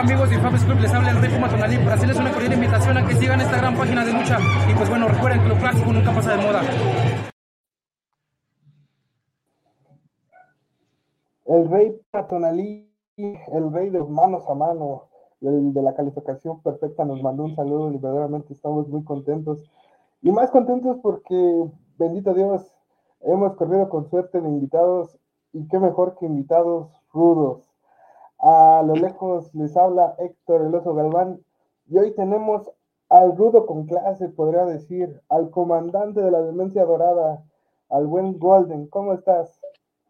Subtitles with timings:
[0.00, 0.80] amigos de Infamous Club?
[0.80, 3.58] Les habla el Rey Puma Tonalí para hacerles una cordial invitación a que sigan esta
[3.58, 4.38] gran página de lucha.
[4.70, 6.62] Y pues bueno, recuerden que lo clásico nunca pasa de moda.
[11.44, 15.08] El Rey Patonalí, el Rey de manos a mano,
[15.42, 19.70] el de la calificación perfecta, nos mandó un saludo y verdaderamente estamos muy contentos.
[20.22, 21.64] Y más contentos porque,
[21.98, 22.72] bendito Dios,
[23.20, 25.18] hemos corrido con suerte de invitados
[25.52, 27.69] y qué mejor que invitados rudos.
[28.42, 31.40] A lo lejos les habla Héctor El Oso Galván
[31.90, 32.70] y hoy tenemos
[33.10, 37.44] al rudo con clase, podría decir, al comandante de la demencia dorada,
[37.90, 38.86] al buen Golden.
[38.86, 39.60] ¿Cómo estás?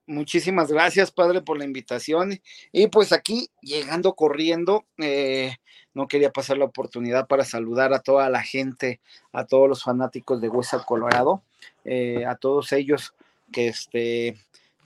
[0.07, 2.41] Muchísimas gracias, padre, por la invitación.
[2.73, 5.57] Y pues aquí, llegando corriendo, eh,
[5.95, 9.01] no quería pasar la oportunidad para saludar a toda la gente,
[9.33, 11.43] a todos los fanáticos de Huesa Colorado,
[11.85, 13.15] eh, a todos ellos
[13.51, 14.37] que este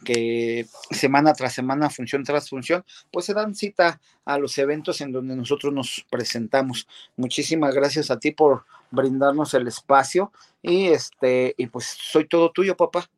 [0.04, 5.12] que semana tras semana, función tras función, pues se dan cita a los eventos en
[5.12, 6.86] donde nosotros nos presentamos.
[7.16, 10.30] Muchísimas gracias a ti por brindarnos el espacio
[10.62, 13.08] y este y pues soy todo tuyo, papá.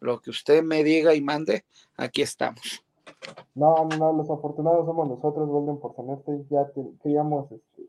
[0.00, 1.64] Lo que usted me diga y mande,
[1.96, 2.84] aquí estamos.
[3.54, 6.44] No, no, los afortunados somos nosotros, Golden, por tenerte.
[6.50, 6.70] Ya
[7.02, 7.82] queríamos este,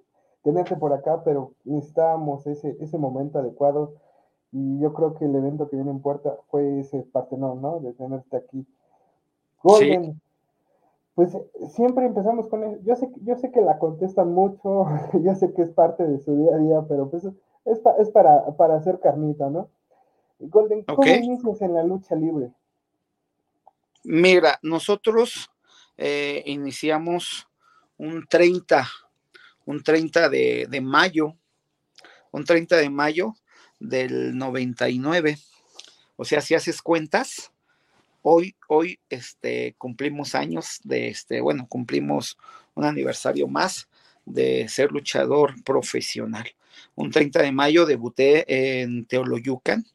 [0.43, 3.95] tenerte por acá, pero necesitábamos ese, ese momento adecuado.
[4.57, 7.81] Y yo creo que el evento que viene en puerta fue ese partenón, ¿no?
[7.81, 8.65] De tenerte aquí.
[9.61, 10.21] Golden,
[11.13, 11.37] pues
[11.71, 12.81] siempre empezamos con eso.
[12.85, 14.85] Yo sé, yo sé que la contestan mucho,
[15.21, 18.45] yo sé que es parte de su día a día, pero pues es, es para,
[18.55, 19.67] para hacer carnita, ¿no?
[20.39, 22.53] Golden, ¿cómo inicias en la lucha libre?
[24.05, 25.49] Mira, nosotros
[25.97, 27.45] eh, iniciamos
[27.97, 28.87] un 30,
[29.65, 31.33] un 30 de, de, mayo,
[32.31, 33.33] un 30 de mayo
[33.79, 35.37] del 99.
[36.15, 37.51] O sea, si haces cuentas,
[38.21, 42.37] hoy, hoy este, cumplimos años de este, bueno, cumplimos
[42.73, 43.87] un aniversario más
[44.25, 46.49] de ser luchador profesional.
[46.95, 49.85] Un 30 de mayo debuté en Teoloyucan,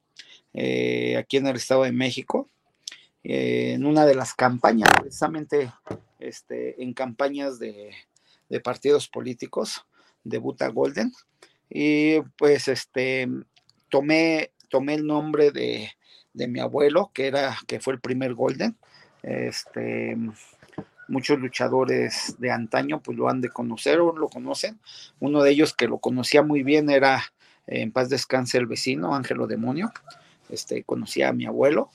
[0.55, 2.49] eh, aquí en el Estado de México,
[3.23, 5.71] en una de las campañas, precisamente
[6.19, 7.93] este, en campañas de,
[8.65, 9.85] partidos políticos,
[10.25, 11.13] debuta Golden,
[11.69, 13.29] y pues este,
[13.91, 15.91] tomé, tomé el nombre de,
[16.33, 18.77] mi abuelo, que, era, que fue el primer Golden,
[19.23, 20.17] este,
[21.09, 24.81] muchos luchadores de antaño pues lo han de conocer o lo conocen.
[25.19, 27.23] Uno de ellos que lo conocía muy bien era
[27.67, 29.93] en paz descanse el vecino, Ángelo Demonio.
[30.49, 31.91] Este, conocí a mi abuelo.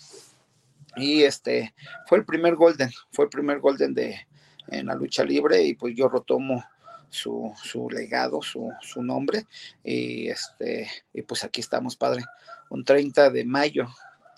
[0.96, 1.74] Y este,
[2.08, 4.28] fue el primer Golden, fue el primer Golden de,
[4.68, 6.64] en la lucha libre y pues yo retomo
[7.10, 9.46] su, su legado, su, su, nombre
[9.84, 12.24] y este, y pues aquí estamos, padre,
[12.70, 13.88] un 30 de mayo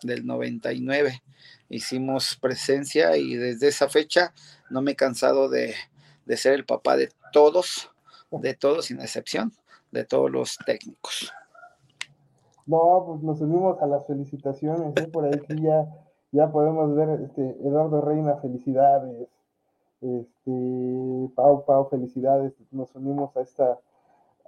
[0.04, 1.22] del 99
[1.70, 4.34] hicimos presencia y desde esa fecha
[4.70, 5.74] no me he cansado de,
[6.26, 7.90] de ser el papá de todos,
[8.32, 9.54] de todos sin excepción,
[9.92, 11.34] de todos los técnicos.
[12.66, 15.08] No, pues nos unimos a las felicitaciones, ¿eh?
[15.08, 15.88] por ahí que ya,
[16.32, 19.28] ya podemos ver, este, Eduardo Reina, felicidades,
[20.02, 23.80] este, Pau, Pau, felicidades, nos unimos a esta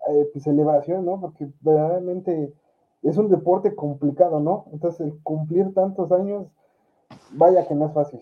[0.09, 1.19] eh, pues, celebración, ¿no?
[1.19, 2.53] Porque verdaderamente
[3.03, 4.65] es un deporte complicado, ¿no?
[4.71, 6.47] Entonces, el cumplir tantos años,
[7.31, 8.21] vaya que no es fácil.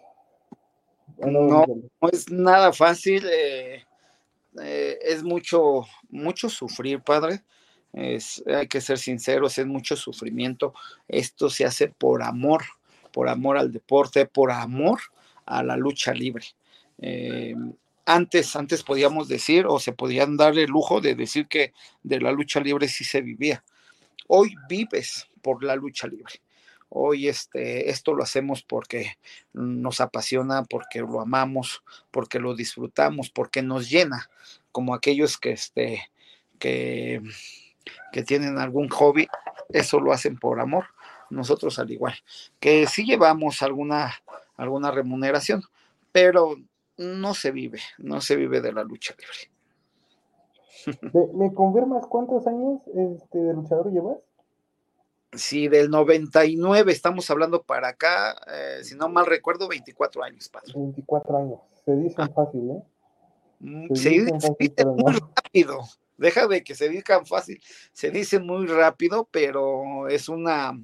[1.17, 3.83] no, no es nada fácil, eh,
[5.01, 7.41] es mucho, mucho sufrir, padre
[7.94, 10.73] es, hay que ser sinceros, es mucho sufrimiento.
[11.07, 12.63] Esto se hace por amor,
[13.11, 14.99] por amor al deporte, por amor
[15.45, 16.45] a la lucha libre.
[17.00, 17.56] Eh,
[18.06, 22.31] antes, antes podíamos decir, o se podían dar el lujo de decir que de la
[22.31, 23.63] lucha libre sí se vivía.
[24.28, 26.41] Hoy vives por la lucha libre.
[26.90, 29.18] Hoy este, esto lo hacemos porque
[29.53, 34.30] nos apasiona, porque lo amamos, porque lo disfrutamos, porque nos llena,
[34.72, 36.09] como aquellos que, este,
[36.59, 37.22] que
[38.12, 39.28] que tienen algún hobby,
[39.69, 40.86] eso lo hacen por amor.
[41.30, 42.16] Nosotros al igual,
[42.59, 44.13] que sí llevamos alguna,
[44.56, 45.63] alguna remuneración,
[46.12, 46.56] pero
[46.97, 49.52] no se vive, no se vive de la lucha libre.
[51.33, 54.18] ¿Me, confirmas cuántos años este, de luchador llevas?
[55.33, 60.74] Sí, del 99 estamos hablando para acá, eh, si no mal recuerdo, 24 años, padre.
[60.75, 62.30] 24 años, se dicen ah.
[62.33, 62.83] fácil, ¿eh?
[63.60, 65.81] Mm, se, dice, muy rápido
[66.18, 67.62] deja de que se digan fácil,
[67.94, 70.77] se dice muy rápido, pero es una,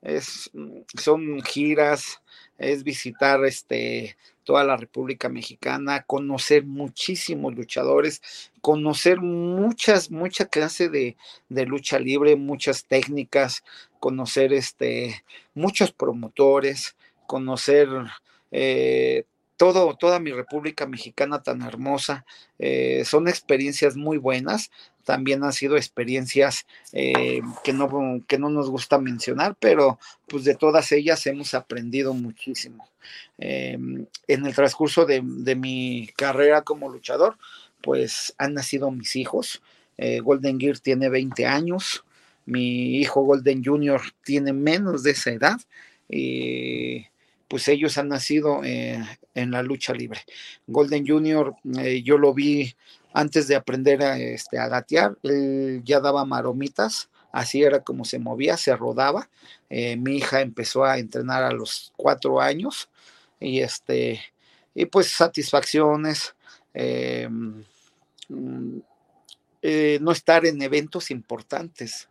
[0.00, 0.50] es,
[0.98, 2.22] son giras,
[2.60, 8.20] es visitar este, toda la República Mexicana, conocer muchísimos luchadores,
[8.60, 11.16] conocer muchas, mucha clase de,
[11.48, 13.64] de lucha libre, muchas técnicas,
[13.98, 15.24] conocer este,
[15.54, 16.96] muchos promotores,
[17.26, 17.88] conocer
[18.52, 19.24] eh,
[19.56, 22.24] todo, toda mi República Mexicana tan hermosa.
[22.58, 24.70] Eh, son experiencias muy buenas.
[25.04, 30.54] También han sido experiencias eh, que, no, que no nos gusta mencionar, pero pues de
[30.54, 32.88] todas ellas hemos aprendido muchísimo.
[33.38, 37.36] en el transcurso de, de, mi carrera como luchador,
[37.80, 39.62] pues han nacido mis hijos.
[40.22, 42.04] Golden Gear tiene 20 años,
[42.46, 44.00] mi hijo Golden Jr.
[44.24, 45.60] tiene menos de esa edad.
[46.08, 47.06] Y
[47.50, 49.04] pues ellos han nacido eh,
[49.34, 50.20] en la lucha libre.
[50.68, 52.76] Golden Junior, eh, yo lo vi
[53.12, 58.18] antes de aprender a, este, a gatear, él ya daba maromitas, así era como se
[58.18, 59.28] movía, se rodaba.
[59.68, 62.88] Eh, mi hija empezó a entrenar a los cuatro años
[63.38, 64.20] y este,
[64.74, 66.34] y pues satisfacciones,
[66.74, 67.60] mm,
[70.00, 72.08] no estar en eventos importantes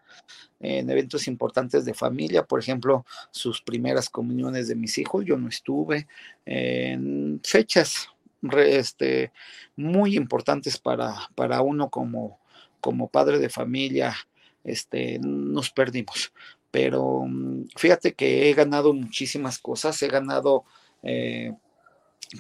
[0.60, 5.48] en eventos importantes de familia, por ejemplo, sus primeras comuniones de mis hijos, yo no
[5.48, 6.08] estuve,
[6.46, 8.10] en fechas
[8.58, 9.32] este,
[9.76, 12.40] muy importantes para, para uno como,
[12.82, 14.16] como padre de familia,
[14.64, 16.32] este, nos perdimos.
[16.72, 20.64] Pero mm, fíjate que he ganado muchísimas cosas, he ganado
[21.04, 21.54] eh,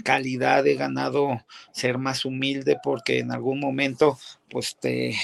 [0.03, 4.17] calidad, he ganado ser más humilde porque en algún momento
[4.49, 5.15] pues te,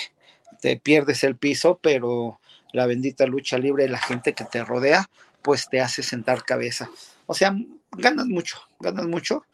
[0.62, 2.40] te pierdes el piso, pero
[2.72, 5.10] la bendita lucha libre, la gente que te rodea,
[5.42, 6.90] pues te hace sentar cabeza.
[7.28, 7.56] O sea,
[7.92, 9.46] ganas mucho, ganas mucho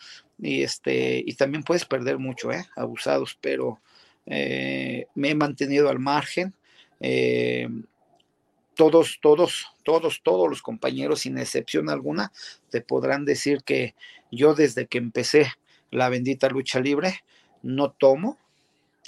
[0.42, 2.66] y este y también puedes perder mucho, ¿eh?
[2.76, 3.80] abusados, pero
[4.26, 6.54] eh, me he mantenido al margen.
[7.00, 7.70] Eh,
[8.76, 12.32] todos, todos, todos, todos los compañeros, sin excepción alguna,
[12.70, 13.96] te podrán decir que
[14.32, 15.52] yo desde que empecé
[15.92, 17.24] la bendita lucha libre,
[17.62, 18.40] no tomo,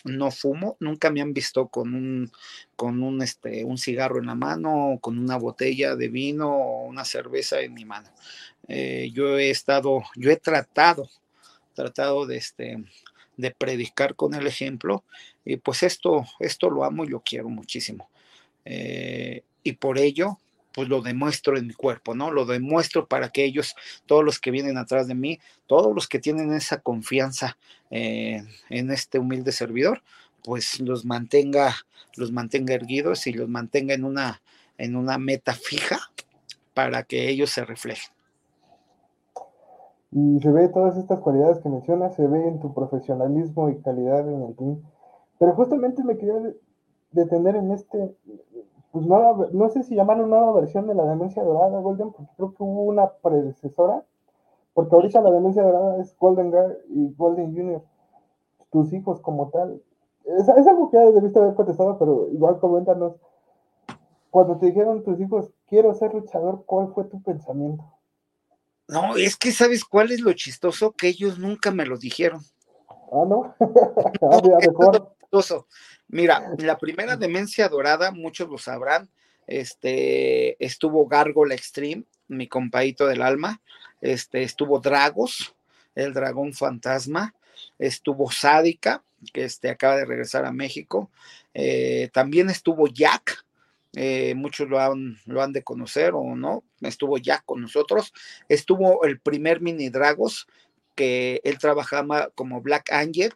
[0.03, 2.31] no fumo, nunca me han visto con un,
[2.75, 7.05] con un, este, un cigarro en la mano, con una botella de vino o una
[7.05, 8.09] cerveza en mi mano.
[8.67, 11.09] Eh, yo he estado, yo he tratado,
[11.73, 12.83] tratado de, este,
[13.37, 15.03] de predicar con el ejemplo
[15.45, 18.09] y pues esto, esto lo amo y lo quiero muchísimo.
[18.65, 20.39] Eh, y por ello,
[20.73, 22.31] pues lo demuestro en mi cuerpo, ¿no?
[22.31, 23.75] Lo demuestro para que ellos,
[24.05, 27.57] todos los que vienen atrás de mí, todos los que tienen esa confianza
[27.91, 30.01] eh, en este humilde servidor,
[30.43, 31.75] pues los mantenga,
[32.15, 34.41] los mantenga erguidos y los mantenga en una,
[34.77, 36.11] en una meta fija
[36.73, 38.12] para que ellos se reflejen.
[40.15, 44.29] Y se ve todas estas cualidades que mencionas, se ve en tu profesionalismo y calidad
[44.29, 44.81] en el team.
[45.39, 46.39] Pero justamente me quería
[47.11, 48.15] detener en este,
[48.91, 52.31] pues no, no sé si llaman una nueva versión de la demencia dorada, Golden, porque
[52.37, 54.03] creo que hubo una predecesora,
[54.75, 57.81] porque ahorita la demencia dorada es Golden Girl y Golden Junior,
[58.71, 59.81] tus hijos como tal.
[60.25, 63.15] Es, algo que ya debiste haber contestado, pero igual coméntanos.
[64.29, 67.83] Cuando te dijeron tus hijos, quiero ser luchador, ¿cuál fue tu pensamiento?
[68.87, 72.41] No, es que sabes cuál es lo chistoso, que ellos nunca me lo dijeron.
[72.89, 73.55] Ah, no.
[73.59, 75.13] ah, mejor.
[76.09, 79.09] Mira, la primera demencia dorada, muchos lo sabrán,
[79.47, 83.59] este, estuvo Gargola Extreme, mi compadito del alma,
[83.99, 85.55] este, estuvo Dragos,
[85.95, 87.33] el dragón fantasma,
[87.79, 89.03] estuvo Sádica,
[89.33, 91.09] que este, acaba de regresar a México,
[91.55, 93.43] eh, también estuvo Jack,
[93.93, 98.13] eh, muchos lo han, lo han de conocer o no, estuvo Jack con nosotros,
[98.49, 100.47] estuvo el primer mini Dragos,
[100.95, 103.33] que él trabajaba como Black Angel,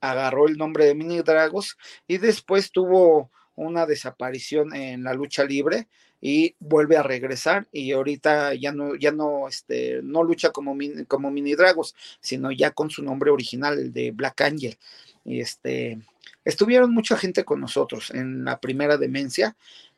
[0.00, 1.76] agarró el nombre de Mini Dragos
[2.06, 5.88] y después tuvo una desaparición en la lucha libre
[6.20, 10.76] y vuelve a regresar y ahorita ya no ya no este no lucha como
[11.06, 14.76] como Mini Dragos, sino ya con su nombre original el de Black Angel.
[15.24, 15.98] Y este
[16.44, 19.56] estuvieron mucha gente con nosotros en la primera demencia,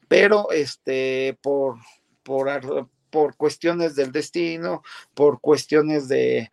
[0.09, 1.77] pero este por
[2.23, 2.49] por
[3.17, 4.83] por cuestiones del destino,
[5.15, 6.51] por cuestiones de,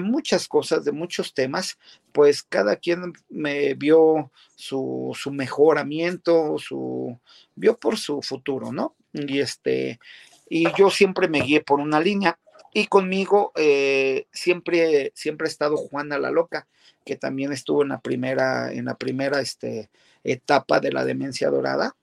[0.00, 1.78] muchas cosas, de muchos temas,
[2.10, 7.16] pues cada quien me vio su, mejoramiento, su,
[7.54, 8.96] vio por su futuro, ¿no?
[9.12, 10.00] Y este,
[10.48, 12.40] y yo siempre me guié por una línea.
[12.74, 16.66] Y conmigo eh, siempre, siempre ha estado Juana la Loca,
[17.04, 19.90] que también estuvo en la primera, en la primera este,
[20.24, 21.94] etapa de la demencia dorada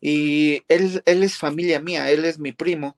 [0.00, 2.96] y él, él es familia mía, él es mi primo.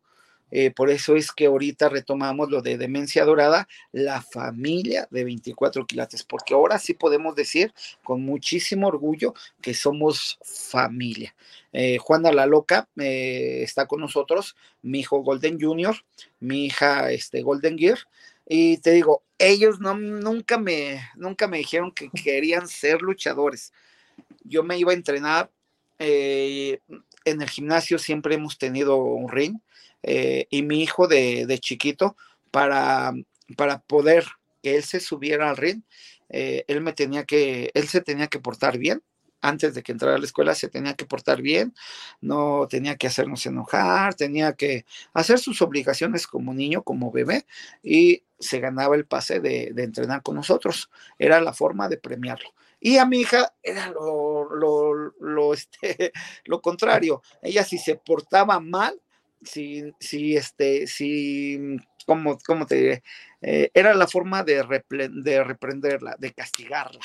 [0.55, 5.87] Eh, por eso es que ahorita retomamos lo de demencia dorada, la familia de 24
[5.87, 7.73] quilates, porque ahora sí podemos decir
[8.05, 11.35] con muchísimo orgullo que somos familia.
[11.73, 15.97] Eh, Juana la Loca eh, está con nosotros, mi hijo Golden Junior,
[16.39, 18.01] mi hija este, Golden Gear,
[18.47, 23.73] y te digo, ellos no, nunca, me, nunca me dijeron que querían ser luchadores.
[24.45, 25.51] Yo me iba a entrenar
[25.99, 26.81] eh,
[27.25, 29.59] en el gimnasio siempre hemos tenido un ring
[30.03, 32.17] eh, y mi hijo de, chiquito
[32.51, 33.13] para,
[33.57, 34.27] para poder
[34.63, 35.83] que él se subiera al ring,
[36.29, 39.03] eh, él me tenía que, él se tenía que portar bien.
[39.45, 41.75] Antes de que entrara a la escuela se tenía que portar bien,
[42.21, 47.45] no tenía que hacernos enojar, tenía que hacer sus obligaciones como niño, como bebé,
[47.83, 50.91] y se ganaba el pase de, de entrenar con nosotros.
[51.19, 52.55] Era la forma de premiarlo.
[52.85, 56.11] Y a mi hija era lo, lo, lo, este,
[56.47, 57.23] lo contrario.
[57.41, 59.01] Ella si se portaba mal,
[59.41, 63.03] si, si, este, si, ¿cómo, cómo te diré?
[63.41, 67.01] Eh, era la forma de, de reprenderla, de castigarla.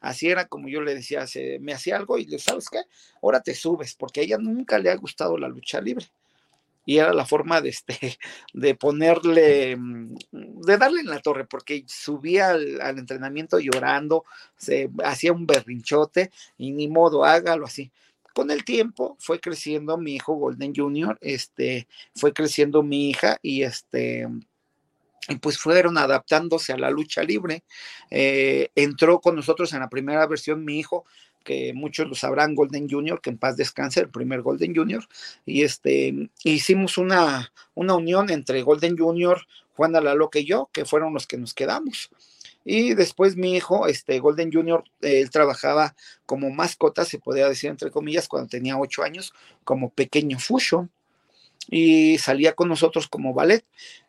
[0.00, 2.80] Así era como yo le decía, se, me hacía algo y le, ¿sabes qué?
[3.22, 6.06] Ahora te subes, porque a ella nunca le ha gustado la lucha libre.
[6.84, 7.96] Y era la forma de, este,
[8.52, 14.24] de ponerle, mm, de darle en la torre, porque subía al, entrenamiento llorando,
[14.56, 17.92] se hacía un berrinchote y ni modo, hágalo así.
[18.34, 23.62] Con el tiempo fue creciendo mi hijo Golden Junior, este, fue creciendo mi hija y
[23.62, 24.26] este,
[25.40, 27.62] pues fueron adaptándose a la lucha libre.
[28.10, 31.04] Eh, entró con nosotros en la primera versión mi hijo,
[31.44, 35.04] que muchos lo sabrán, Golden Junior, que en paz descanse, el primer Golden Junior,
[35.44, 40.84] y este, hicimos una, una unión entre Golden Junior, Juana La Loca y yo, que
[40.84, 42.10] fueron los que nos quedamos.
[42.64, 47.90] Y después mi hijo, este Golden Junior, él trabajaba como mascota, se podría decir entre
[47.90, 49.32] comillas, cuando tenía ocho años,
[49.64, 50.88] como pequeño Fusho
[51.68, 53.64] y salía con nosotros como ballet.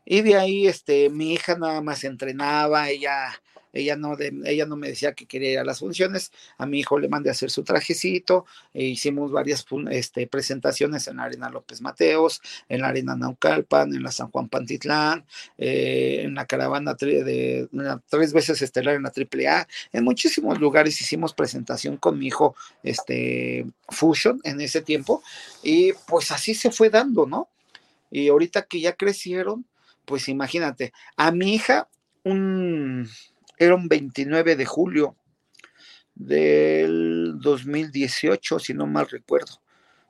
[0.06, 3.42] Y de ahí, este, mi hija nada más entrenaba, ella
[3.74, 4.16] ella no,
[4.46, 7.30] ella no me decía que quería ir a las funciones, a mi hijo le mandé
[7.30, 12.82] a hacer su trajecito, e hicimos varias este, presentaciones en la Arena López Mateos, en
[12.82, 15.26] la Arena Naucalpan, en la San Juan Pantitlán,
[15.58, 21.98] eh, en la caravana tres veces estelar en la AAA, en muchísimos lugares hicimos presentación
[21.98, 25.24] con mi hijo este, Fusion en ese tiempo,
[25.64, 27.50] y pues así se fue dando, ¿no?
[28.12, 29.66] Y ahorita que ya crecieron,
[30.06, 31.88] pues imagínate, a mi hija
[32.24, 33.10] un,
[33.64, 35.16] era un 29 de julio
[36.16, 39.62] del 2018, si no mal recuerdo,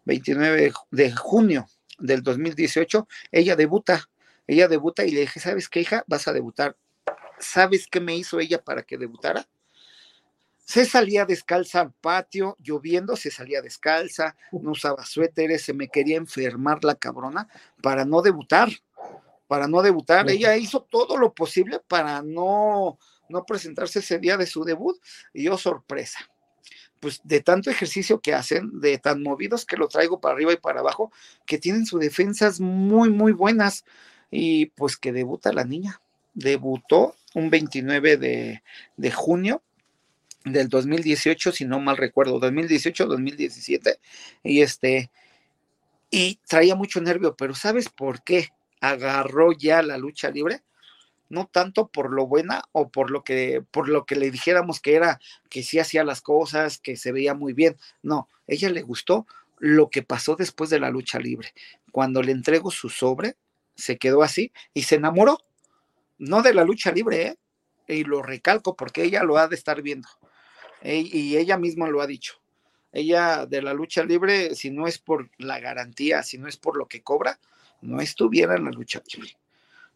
[0.06, 1.68] 29 de junio
[2.00, 4.10] del 2018, ella debuta,
[4.48, 6.04] ella debuta y le dije, ¿sabes qué, hija?
[6.08, 6.76] Vas a debutar.
[7.40, 9.48] ¿Sabes qué me hizo ella para que debutara?
[10.66, 16.18] Se salía descalza al patio, lloviendo, se salía descalza, no usaba suéteres, se me quería
[16.18, 17.50] enfermar la cabrona
[17.82, 18.70] para no debutar,
[19.48, 20.30] para no debutar.
[20.30, 22.98] Ella hizo todo lo posible para no
[23.30, 24.98] no presentarse ese día de su debut
[25.34, 26.30] y yo sorpresa.
[27.00, 30.58] Pues de tanto ejercicio que hacen, de tan movidos que lo traigo para arriba y
[30.58, 31.12] para abajo,
[31.46, 33.84] que tienen sus defensas muy, muy buenas.
[34.32, 36.02] Y pues que debuta la niña.
[36.34, 38.64] Debutó un 29 de,
[38.98, 39.62] de junio
[40.46, 44.00] del 2018, si no mal recuerdo, 2018, 2017.
[44.44, 45.12] Y este,
[46.10, 48.50] y traía mucho nervio, pero ¿sabes por qué
[48.82, 50.62] agarró ya la lucha libre?
[51.30, 54.96] No tanto por lo buena o por lo que por lo que le dijéramos que
[54.96, 57.78] era que sí hacía las cosas, que se veía muy bien.
[58.02, 59.26] No, ella le gustó
[59.58, 61.54] lo que pasó después de la lucha libre.
[61.92, 63.36] Cuando le entrego su sobre,
[63.76, 65.40] se quedó así y se enamoró.
[66.18, 67.38] No de la lucha libre, ¿eh?
[67.88, 70.08] y lo recalco porque ella lo ha de estar viendo.
[70.84, 72.36] y ella misma lo ha dicho.
[72.92, 76.78] Ella de la lucha libre, si no es por la garantía, si no es por
[76.78, 77.40] lo que cobra,
[77.82, 79.36] no estuviera en la lucha libre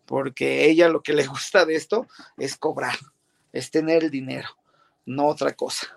[0.08, 2.96] porque ella lo que le gusta de esto es cobrar,
[3.54, 4.48] es tener el dinero,
[5.06, 5.88] no otra cosa.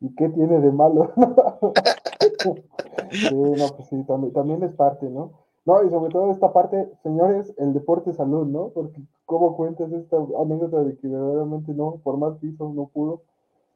[0.00, 1.12] ¿Y qué tiene de malo?
[3.12, 4.04] sí, no, pues sí,
[4.34, 5.32] también, es parte, ¿no?
[5.64, 8.70] No, y sobre todo esta parte, señores, el deporte salud, ¿no?
[8.70, 13.22] Porque cómo cuentas esta anécdota de que verdaderamente no, por más que hizo, no pudo.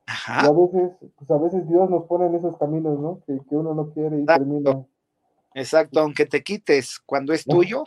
[0.07, 0.43] Ajá.
[0.43, 3.21] Y a veces, pues a veces Dios nos pone en esos caminos, ¿no?
[3.25, 4.85] Que, que uno no quiere y termina.
[5.55, 7.85] Exacto, aunque te quites cuando es tuyo,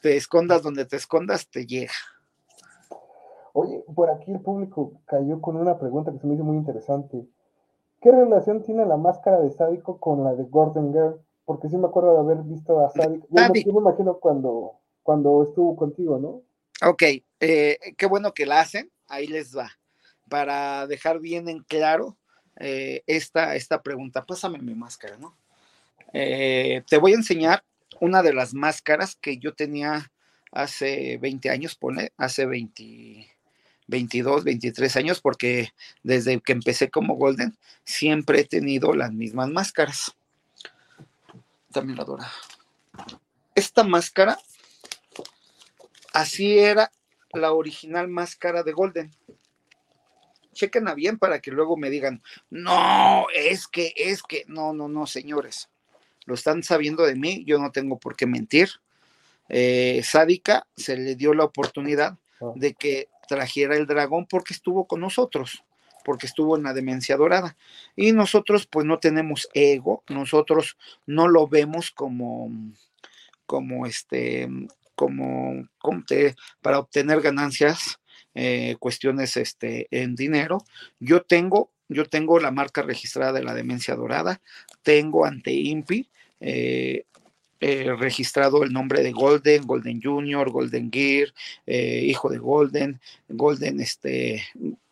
[0.00, 1.92] te escondas donde te escondas, te llega.
[3.52, 7.26] Oye, por aquí el público cayó con una pregunta que se me hizo muy interesante.
[8.00, 11.20] ¿Qué relación tiene la máscara de Sádico con la de Gordon Girl?
[11.44, 13.26] Porque sí me acuerdo de haber visto a Sádico.
[13.30, 16.42] Yo, me imagino cuando, cuando estuvo contigo, ¿no?
[16.88, 17.02] Ok,
[17.40, 18.90] eh, qué bueno que la hacen.
[19.08, 19.70] Ahí les va.
[20.28, 22.16] Para dejar bien en claro
[22.56, 25.36] eh, esta, esta pregunta, pásame mi máscara, ¿no?
[26.12, 27.62] Eh, te voy a enseñar
[27.98, 30.12] una de las máscaras que yo tenía
[30.52, 33.28] hace 20 años, pone, hace 20,
[33.86, 40.16] 22, 23 años, porque desde que empecé como Golden, siempre he tenido las mismas máscaras.
[41.72, 42.30] También la dora.
[43.54, 44.38] Esta máscara,
[46.12, 46.90] así era
[47.32, 49.14] la original máscara de Golden.
[50.52, 55.06] Chequen bien para que luego me digan, no, es que, es que, no, no, no,
[55.06, 55.68] señores
[56.30, 58.68] lo están sabiendo de mí, yo no tengo por qué mentir.
[59.48, 62.52] Eh, Sádica se le dio la oportunidad Ah.
[62.54, 65.62] de que trajera el dragón porque estuvo con nosotros,
[66.04, 67.56] porque estuvo en la demencia dorada.
[67.96, 72.48] Y nosotros pues no tenemos ego, nosotros no lo vemos como,
[73.44, 74.48] como este,
[74.94, 77.98] como, como te- para obtener ganancias,
[78.34, 80.64] eh, cuestiones este, en dinero.
[81.00, 84.40] Yo tengo, yo tengo la marca registrada de la demencia dorada,
[84.82, 86.08] tengo ante INPI.
[86.40, 87.04] Eh,
[87.60, 91.28] eh, registrado el nombre de Golden, Golden Junior, Golden Gear,
[91.66, 94.42] eh, hijo de Golden, Golden, este,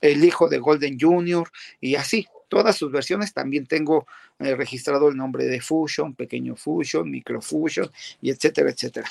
[0.03, 1.51] el hijo de Golden Junior,
[1.81, 3.33] y así, todas sus versiones.
[3.33, 4.07] También tengo
[4.39, 7.91] registrado el nombre de Fusion, pequeño Fusion, micro Fusion,
[8.21, 9.09] y etcétera, etcétera.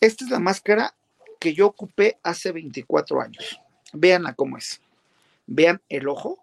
[0.00, 0.94] Esta es la máscara
[1.38, 3.60] que yo ocupé hace 24 años.
[3.92, 4.80] Veanla cómo es.
[5.46, 6.42] Vean el ojo,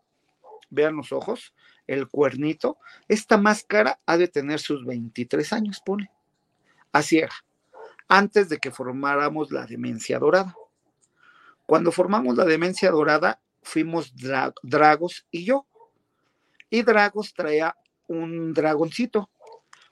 [0.70, 1.54] vean los ojos,
[1.88, 2.78] el cuernito.
[3.08, 6.10] Esta máscara ha de tener sus 23 años, pone.
[6.92, 7.34] Así era,
[8.08, 10.56] antes de que formáramos la demencia dorada.
[11.66, 15.66] Cuando formamos la demencia dorada, fuimos Dra- Dragos y yo.
[16.70, 17.76] Y Dragos traía
[18.08, 19.30] un dragoncito,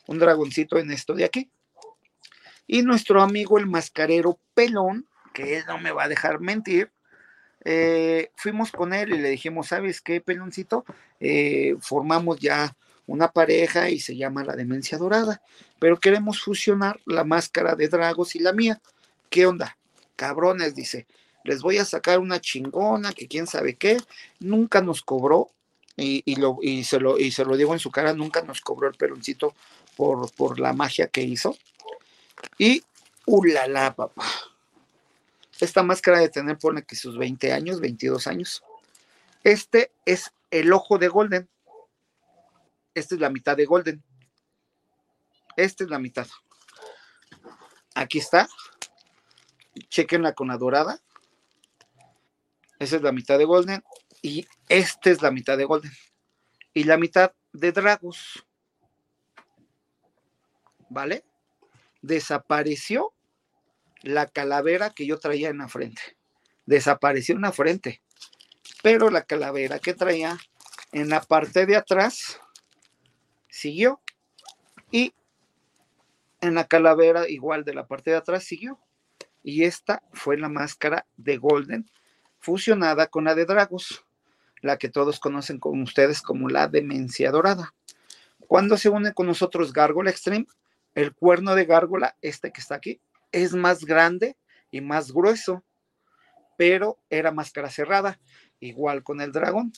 [0.07, 1.49] un dragoncito en esto de aquí.
[2.67, 6.91] Y nuestro amigo el mascarero pelón, que él no me va a dejar mentir,
[7.65, 10.85] eh, fuimos con él y le dijimos, ¿sabes qué, peloncito?
[11.19, 12.75] Eh, formamos ya
[13.07, 15.41] una pareja y se llama la demencia dorada,
[15.79, 18.81] pero queremos fusionar la máscara de Dragos y la mía.
[19.29, 19.77] ¿Qué onda?
[20.15, 21.05] Cabrones, dice,
[21.43, 23.97] les voy a sacar una chingona que quién sabe qué,
[24.39, 25.49] nunca nos cobró,
[25.95, 28.61] y, y lo, y, se lo, y se lo digo en su cara, nunca nos
[28.61, 29.53] cobró el peloncito
[29.95, 31.55] por, por la magia que hizo.
[32.57, 32.83] Y,
[33.25, 34.23] ulala, papá.
[35.63, 38.61] Esta máscara de tener, pone que sus 20 años, 22 años.
[39.45, 41.49] Este es el ojo de Golden.
[42.93, 44.03] Esta es la mitad de Golden.
[45.55, 46.27] Esta es la mitad.
[47.95, 48.49] Aquí está.
[49.87, 50.99] Chequenla con la dorada.
[52.77, 53.81] Esa es la mitad de Golden.
[54.21, 55.93] Y esta es la mitad de Golden.
[56.73, 58.45] Y la mitad de Dragos.
[60.89, 61.23] ¿Vale?
[62.01, 63.12] Desapareció
[64.03, 66.01] la calavera que yo traía en la frente.
[66.65, 68.01] Desapareció en la frente.
[68.83, 70.37] Pero la calavera que traía
[70.91, 72.39] en la parte de atrás
[73.49, 74.01] siguió.
[74.91, 75.13] Y
[76.41, 78.77] en la calavera igual de la parte de atrás siguió.
[79.41, 81.89] Y esta fue la máscara de Golden
[82.39, 84.05] fusionada con la de Dragos,
[84.61, 87.73] la que todos conocen con ustedes como la demencia dorada.
[88.47, 90.47] Cuando se une con nosotros Gárgola Extreme,
[90.93, 92.99] el cuerno de Gárgola, este que está aquí,
[93.33, 94.37] es más grande
[94.71, 95.65] y más grueso,
[96.57, 98.19] pero era máscara cerrada,
[98.61, 99.73] igual con el dragón.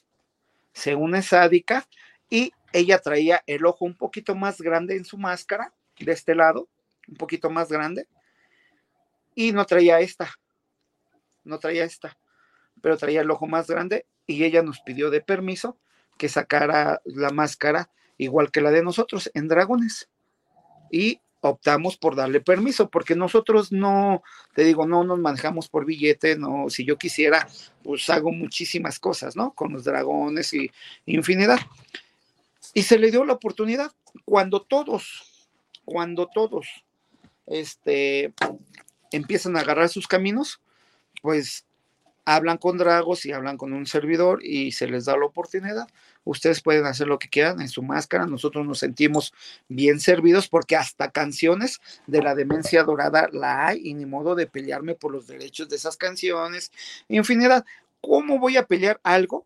[0.73, 1.87] Se une Sádica
[2.29, 6.69] y ella traía el ojo un poquito más grande en su máscara, de este lado,
[7.07, 8.07] un poquito más grande,
[9.33, 10.29] y no traía esta,
[11.43, 12.17] no traía esta,
[12.81, 15.79] pero traía el ojo más grande y ella nos pidió de permiso
[16.17, 20.09] que sacara la máscara igual que la de nosotros en dragones.
[20.91, 26.37] Y optamos por darle permiso, porque nosotros no, te digo, no nos manejamos por billete,
[26.37, 27.47] no, si yo quisiera,
[27.83, 29.53] pues hago muchísimas cosas, ¿no?
[29.53, 30.71] Con los dragones y
[31.05, 31.59] infinidad.
[32.73, 33.91] Y se le dio la oportunidad
[34.25, 35.49] cuando todos,
[35.85, 36.67] cuando todos,
[37.47, 38.33] este,
[39.11, 40.61] empiezan a agarrar sus caminos,
[41.21, 41.65] pues
[42.25, 45.87] hablan con Dragos y hablan con un servidor y se les da la oportunidad.
[46.23, 48.25] Ustedes pueden hacer lo que quieran en su máscara.
[48.25, 49.33] Nosotros nos sentimos
[49.67, 54.47] bien servidos porque hasta canciones de la demencia dorada la hay y ni modo de
[54.47, 56.71] pelearme por los derechos de esas canciones.
[57.07, 57.63] Infinidad.
[58.01, 59.45] ¿Cómo voy a pelear algo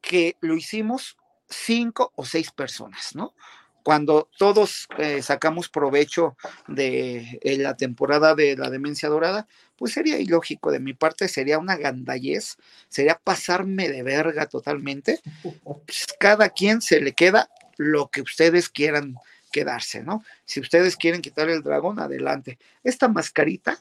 [0.00, 1.16] que lo hicimos
[1.48, 3.34] cinco o seis personas, ¿no?
[3.82, 6.36] Cuando todos eh, sacamos provecho
[6.68, 11.58] de eh, la temporada de la demencia dorada, pues sería ilógico de mi parte, sería
[11.58, 12.56] una gandallez,
[12.88, 15.20] sería pasarme de verga totalmente.
[15.86, 19.16] Pues cada quien se le queda lo que ustedes quieran
[19.50, 20.22] quedarse, ¿no?
[20.44, 22.58] Si ustedes quieren quitar el dragón, adelante.
[22.84, 23.78] Esta mascarita,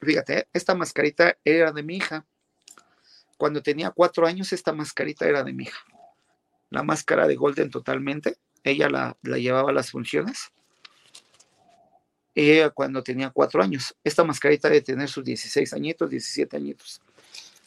[0.00, 0.48] fíjate, ¿eh?
[0.52, 2.24] esta mascarita era de mi hija.
[3.36, 5.80] Cuando tenía cuatro años, esta mascarita era de mi hija.
[6.70, 8.36] La máscara de Golden totalmente.
[8.64, 10.52] Ella la, llevaba a las funciones.
[12.34, 13.94] Ella cuando tenía cuatro años.
[14.04, 17.00] Esta mascarita de tener sus 16 añitos, 17 añitos.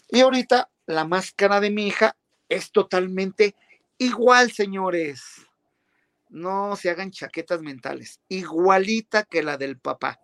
[0.10, 2.16] Y ahorita la máscara de mi hija
[2.50, 3.56] es totalmente
[3.98, 5.46] igual, señores.
[6.30, 8.20] No se hagan chaquetas mentales.
[8.30, 10.20] Igualita que la del papá.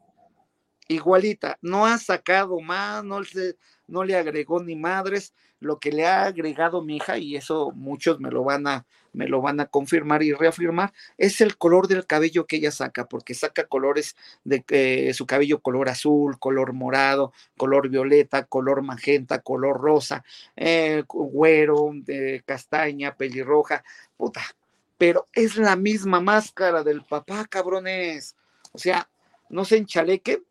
[0.88, 1.58] Igualita.
[1.62, 6.98] No ha sacado más, no, le agregó ni madres, lo que le ha agregado mi
[6.98, 10.92] hija, y eso muchos me lo van a, me lo van a confirmar y reafirmar,
[11.18, 15.60] es el color del cabello que ella saca, porque saca colores de eh, su cabello
[15.60, 20.24] color azul, color morado, color violeta, color magenta, color rosa,
[20.56, 21.92] eh, güero,
[22.46, 23.84] castaña, pelirroja,
[24.18, 24.42] puta,
[24.98, 28.36] pero es la misma máscara del papá, cabrones.
[28.72, 29.10] O sea,
[29.50, 30.44] no se enchalequen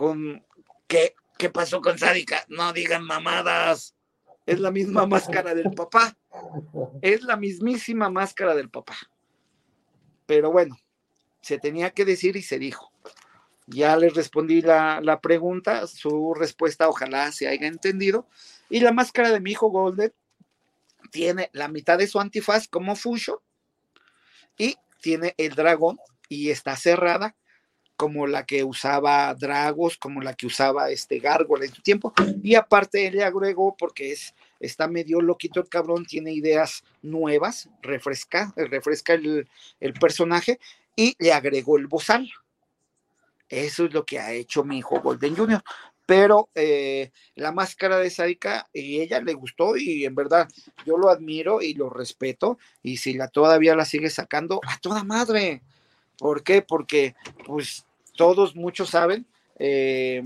[0.00, 0.42] con
[0.86, 1.14] qué,
[1.52, 3.94] pasó con Sádica, no digan mamadas
[4.46, 6.16] es la misma máscara del papá.
[7.02, 8.96] Es la mismísima máscara del papá.
[10.24, 10.78] Pero bueno,
[11.42, 12.90] se tenía que decir y se dijo.
[13.66, 18.26] Ya les respondí la, la pregunta, su respuesta ojalá se haya entendido.
[18.70, 20.14] Y la máscara de mi hijo Golden
[21.10, 23.42] tiene la mitad de su antifaz como Fusho
[24.56, 25.98] y tiene el dragón
[26.30, 27.36] y está cerrada
[28.00, 32.14] como la que usaba Dragos, como la que usaba este Gárgola en su tiempo.
[32.42, 38.54] Y aparte le agregó, porque es, está medio loquito el cabrón, tiene ideas nuevas, refresca,
[38.56, 39.46] refresca el,
[40.00, 40.58] personaje
[40.96, 42.32] y le agregó el bozal.
[43.50, 45.62] Eso es lo que ha hecho mi hijo Golden Jr.
[46.06, 50.48] Pero eh, la máscara de Saika, y ella le gustó y en verdad
[50.86, 52.58] yo lo admiro y lo respeto.
[52.82, 55.60] Y si la todavía la sigue sacando, a toda madre.
[56.16, 56.60] ¿Por qué?
[56.60, 57.14] Porque
[57.46, 57.86] pues
[58.20, 59.26] todos, muchos saben,
[59.58, 60.22] eh,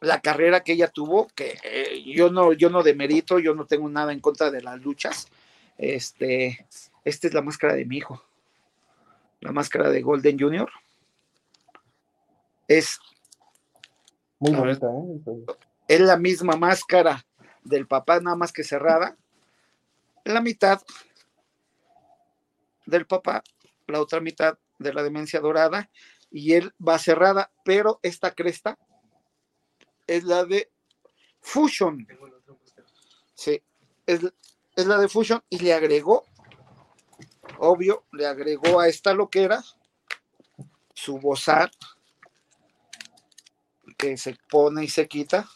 [0.00, 3.88] la carrera que ella tuvo, que eh, yo no, yo no demerito, yo no tengo
[3.88, 5.26] nada en contra de las luchas.
[5.76, 6.68] Este,
[7.04, 8.22] esta es la máscara de mi hijo,
[9.40, 10.70] la máscara de Golden Junior.
[12.68, 13.00] Es
[14.38, 15.56] muy bonita, ¿eh?
[15.88, 17.26] Es la misma máscara
[17.64, 19.16] del papá, nada más que cerrada.
[20.24, 20.80] La mitad
[22.86, 23.42] del papá,
[23.88, 25.90] la otra mitad de la demencia dorada
[26.34, 28.76] y él va cerrada, pero esta cresta
[30.08, 30.68] es la de
[31.40, 32.08] Fusion.
[33.36, 33.62] Sí,
[34.04, 34.20] es,
[34.74, 36.24] la de Fusion y le agregó,
[37.58, 39.62] obvio, le agregó a esta loquera
[40.92, 41.70] su bozar
[43.96, 45.48] que se pone y se quita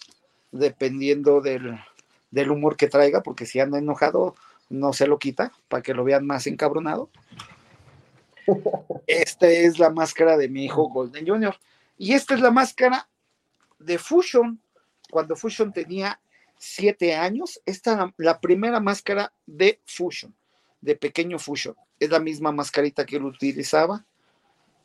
[0.52, 1.76] dependiendo del,
[2.30, 4.36] del humor que traiga, porque si anda enojado
[4.70, 7.10] no se lo quita para que lo vean más encabronado.
[9.06, 11.56] Esta es la máscara de mi hijo Golden Jr.
[11.96, 13.08] Y esta es la máscara
[13.78, 14.60] de Fusion,
[15.10, 16.20] cuando Fusion tenía
[16.58, 17.60] siete años.
[17.66, 20.34] Esta es la, primera máscara de Fusion,
[20.80, 21.74] de pequeño Fusion.
[21.98, 24.04] Es la misma mascarita que él utilizaba.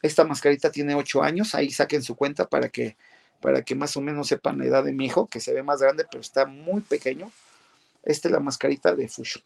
[0.02, 1.56] Esta mascarita tiene ocho años.
[1.56, 2.98] Ahí saquen su cuenta para que,
[3.42, 5.82] para que más o menos sepan la edad de mi hijo, que se ve más
[5.82, 7.32] grande, pero está muy pequeño.
[8.04, 9.44] Esta es la mascarita de Fusion.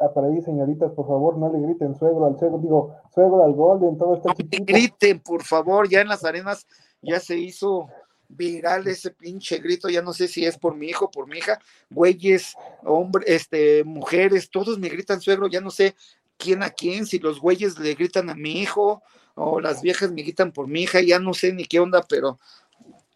[0.00, 3.54] Ah, para ahí, señoritas, por favor, no le griten suegro al suegro, digo, suegro al
[3.54, 4.34] Golden, todo está no
[4.64, 6.66] griten, por favor, ya en las arenas
[7.02, 7.88] ya se hizo
[8.28, 11.58] viral ese pinche grito, ya no sé si es por mi hijo, por mi hija,
[11.90, 15.96] güeyes, hombres, este, mujeres, todos me gritan suegro, ya no sé
[16.36, 19.02] quién a quién, si los güeyes le gritan a mi hijo
[19.34, 22.38] o las viejas me gritan por mi hija, ya no sé ni qué onda, pero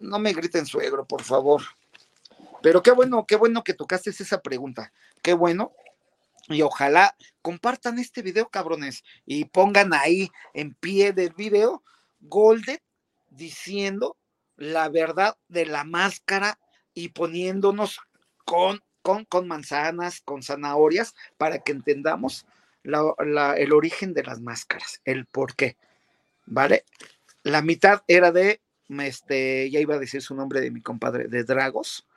[0.01, 1.63] no me griten suegro, por favor.
[2.63, 4.93] Pero qué bueno, qué bueno que tocaste esa pregunta,
[5.23, 5.71] qué bueno,
[6.49, 11.83] y ojalá compartan este video, cabrones, y pongan ahí en pie del video
[12.21, 12.79] Golden
[13.31, 14.17] diciendo
[14.57, 16.59] la verdad de la máscara
[16.95, 18.01] y poniéndonos
[18.45, 22.47] con, con, con manzanas, con zanahorias, para que entendamos
[22.83, 25.77] el origen de las máscaras, el por qué.
[26.47, 26.85] ¿Vale?
[27.43, 31.45] La mitad era de, este, ya iba a decir su nombre de mi compadre, de
[31.45, 32.08] Dragos,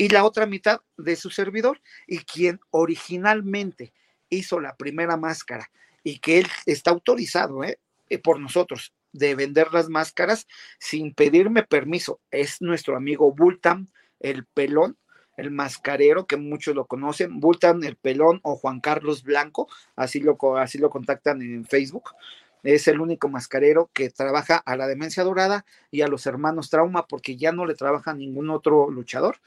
[0.00, 3.92] y la otra mitad de su servidor y quien originalmente
[4.30, 5.70] hizo la primera máscara
[6.02, 7.78] y que él está autorizado ¿eh?
[8.08, 10.46] Eh, por nosotros de vender las máscaras
[10.78, 12.18] sin pedirme permiso.
[12.30, 14.96] Es nuestro amigo Bultan, el pelón,
[15.36, 20.38] el mascarero, que muchos lo conocen, Bultan, el pelón o Juan Carlos Blanco, así lo,
[20.56, 22.14] así lo contactan en Facebook.
[22.62, 27.06] Es el único mascarero que trabaja a la demencia dorada y a los hermanos trauma
[27.06, 29.40] porque ya no le trabaja ningún otro luchador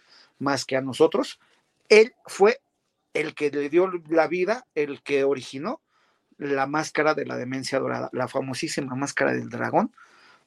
[0.44, 1.40] más que a nosotros.
[1.90, 2.60] Él fue
[3.14, 5.82] el que le dio la vida, el que originó
[6.38, 9.94] la máscara de la demencia dorada, la famosísima máscara del dragón.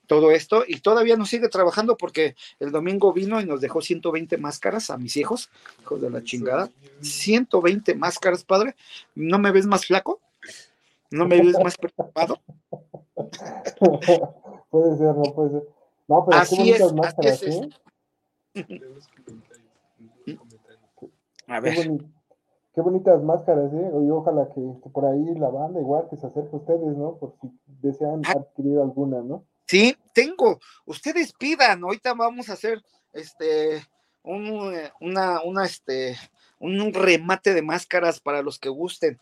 [0.06, 4.36] Todo esto y todavía nos sigue trabajando porque el domingo vino y nos dejó 120
[4.38, 6.70] máscaras a mis hijos, hijos de la chingada.
[7.00, 8.76] 120 máscaras, padre.
[9.16, 10.20] ¿No me ves más flaco?
[11.10, 12.40] ¿No me ves más preocupado?
[14.70, 15.62] puede ser, no puede ser.
[16.06, 17.68] No, pero así es, máscaras, así
[18.54, 18.64] es.
[21.46, 21.88] A ver.
[22.74, 23.90] Qué, bonitas máscaras, ¿eh?
[24.02, 27.16] Y ojalá que, por ahí la banda igual que se acerque a ustedes, ¿no?
[27.16, 28.32] Por si desean ah.
[28.32, 29.44] adquirir alguna, ¿no?
[29.66, 30.58] Sí, tengo.
[30.84, 31.82] Ustedes pidan.
[31.82, 32.82] Ahorita vamos a hacer
[33.12, 33.82] este
[34.22, 36.16] un, eh, una, una, este,
[36.58, 39.18] un remate de máscaras para los que gusten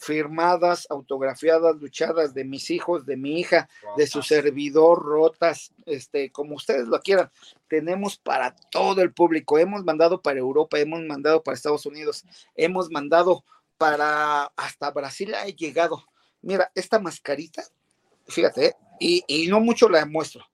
[0.00, 6.56] firmadas, autografiadas, luchadas de mis hijos, de mi hija, de su servidor, rotas, este, como
[6.56, 7.30] ustedes lo quieran.
[7.68, 9.58] Tenemos para todo el público.
[9.58, 12.24] Hemos mandado para Europa, hemos mandado para Estados Unidos,
[12.56, 13.44] hemos mandado
[13.76, 16.04] para hasta Brasil ha llegado.
[16.40, 17.62] Mira, esta mascarita,
[18.26, 18.76] fíjate, ¿eh?
[18.98, 20.44] y, y no mucho la muestro.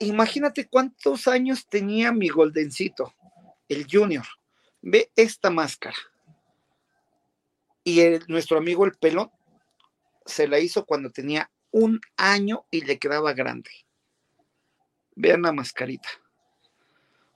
[0.00, 3.14] Imagínate cuántos años tenía mi goldencito,
[3.68, 4.26] el junior.
[4.82, 5.96] Ve esta máscara
[7.84, 9.30] y nuestro amigo el pelón
[10.24, 13.70] se la hizo cuando tenía un año y le quedaba grande.
[15.16, 16.08] Vean la mascarita.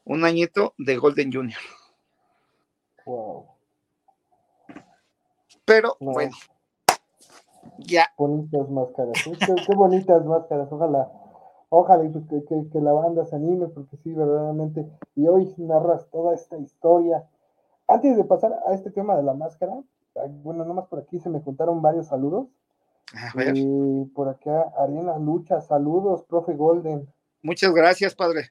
[0.05, 1.59] Un añito de Golden Junior.
[3.05, 3.47] Wow.
[5.65, 6.37] Pero bueno,
[7.79, 8.07] ya.
[8.17, 9.15] Bonitas máscaras.
[9.25, 10.71] Qué, bonitas máscaras.
[10.71, 11.11] Ojalá,
[11.69, 14.87] ojalá que, que, que, la banda se anime, porque sí, verdaderamente.
[15.17, 17.29] Y hoy narras toda esta historia.
[17.89, 19.83] Antes de pasar a este tema de la máscara,
[20.42, 22.48] bueno, nomás por aquí se me juntaron varios saludos.
[23.55, 27.09] Y por acá, Arena Lucha, saludos, profe Golden.
[27.42, 28.50] Muchas gracias, padre.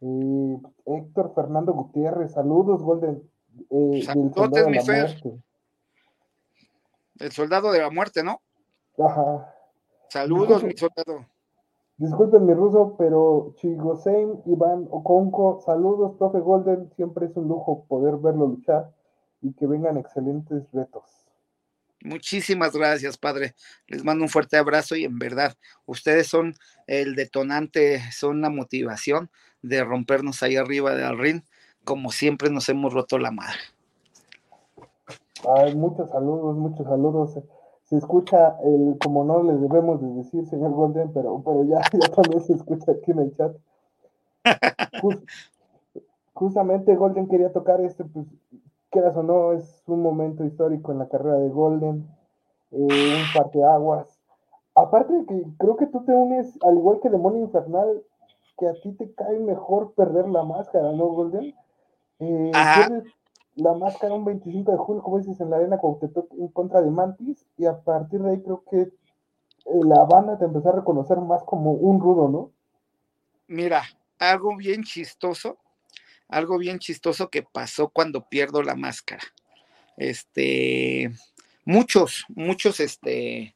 [0.00, 3.22] Y Héctor Fernando Gutiérrez, saludos, Golden.
[3.70, 5.16] Eh, Saludos, mi Fer.
[7.18, 8.40] El soldado de la muerte, ¿no?
[8.98, 9.54] Ajá.
[10.08, 11.26] Saludos, mi soldado.
[11.98, 16.90] Disculpen mi ruso, pero Chigosein Iván Oconco, saludos, profe Golden.
[16.96, 18.90] Siempre es un lujo poder verlo luchar
[19.42, 21.04] y que vengan excelentes retos.
[22.02, 23.54] Muchísimas gracias, padre.
[23.86, 26.54] Les mando un fuerte abrazo y en verdad, ustedes son
[26.86, 29.30] el detonante, son la motivación
[29.62, 31.42] de rompernos ahí arriba del ring,
[31.84, 33.58] como siempre nos hemos roto la madre.
[35.56, 37.38] Ay, muchos saludos, muchos saludos.
[37.84, 42.08] Se escucha el, como no le debemos de decir, señor Golden, pero, pero ya, ya
[42.14, 43.56] también se escucha aquí en el chat.
[46.32, 48.26] justamente Golden quería tocar este, pues
[48.90, 52.06] quieras o no, es un momento histórico en la carrera de Golden,
[52.72, 53.22] eh,
[53.56, 54.18] un aguas.
[54.74, 58.02] Aparte de que creo que tú te unes, al igual que Demonio Infernal,
[58.58, 61.54] que a ti te cae mejor perder la máscara, ¿no, Golden?
[62.18, 62.50] Eh,
[63.56, 66.90] la máscara un 25 de julio, como dices, en la arena Cuauhtémoc en contra de
[66.90, 68.90] Mantis, y a partir de ahí creo que eh,
[69.84, 72.50] la banda te empezó a reconocer más como un rudo, ¿no?
[73.48, 73.82] Mira,
[74.18, 75.56] algo bien chistoso
[76.30, 79.22] algo bien chistoso que pasó cuando pierdo la máscara.
[79.96, 81.12] Este,
[81.64, 83.54] muchos, muchos, este,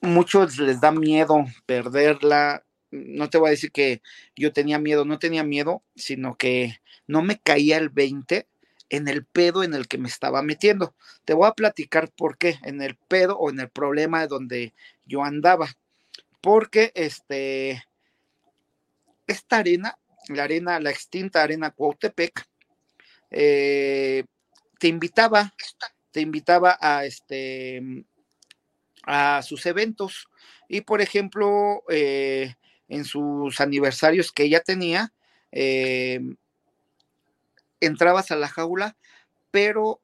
[0.00, 2.64] muchos les da miedo perderla.
[2.90, 4.00] No te voy a decir que
[4.34, 8.46] yo tenía miedo, no tenía miedo, sino que no me caía el 20
[8.88, 10.94] en el pedo en el que me estaba metiendo.
[11.24, 14.72] Te voy a platicar por qué, en el pedo o en el problema donde
[15.04, 15.68] yo andaba.
[16.40, 17.84] Porque este,
[19.26, 22.46] esta arena la arena, la extinta arena Cuautepec,
[23.30, 24.24] eh,
[24.78, 25.52] te invitaba,
[26.10, 28.04] te invitaba a este
[29.04, 30.28] a sus eventos.
[30.68, 32.54] Y por ejemplo eh,
[32.88, 35.12] en sus aniversarios que ella tenía
[35.52, 36.20] eh,
[37.80, 38.96] entrabas a la jaula
[39.50, 40.00] pero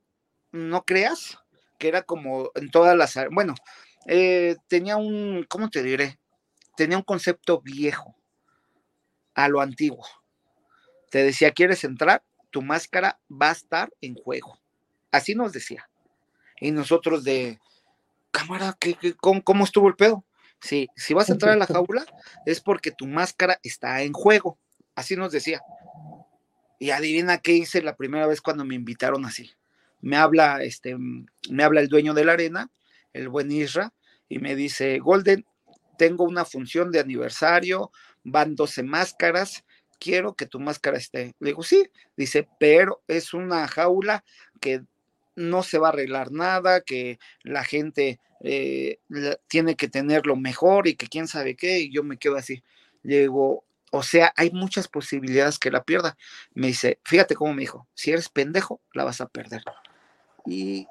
[0.53, 1.39] no creas
[1.79, 3.55] que era como en todas las bueno
[4.69, 6.19] tenía un cómo te diré
[6.77, 8.15] tenía un concepto viejo
[9.35, 10.07] a lo antiguo.
[11.11, 12.23] Te decía, ¿quieres entrar?
[12.51, 14.59] Tu máscara va a estar en juego.
[15.11, 15.89] Así nos decía.
[16.61, 17.59] Y nosotros de,
[18.33, 20.25] cámara, ¿qué, cómo, estuvo el pedo?
[20.61, 22.05] Sí, si vas a entrar a la jaula
[22.47, 24.59] es porque tu máscara está en juego.
[24.97, 25.61] Así nos decía.
[26.79, 29.51] Y adivina qué hice la primera vez cuando me invitaron así.
[30.01, 32.71] Me habla, este, me habla el dueño de la arena,
[33.13, 33.93] el buen Isra,
[34.29, 35.47] y me dice, Golden,
[35.97, 37.93] tengo una función de aniversario,
[38.25, 39.65] van 12 máscaras,
[39.99, 41.35] quiero que tu máscara esté.
[41.39, 44.25] Le digo, sí, dice, pero es una jaula
[44.61, 44.83] que
[45.37, 48.99] no se va a arreglar nada, que la gente eh,
[49.49, 52.63] tiene que tenerlo mejor y que quién sabe qué, y yo me quedo así.
[53.03, 56.17] Le digo, o sea, hay muchas posibilidades que la pierda.
[56.55, 59.63] Me dice, fíjate cómo me dijo, si eres pendejo, la vas a perder.
[60.47, 60.87] Y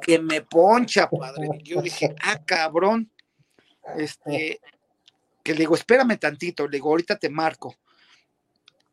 [0.00, 1.48] que me poncha, padre.
[1.62, 3.10] Yo dije, ah, cabrón.
[3.96, 4.60] Este,
[5.44, 7.76] que le digo, espérame tantito, le digo, ahorita te marco.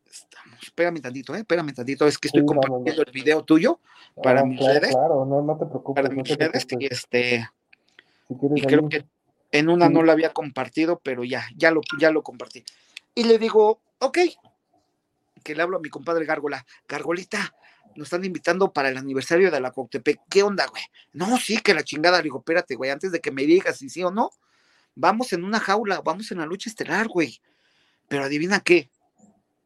[0.06, 1.40] Estamos, espérame tantito, ¿eh?
[1.40, 3.80] espérame tantito, es que estoy compartiendo el video tuyo
[4.22, 4.94] para mis redes.
[4.94, 6.04] Claro, no, no te preocupes.
[6.04, 7.50] Para mis redes, y este,
[8.56, 9.06] y creo que
[9.52, 12.66] en una no lo había compartido, pero ya, ya lo, ya lo compartí.
[13.16, 14.20] Y le digo, ok,
[15.44, 17.54] que le hablo a mi compadre Gárgola, Gargolita,
[17.96, 20.84] nos están invitando para el aniversario de la Coctepec, ¿qué onda, güey?
[21.14, 23.90] No, sí, que la chingada, le digo, espérate, güey, antes de que me digas si
[23.90, 24.32] sí o no,
[24.96, 27.42] vamos en una jaula, vamos en la lucha estelar, güey.
[28.08, 28.90] Pero adivina qué,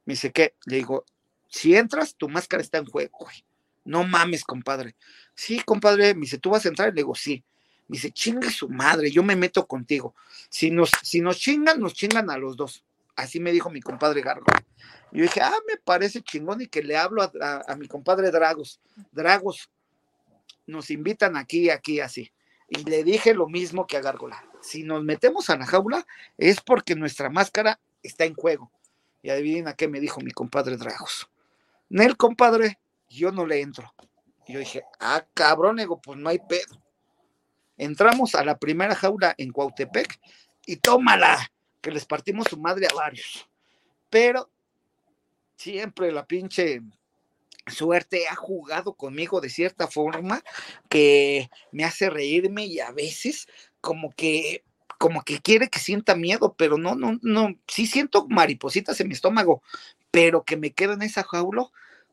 [0.05, 0.55] Me dice, ¿qué?
[0.65, 1.05] Le digo,
[1.47, 3.43] si entras, tu máscara está en juego, güey.
[3.83, 4.95] No mames, compadre.
[5.35, 6.89] Sí, compadre, me dice, ¿tú vas a entrar?
[6.89, 7.43] Le digo, sí.
[7.87, 10.15] Me dice, chinga su madre, yo me meto contigo.
[10.49, 12.83] Si nos, si nos chingan, nos chingan a los dos.
[13.15, 14.45] Así me dijo mi compadre Gargo.
[15.11, 18.81] Yo dije, ah, me parece chingón y que le hablo a, mi compadre Dragos.
[19.11, 19.69] Dragos,
[20.65, 22.31] nos invitan aquí, aquí, así.
[22.67, 24.43] Y le dije lo mismo que a Gárgola.
[24.65, 26.07] Si nos metemos a la jaula
[26.39, 28.71] es porque nuestra máscara está en juego.
[29.21, 31.29] Y adivinen a qué me dijo mi compadre Dragos.
[31.89, 33.93] Nel, compadre, yo no le entro.
[34.47, 36.81] Y yo dije, ah, cabrón, ego, pues no hay pedo.
[37.77, 40.19] Entramos a la primera jaula en Cuautepec
[40.65, 43.47] y tómala, que les partimos su madre a varios.
[44.09, 44.49] Pero
[45.57, 46.81] siempre la pinche
[47.67, 50.43] suerte ha jugado conmigo de cierta forma
[50.89, 53.47] que me hace reírme y a veces
[53.85, 54.63] como que
[54.97, 59.13] como que quiere que sienta miedo, pero no, no, no, sí siento maripositas en mi
[59.13, 59.61] estómago,
[60.09, 61.67] pero que me quedo en esa jaula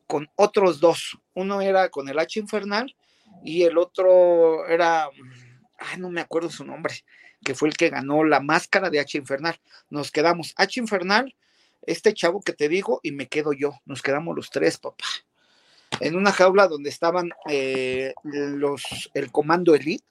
[0.05, 1.17] con otros dos.
[1.33, 2.95] Uno era con el H infernal
[3.43, 5.09] y el otro era,
[5.97, 6.93] no me acuerdo su nombre,
[7.43, 9.59] que fue el que ganó la máscara de H infernal.
[9.89, 11.35] Nos quedamos H infernal,
[11.83, 13.79] este chavo que te digo, y me quedo yo.
[13.85, 15.05] Nos quedamos los tres, papá.
[16.01, 20.05] En una jaula donde estaban eh, los, el comando elite,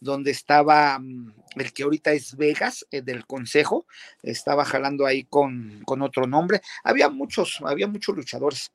[0.00, 3.86] donde estaba mm, el que ahorita es Vegas, eh, del consejo,
[4.22, 6.60] estaba jalando ahí con, con otro nombre.
[6.84, 8.72] Había muchos, había muchos luchadores.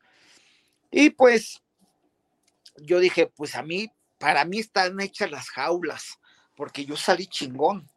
[0.92, 1.62] Y pues
[2.78, 6.20] yo dije, pues a mí, para mí están hechas las jaulas,
[6.56, 7.90] porque yo salí chingón.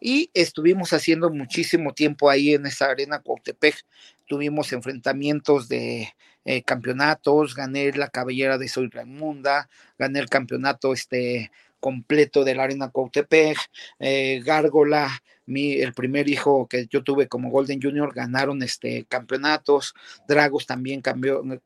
[0.00, 3.84] Y estuvimos haciendo muchísimo tiempo ahí en esa arena Cuautepec.
[4.26, 6.12] Tuvimos enfrentamientos de
[6.44, 12.62] eh, campeonatos, gané la cabellera de Soy Raimunda, gané el campeonato este completo de la
[12.62, 13.58] Arena Cuautepec,
[13.98, 15.10] eh, Gárgola,
[15.46, 19.92] mi, el primer hijo que yo tuve como Golden Junior, ganaron este campeonatos,
[20.28, 21.02] Dragos también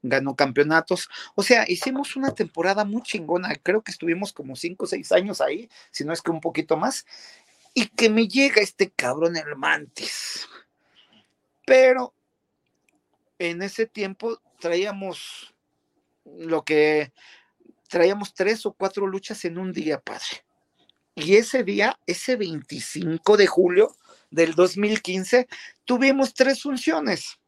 [0.03, 4.89] ganó campeonatos, o sea, hicimos una temporada muy chingona, creo que estuvimos como cinco o
[4.89, 7.05] seis años ahí, si no es que un poquito más,
[7.75, 10.49] y que me llega este cabrón el Mantis.
[11.67, 12.15] Pero
[13.39, 15.55] en ese tiempo traíamos
[16.25, 17.13] lo que
[17.89, 20.45] traíamos tres o cuatro luchas en un día, padre.
[21.15, 23.97] Y ese día, ese 25 de julio
[24.31, 25.49] del 2015,
[25.85, 27.39] tuvimos tres funciones.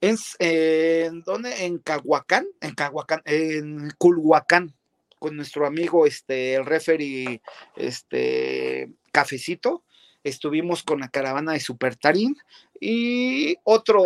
[0.00, 1.64] En, ¿dónde?
[1.64, 4.74] En Cahuacán, en Cahuacán, en Culhuacán,
[5.20, 7.40] con nuestro amigo, este, el referee,
[7.76, 9.84] este, Cafecito.
[10.24, 12.36] Estuvimos con la caravana de Super Tarín
[12.80, 14.02] y otro,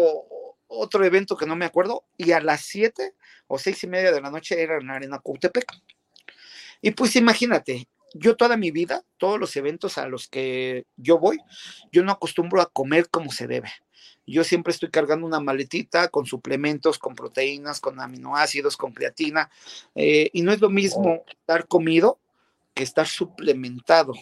[0.68, 2.04] otro evento que no me acuerdo.
[2.16, 3.14] Y a las siete
[3.46, 5.66] o seis y media de la noche era en la Arena Cautepec.
[6.82, 11.38] Y pues imagínate, yo toda mi vida, todos los eventos a los que yo voy,
[11.92, 13.70] yo no acostumbro a comer como se debe.
[14.26, 19.50] Yo siempre estoy cargando una maletita con suplementos, con proteínas, con aminoácidos, con creatina,
[19.94, 22.18] eh, y no es lo mismo estar comido
[22.74, 24.14] que estar suplementado.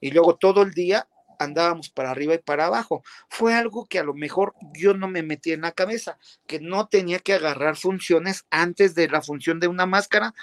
[0.00, 1.06] Y luego todo el día
[1.38, 3.02] andábamos para arriba y para abajo.
[3.28, 6.88] Fue algo que a lo mejor yo no me metí en la cabeza, que no
[6.88, 10.34] tenía que agarrar funciones antes de la función de una máscara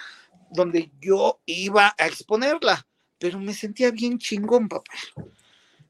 [0.51, 2.85] donde yo iba a exponerla,
[3.17, 4.91] pero me sentía bien chingón, papá.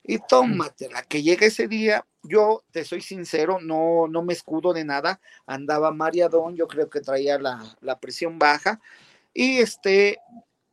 [0.06, 4.84] Y tómatela, que llega ese día, yo te soy sincero, no, no me escudo de
[4.84, 8.82] nada, andaba mareadón, yo creo que traía la, la presión baja,
[9.34, 10.20] y este,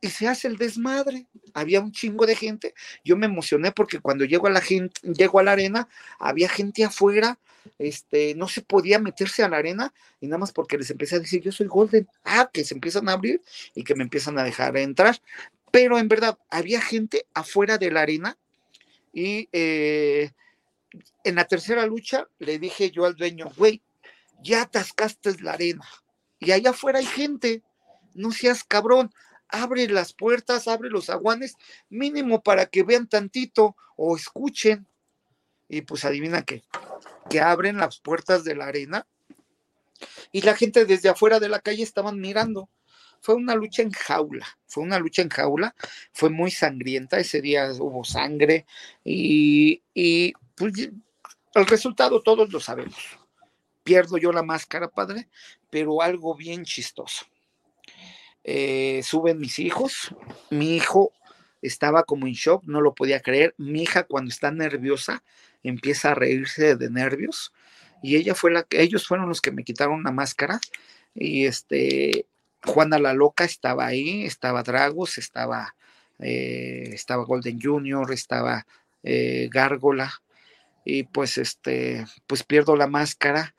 [0.01, 1.27] y se hace el desmadre.
[1.53, 2.73] Había un chingo de gente.
[3.05, 5.87] Yo me emocioné porque cuando llego a la gente, llego a la arena,
[6.19, 7.37] había gente afuera,
[7.77, 11.19] este, no se podía meterse a la arena y nada más porque les empecé a
[11.19, 13.41] decir, yo soy Golden, ah, que se empiezan a abrir
[13.75, 15.21] y que me empiezan a dejar entrar.
[15.71, 18.37] Pero en verdad, había gente afuera de la arena
[19.13, 20.31] y eh,
[21.23, 23.81] en la tercera lucha le dije yo al dueño, güey,
[24.43, 25.85] ya atascaste la arena
[26.39, 27.61] y allá afuera hay gente,
[28.15, 29.11] no seas cabrón
[29.51, 31.55] abre las puertas, abre los aguanes,
[31.89, 34.87] mínimo para que vean tantito o escuchen.
[35.67, 36.63] Y pues adivina qué,
[37.29, 39.07] que abren las puertas de la arena
[40.31, 42.69] y la gente desde afuera de la calle estaban mirando.
[43.21, 45.75] Fue una lucha en jaula, fue una lucha en jaula,
[46.11, 48.65] fue muy sangrienta, ese día hubo sangre
[49.03, 50.73] y, y pues
[51.53, 52.97] el resultado todos lo sabemos.
[53.83, 55.29] Pierdo yo la máscara, padre,
[55.69, 57.25] pero algo bien chistoso
[58.43, 60.15] eh, suben mis hijos,
[60.49, 61.11] mi hijo
[61.61, 65.23] estaba como en shock, no lo podía creer, mi hija cuando está nerviosa
[65.63, 67.53] empieza a reírse de nervios
[68.01, 70.59] y ella fue la que, ellos fueron los que me quitaron la máscara
[71.13, 72.25] y este,
[72.63, 75.75] Juana la Loca estaba ahí, estaba Dragos, estaba,
[76.19, 76.95] eh,
[77.27, 78.65] Golden Junior, estaba
[79.03, 80.11] eh, Gárgola
[80.83, 83.55] y pues este, pues pierdo la máscara,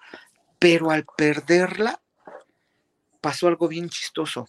[0.58, 2.00] pero al perderla
[3.20, 4.48] pasó algo bien chistoso.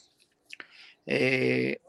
[1.05, 1.79] Eh,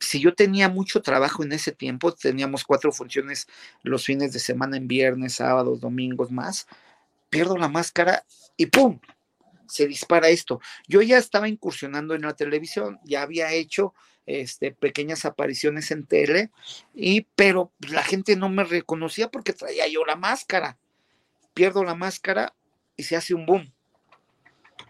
[0.00, 3.46] si yo tenía mucho trabajo en ese tiempo, teníamos cuatro funciones
[3.82, 6.66] los fines de semana en viernes, sábados, domingos más,
[7.28, 8.24] pierdo la máscara
[8.56, 8.98] y ¡pum!
[9.66, 10.60] Se dispara esto.
[10.88, 13.94] Yo ya estaba incursionando en la televisión, ya había hecho
[14.26, 16.50] este, pequeñas apariciones en tele,
[16.94, 20.78] y, pero la gente no me reconocía porque traía yo la máscara.
[21.54, 22.54] Pierdo la máscara
[22.96, 23.72] y se hace un boom.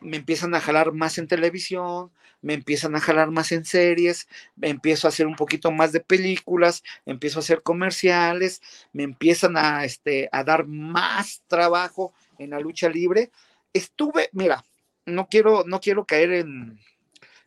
[0.00, 2.10] Me empiezan a jalar más en televisión,
[2.42, 6.00] me empiezan a jalar más en series, me empiezo a hacer un poquito más de
[6.00, 12.60] películas, empiezo a hacer comerciales, me empiezan a, este, a dar más trabajo en la
[12.60, 13.30] lucha libre.
[13.72, 14.64] Estuve, mira,
[15.04, 16.78] no quiero, no quiero caer en,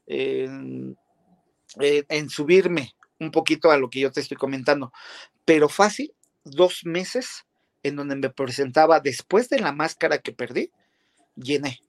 [0.05, 0.97] en,
[1.79, 4.91] en subirme un poquito a lo que yo te estoy comentando,
[5.45, 7.45] pero fácil, dos meses
[7.83, 10.71] en donde me presentaba después de la máscara que perdí,
[11.35, 11.81] llené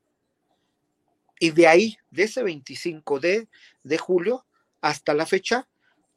[1.38, 3.48] y de ahí, de ese 25 de,
[3.82, 4.46] de julio
[4.80, 5.68] hasta la fecha,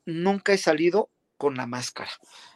[0.05, 2.11] nunca he salido con la máscara.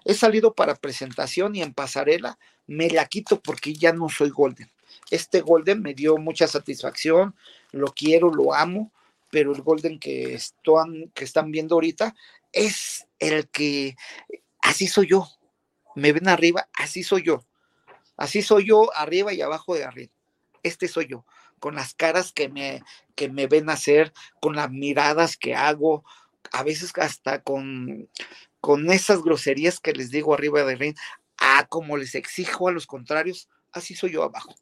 [0.05, 2.37] He salido para presentación y en pasarela
[2.67, 4.71] me la quito porque ya no soy Golden.
[5.09, 7.35] Este Golden me dio mucha satisfacción,
[7.71, 8.91] lo quiero, lo amo,
[9.29, 12.15] pero el Golden que están, que están viendo ahorita
[12.51, 13.95] es el que,
[14.61, 15.27] así soy yo.
[15.95, 17.45] Me ven arriba, así soy yo.
[18.17, 20.11] Así soy yo arriba y abajo de arriba.
[20.63, 21.25] Este soy yo
[21.61, 22.81] con las caras que me,
[23.15, 26.03] que me ven hacer, con las miradas que hago,
[26.51, 28.09] a veces hasta con,
[28.59, 30.95] con esas groserías que les digo arriba de ring,
[31.37, 34.55] ah, como les exijo a los contrarios, así soy yo abajo.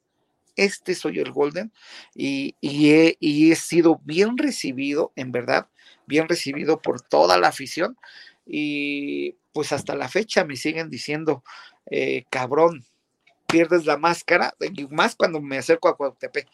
[0.58, 1.72] Este soy yo el Golden
[2.14, 5.68] y, y, he, y he sido bien recibido, en verdad,
[6.06, 7.98] bien recibido por toda la afición
[8.46, 11.44] y pues hasta la fecha me siguen diciendo,
[11.90, 12.86] eh, cabrón,
[13.48, 16.46] pierdes la máscara, y más cuando me acerco a Cuauhtémoc,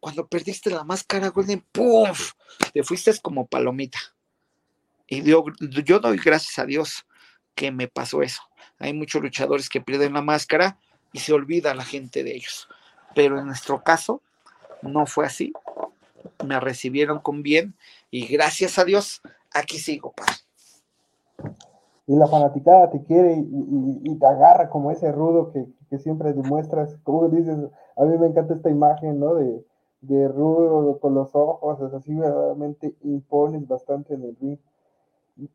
[0.00, 2.32] cuando perdiste la máscara, Golden, ¡puf!
[2.72, 3.98] Te fuiste como palomita.
[5.06, 5.44] Y yo,
[6.00, 7.06] doy gracias a Dios
[7.54, 8.42] que me pasó eso.
[8.78, 10.78] Hay muchos luchadores que pierden la máscara
[11.12, 12.68] y se olvida la gente de ellos.
[13.14, 14.22] Pero en nuestro caso
[14.82, 15.52] no fue así.
[16.44, 17.74] Me recibieron con bien
[18.10, 19.22] y gracias a Dios
[19.52, 20.34] aquí sigo, padre.
[22.06, 26.96] Y la fanaticada te quiere y, te agarra como ese rudo que, que, siempre demuestras.
[27.02, 27.56] Como dices,
[27.96, 29.34] a mí me encanta esta imagen, ¿no?
[29.34, 29.62] De,
[30.00, 34.58] de rudo con los ojos, es así verdaderamente impones bastante en el ring.
[35.36, 35.48] Y,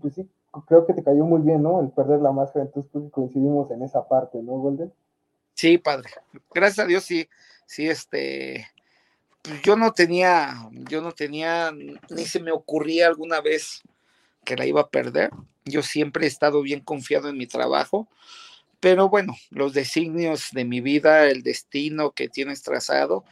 [0.00, 0.28] pues sí,
[0.66, 1.80] creo que te cayó muy bien, ¿no?
[1.80, 4.92] El perder la máscara, entonces coincidimos en esa parte, ¿no, Golden?
[5.54, 6.10] Sí, padre.
[6.54, 7.28] Gracias a Dios, sí,
[7.66, 8.66] sí, este,
[9.42, 10.54] pues yo no tenía,
[10.90, 13.82] yo no tenía, ni se me ocurría alguna vez
[14.44, 15.30] que la iba a perder.
[15.64, 18.08] Yo siempre he estado bien confiado en mi trabajo,
[18.80, 23.24] pero bueno, los designios de mi vida, el destino que tienes trazado,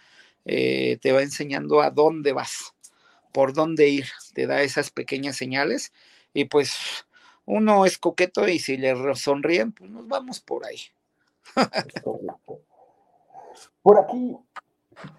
[0.47, 2.73] eh, te va enseñando a dónde vas,
[3.33, 5.93] por dónde ir, te da esas pequeñas señales
[6.33, 6.77] y pues
[7.45, 10.79] uno es coqueto y si le sonríen, pues nos vamos por ahí.
[13.83, 14.37] por aquí,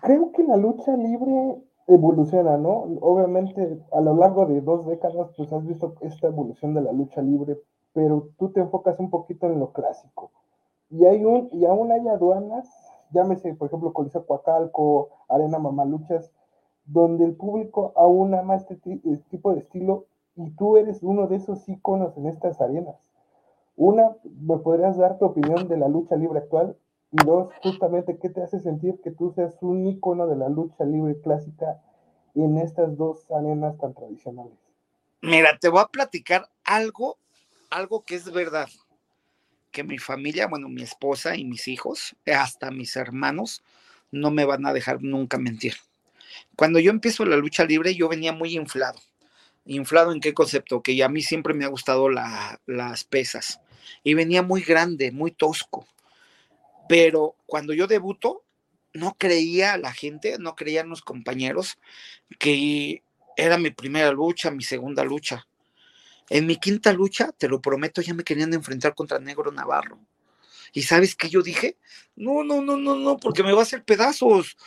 [0.01, 2.83] creo que la lucha libre evoluciona, ¿no?
[3.01, 7.21] Obviamente a lo largo de dos décadas pues has visto esta evolución de la lucha
[7.21, 7.57] libre,
[7.93, 10.31] pero tú te enfocas un poquito en lo clásico.
[10.89, 16.31] Y hay un y aún hay aduanas llámese, por ejemplo, Coliseo Coacalco, Arena Mamaluchas,
[16.85, 20.05] donde el público aún ama este, este, tipo de estilo
[20.35, 22.95] y tú eres uno de esos íconos en estas arenas.
[23.75, 26.77] Una, ¿me podrías dar tu opinión de la lucha libre actual?
[27.11, 30.83] Y dos, justamente, ¿qué te hace sentir que tú seas un ícono de la lucha
[30.83, 31.81] libre clásica
[32.35, 34.57] en estas dos arenas tan tradicionales?
[35.21, 37.17] Mira, te voy a platicar algo,
[37.69, 38.67] algo que es verdad
[39.77, 43.61] que mi familia, bueno, mi esposa y mis hijos, hasta mis hermanos,
[44.09, 45.75] no me van a dejar nunca mentir.
[46.55, 48.99] Cuando yo empiezo la lucha libre, yo venía muy inflado.
[49.67, 50.81] ¿Inflado en qué concepto?
[50.81, 53.61] Que a mí siempre me ha gustado las pesas.
[54.03, 55.85] Y venía muy grande, muy tosco.
[56.89, 58.43] Pero cuando yo debuto,
[58.93, 61.77] no creía la gente, no creían los compañeros
[62.39, 63.03] que
[63.35, 65.47] era mi primera lucha, mi segunda lucha.
[66.29, 69.99] En mi quinta lucha, te lo prometo, ya me querían enfrentar contra Negro Navarro.
[70.73, 71.77] ¿Y sabes qué yo dije?
[72.15, 74.57] No, no, no, no, no, porque me va a hacer pedazos.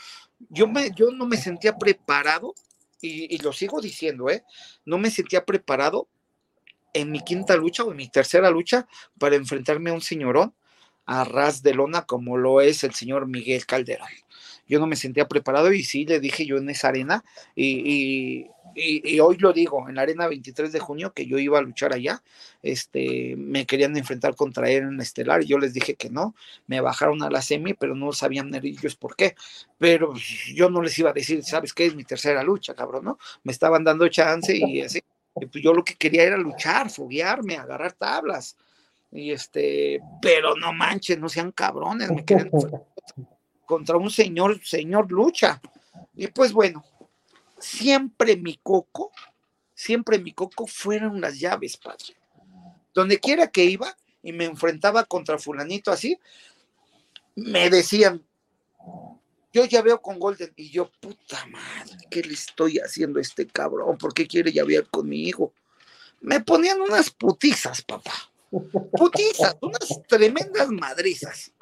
[0.49, 2.55] Yo, me, yo no me sentía preparado,
[3.03, 4.45] y, y lo sigo diciendo, ¿eh?
[4.85, 6.09] No me sentía preparado
[6.93, 8.87] en mi quinta lucha o en mi tercera lucha
[9.19, 10.55] para enfrentarme a un señorón
[11.07, 14.09] a ras de lona como lo es el señor Miguel Calderón.
[14.71, 17.25] Yo no me sentía preparado y sí le dije yo en esa arena
[17.57, 18.47] y,
[18.77, 21.93] y, hoy lo digo, en la arena 23 de junio que yo iba a luchar
[21.93, 22.23] allá,
[22.63, 26.37] este, me querían enfrentar contra él en Estelar y yo les dije que no,
[26.69, 29.35] me bajaron a la semi, pero no sabían ellos por qué,
[29.77, 30.15] pero
[30.55, 31.87] yo no les iba a decir, ¿sabes qué?
[31.87, 33.19] Es mi tercera lucha, cabrón, ¿no?
[33.43, 35.01] Me estaban dando chance y así,
[35.35, 38.57] pues yo lo que quería era luchar, foguearme, agarrar tablas,
[39.13, 42.49] y este, pero no manches, no sean cabrones, me quieren
[43.71, 45.61] contra un señor, señor lucha.
[46.17, 46.85] Y pues bueno,
[47.57, 49.13] siempre mi coco,
[49.73, 52.17] siempre mi coco fueron las llaves, padre.
[52.93, 56.19] Donde quiera que iba y me enfrentaba contra fulanito así,
[57.37, 58.27] me decían,
[59.53, 63.47] yo ya veo con Golden y yo, puta madre, ¿qué le estoy haciendo a este
[63.47, 63.97] cabrón?
[63.99, 65.55] ¿Por qué quiere ya ver con mi hijo?
[66.23, 68.33] Me ponían unas putizas, papá.
[68.51, 71.53] Putizas, unas tremendas madrizas.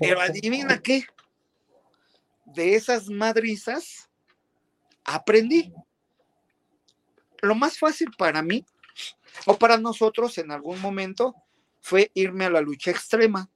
[0.00, 1.04] Pero adivina qué,
[2.44, 4.08] de esas madrizas
[5.04, 5.72] aprendí.
[7.42, 8.64] Lo más fácil para mí,
[9.46, 11.34] o para nosotros en algún momento,
[11.80, 13.50] fue irme a la lucha extrema.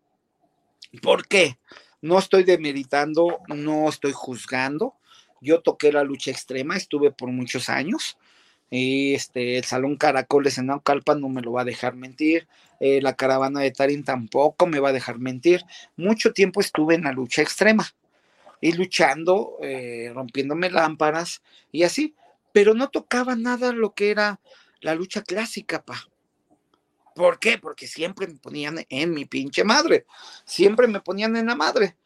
[1.02, 1.58] ¿Por qué?
[2.00, 4.94] No estoy demeritando, no estoy juzgando.
[5.40, 8.18] Yo toqué la lucha extrema, estuve por muchos años.
[8.70, 12.46] Y este, el Salón Caracoles en Naucalpan no me lo va a dejar mentir.
[12.80, 15.62] Eh, la caravana de Tarin tampoco me va a dejar mentir.
[15.96, 17.86] Mucho tiempo estuve en la lucha extrema
[18.60, 22.14] y luchando, eh, rompiéndome lámparas y así,
[22.52, 24.40] pero no tocaba nada lo que era
[24.80, 26.08] la lucha clásica, pa.
[27.18, 27.58] ¿Por qué?
[27.58, 30.06] Porque siempre me ponían en mi pinche madre,
[30.44, 31.96] siempre me ponían en la madre.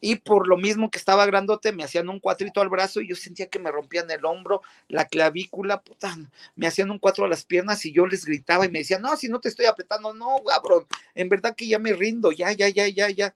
[0.00, 3.16] Y por lo mismo que estaba grandote, me hacían un cuatrito al brazo y yo
[3.16, 6.16] sentía que me rompían el hombro, la clavícula, puta,
[6.54, 9.16] me hacían un cuatro a las piernas y yo les gritaba y me decían, no,
[9.16, 12.68] si no te estoy apretando, no, cabrón, en verdad que ya me rindo, ya, ya,
[12.68, 13.34] ya, ya, ya.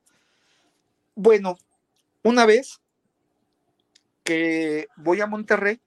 [1.16, 1.58] Bueno,
[2.22, 2.80] una vez
[4.22, 5.80] que voy a Monterrey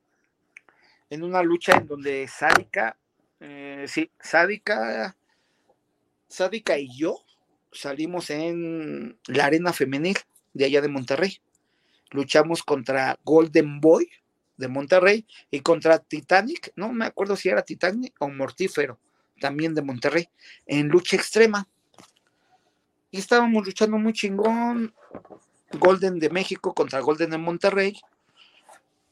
[1.10, 2.98] en una lucha en donde Sádica,
[3.40, 5.16] eh, sí, Sádica,
[6.28, 7.24] Sádica y yo
[7.72, 10.18] salimos en la arena femenil
[10.54, 11.40] de allá de Monterrey.
[12.12, 14.10] Luchamos contra Golden Boy
[14.58, 19.00] de Monterrey y contra Titanic, no me acuerdo si era Titanic o Mortífero,
[19.40, 20.28] también de Monterrey,
[20.66, 21.68] en lucha extrema.
[23.12, 24.94] Y estábamos luchando muy chingón,
[25.74, 28.00] Golden de México contra Golden de Monterrey.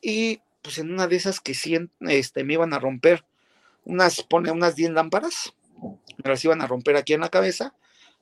[0.01, 3.23] Y pues en una de esas que sí, este, me iban a romper
[3.83, 7.75] unas, pone unas 10 lámparas, me las iban a romper aquí en la cabeza.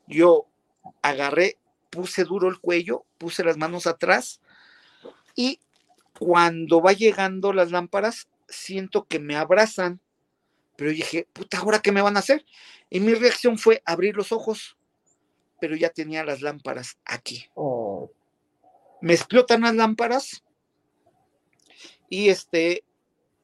[0.07, 0.47] Yo
[1.01, 1.57] agarré,
[1.89, 4.41] puse duro el cuello, puse las manos atrás
[5.35, 5.59] y
[6.19, 9.99] cuando va llegando las lámparas, siento que me abrazan.
[10.75, 12.45] Pero dije, puta, ¿ahora qué me van a hacer?
[12.89, 14.77] Y mi reacción fue abrir los ojos,
[15.59, 17.47] pero ya tenía las lámparas aquí.
[17.53, 18.09] Oh
[19.03, 20.45] me explotan las lámparas
[22.09, 22.85] y este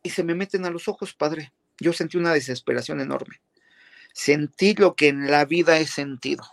[0.02, 1.52] y se me meten a los ojos, padre.
[1.82, 3.42] Yo sentí una desesperación enorme.
[4.20, 6.44] Sentí lo que en la vida he sentido.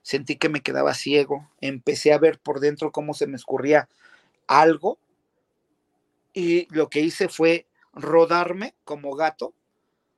[0.00, 3.86] Sentí que me quedaba ciego, empecé a ver por dentro cómo se me escurría
[4.46, 4.98] algo
[6.32, 9.52] y lo que hice fue rodarme como gato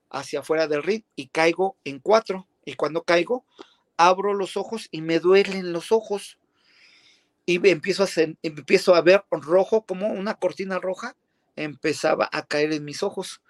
[0.08, 2.46] hacia afuera del ring y caigo en cuatro.
[2.64, 3.44] Y cuando caigo,
[3.96, 6.38] abro los ojos y me duelen los ojos
[7.44, 8.08] y empiezo a,
[8.44, 11.16] empiezo a ver rojo como una cortina roja
[11.56, 13.42] empezaba a caer en mis ojos.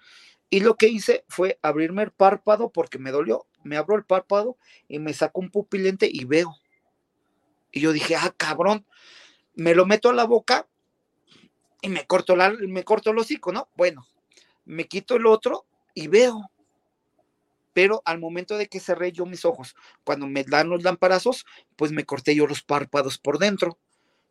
[0.49, 3.47] Y lo que hice fue abrirme el párpado porque me dolió.
[3.63, 6.55] Me abro el párpado y me saco un pupilente y veo.
[7.71, 8.85] Y yo dije, ah, cabrón,
[9.55, 10.67] me lo meto a la boca
[11.81, 13.69] y me corto, la, me corto el hocico, ¿no?
[13.75, 14.07] Bueno,
[14.65, 16.49] me quito el otro y veo.
[17.73, 19.75] Pero al momento de que cerré yo mis ojos,
[20.05, 23.77] cuando me dan los lamparazos, pues me corté yo los párpados por dentro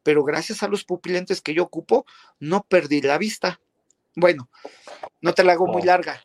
[0.04, 2.06] pero gracias a los pupilentes que yo ocupo,
[2.38, 3.60] no perdí la vista.
[4.16, 4.48] Bueno,
[5.20, 6.22] no te la hago muy larga.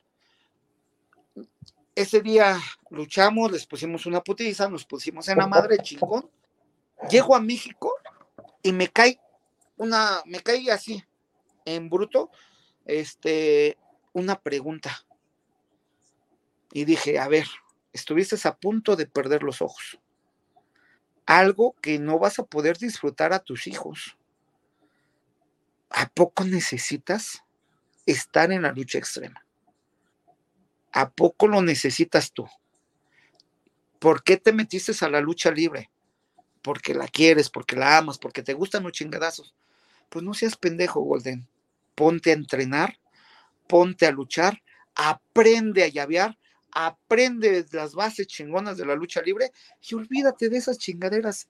[1.96, 2.60] Ese día
[2.90, 6.30] luchamos, les pusimos una putiza, nos pusimos en la madre chingón.
[7.10, 7.94] Llego a México
[8.62, 9.20] y me cae
[9.78, 11.04] una, me cae así,
[11.66, 12.30] en bruto,
[12.86, 13.78] este,
[14.14, 15.06] una pregunta.
[16.72, 17.48] Y dije, a ver,
[17.92, 20.00] estuviste a punto de perder los ojos
[21.30, 24.18] algo que no vas a poder disfrutar a tus hijos.
[25.92, 27.44] ¿A poco necesitas
[28.12, 29.46] estar en la lucha extrema?
[30.92, 32.48] ¿A poco lo necesitas tú?
[34.00, 35.90] ¿Por qué te metiste a la lucha libre?
[36.62, 39.54] Porque la quieres, porque la amas, porque te gustan los chingadazos.
[40.10, 41.48] Pues no seas pendejo, Golden.
[41.96, 42.98] Ponte a entrenar,
[43.68, 44.62] ponte a luchar,
[44.96, 46.38] aprende a llavear
[46.72, 49.52] aprende las bases chingonas de la lucha libre
[49.82, 51.48] y olvídate de esas chingaderas.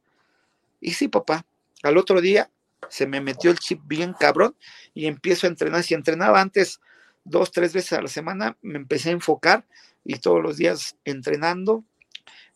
[0.79, 1.45] Y sí, papá,
[1.83, 2.49] Al otro día
[2.87, 4.55] se me metió el chip bien cabrón
[4.93, 5.83] y empiezo a entrenar.
[5.83, 6.79] Si entrenaba antes
[7.23, 9.65] dos, tres veces a la semana, me empecé a enfocar
[10.03, 11.83] y todos los días entrenando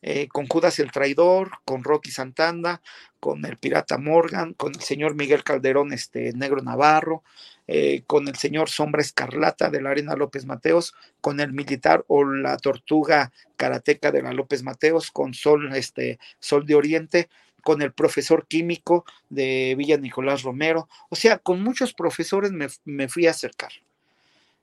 [0.06, 2.82] eh, con Judas el Traidor, con Rocky Santana,
[3.22, 7.24] con el Pirata Morgan, con el señor Miguel Calderón, este Negro Navarro,
[7.68, 12.26] eh, con el señor Sombra Escarlata de la Arena López Mateos, con el militar o
[12.26, 17.30] la tortuga karateca de la López Mateos, con Sol, este, Sol de Oriente,
[17.64, 23.26] con el profesor químico de Villa Nicolás Romero, o sea, con muchos profesores me, fui
[23.26, 23.72] a acercar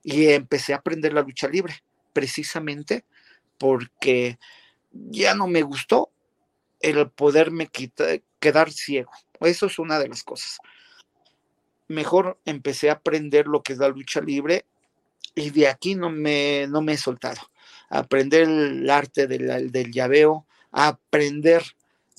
[0.03, 1.83] y empecé a aprender la lucha libre,
[2.13, 3.03] precisamente
[3.57, 4.37] porque
[4.91, 6.11] ya no me gustó
[6.79, 9.11] el poderme quitar, quedar ciego.
[9.39, 10.59] Eso es una de las cosas.
[11.87, 14.65] Mejor empecé a aprender lo que es la lucha libre
[15.33, 17.41] y de aquí no me, no me he soltado.
[17.89, 21.63] Aprender el arte del, del llaveo, aprender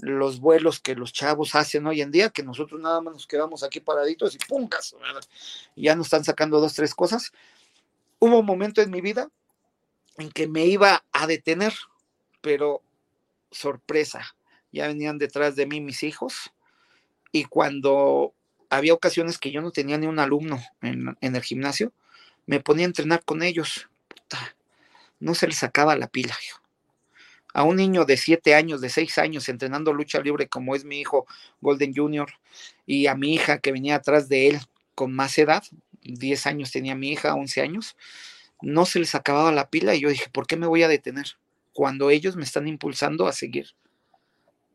[0.03, 3.63] los vuelos que los chavos hacen hoy en día, que nosotros nada más nos quedamos
[3.63, 4.97] aquí paraditos y pungas,
[5.77, 7.31] ya nos están sacando dos, tres cosas.
[8.19, 9.31] Hubo un momento en mi vida
[10.19, 11.73] en que me iba a detener,
[12.41, 12.83] pero
[13.53, 14.37] sorpresa,
[14.73, 16.53] ya venían detrás de mí mis hijos
[17.31, 18.35] y cuando
[18.71, 21.93] había ocasiones que yo no tenía ni un alumno en, el gimnasio,
[22.47, 23.89] me ponía a entrenar con ellos.
[25.21, 26.37] no se les sacaba la pila.
[27.53, 31.01] A un niño de siete años, de seis años, entrenando lucha libre como es mi
[31.01, 31.27] hijo
[31.61, 32.31] Golden Junior,
[32.87, 34.61] y a mi hija que venía atrás de él
[34.95, 35.63] con más edad,
[36.03, 37.97] 10 años tenía mi hija, 11 años,
[38.61, 41.27] no se les acababa la pila y yo dije, ¿por qué me voy a detener?
[41.73, 43.69] Cuando ellos me están impulsando a seguir.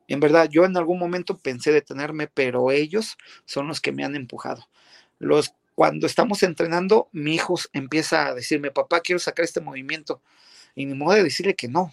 [0.08, 4.16] En verdad, yo en algún momento pensé detenerme, pero ellos son los que me han
[4.16, 4.68] empujado.
[5.20, 10.22] Los, cuando estamos entrenando, mi hijo empieza a decirme, papá, quiero sacar este movimiento.
[10.76, 11.92] Y ni modo de decirle que no.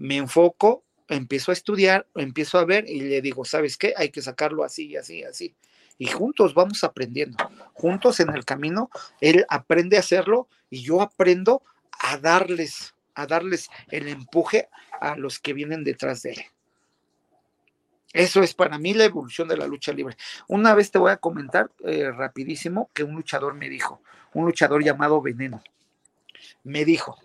[0.00, 3.92] Me enfoco, empiezo a estudiar, empiezo a ver y le digo, ¿sabes qué?
[3.98, 5.54] Hay que sacarlo así, así, así.
[5.98, 7.36] Y juntos vamos aprendiendo.
[7.74, 8.88] Juntos en el camino,
[9.20, 11.62] él aprende a hacerlo y yo aprendo
[11.98, 16.42] a darles a darles el empuje a los que vienen detrás de él.
[18.14, 20.16] Eso es para mí la evolución de la lucha libre.
[20.48, 24.00] Una vez te voy a comentar eh, rapidísimo que un luchador me dijo,
[24.32, 25.62] un luchador llamado Veneno,
[26.64, 27.18] me dijo,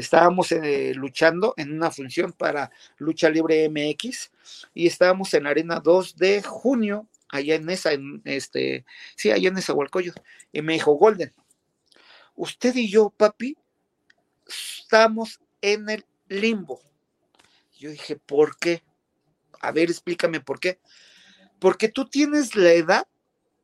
[0.00, 4.30] estábamos eh, luchando en una función para Lucha Libre MX
[4.74, 8.84] y estábamos en la Arena 2 de junio, allá en esa, en este,
[9.16, 10.12] sí, allá en esa Hualcoyo,
[10.52, 11.32] y me dijo, Golden,
[12.34, 13.56] usted y yo, papi,
[14.46, 16.80] estamos en el limbo.
[17.78, 18.82] Yo dije, ¿por qué?
[19.60, 20.78] A ver, explícame por qué.
[21.58, 23.08] Porque tú tienes la edad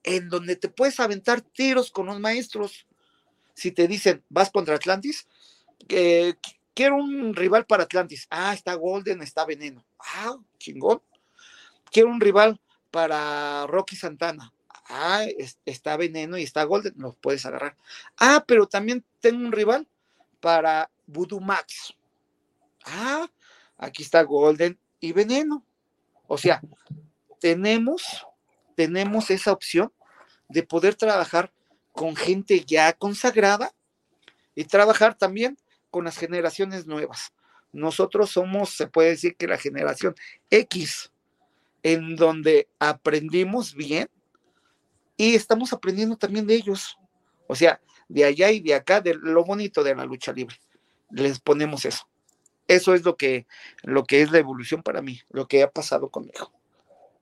[0.03, 2.87] en donde te puedes aventar tiros con los maestros.
[3.55, 5.26] Si te dicen, vas contra Atlantis,
[5.89, 6.37] que
[6.74, 8.27] quiero un rival para Atlantis.
[8.31, 9.85] Ah, está Golden, está Veneno.
[9.99, 11.01] Ah, chingón.
[11.91, 12.61] Quiero un rival
[12.91, 14.53] para Rocky Santana.
[14.89, 15.24] Ah,
[15.64, 17.77] está Veneno y está Golden, los puedes agarrar.
[18.18, 19.89] Ah, pero también tengo un rival
[20.41, 21.95] para Voodoo Max.
[22.85, 23.27] Ah,
[23.79, 25.64] aquí está Golden y Veneno.
[26.29, 26.61] O sea,
[27.41, 28.27] tenemos,
[28.74, 29.93] tenemos esa opción
[30.49, 31.53] de poder trabajar
[31.93, 33.72] con gente ya consagrada
[34.55, 35.57] y trabajar también
[35.91, 37.32] con las generaciones nuevas.
[37.72, 40.14] Nosotros somos, se puede decir que la generación
[40.51, 41.12] X,
[41.82, 44.09] en donde aprendimos bien
[45.16, 46.99] y estamos aprendiendo también de ellos.
[47.47, 50.57] O sea, de allá y de acá, de lo bonito de la lucha libre.
[51.11, 52.07] Les ponemos eso.
[52.68, 53.47] Eso es lo que,
[53.82, 56.51] lo que es la evolución para mí, lo que ha pasado conmigo.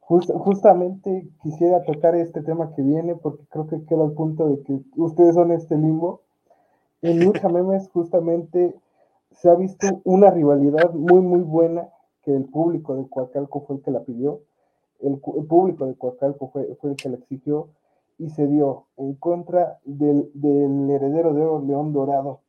[0.01, 4.81] justamente quisiera tocar este tema que viene porque creo que queda al punto de que
[4.97, 6.23] ustedes son este limbo.
[7.05, 8.75] En Lucha Memes justamente
[9.31, 11.91] se ha visto una rivalidad muy muy buena
[12.23, 14.41] que el público de Coacalco fue el que la pidió,
[15.01, 17.69] el, público de Coacalco fue, fue el que la exigió,
[18.17, 20.31] y se dio en contra del,
[20.91, 22.41] heredero de León Dorado.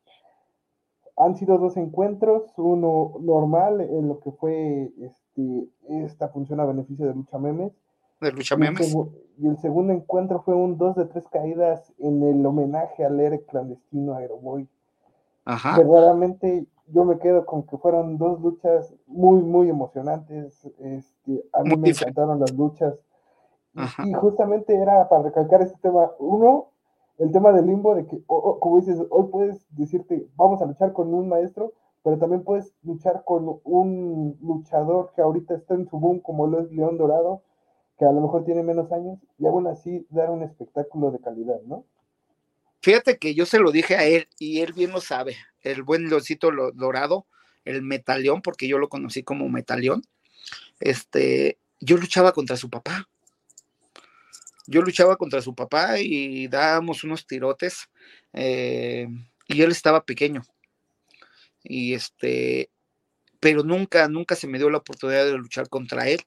[1.18, 7.06] Han sido dos encuentros, uno normal en lo que fue este, esta función a beneficio
[7.06, 7.74] de Lucha Memes.
[8.20, 8.94] De Lucha Memes.
[9.38, 13.44] Y el, segundo encuentro fue un dos de tres caídas en el homenaje al héroe
[13.44, 14.68] clandestino Aeroboy.
[15.44, 15.76] Ajá.
[15.76, 20.64] Verdaderamente yo me quedo con que fueron dos luchas muy, muy emocionantes.
[20.78, 22.94] Este, a mí me encantaron las luchas
[24.04, 26.10] y justamente era para recalcar este tema.
[26.18, 26.70] Uno,
[27.18, 31.12] el tema del limbo, de que, como dices, hoy puedes decirte, vamos a luchar con
[31.12, 36.20] un maestro, pero también puedes luchar con un luchador que ahorita está en su boom,
[36.20, 37.42] como lo es León Dorado,
[37.98, 41.60] que a lo mejor tiene menos años, y aún así dar un espectáculo de calidad,
[41.66, 41.84] ¿no?
[42.80, 46.08] Fíjate que yo se lo dije a él, y él bien lo sabe, el buen
[46.08, 47.26] Leoncito Dorado,
[47.64, 50.02] el Metaleón, porque yo lo conocí como Metaleón,
[50.80, 53.08] este, yo luchaba contra su papá.
[54.66, 57.88] Yo luchaba contra su papá y dábamos unos tirotes
[58.32, 59.06] eh,
[59.46, 60.42] y él estaba pequeño.
[61.62, 62.70] Y este,
[63.38, 66.20] pero nunca, nunca se me dio la oportunidad de luchar contra él.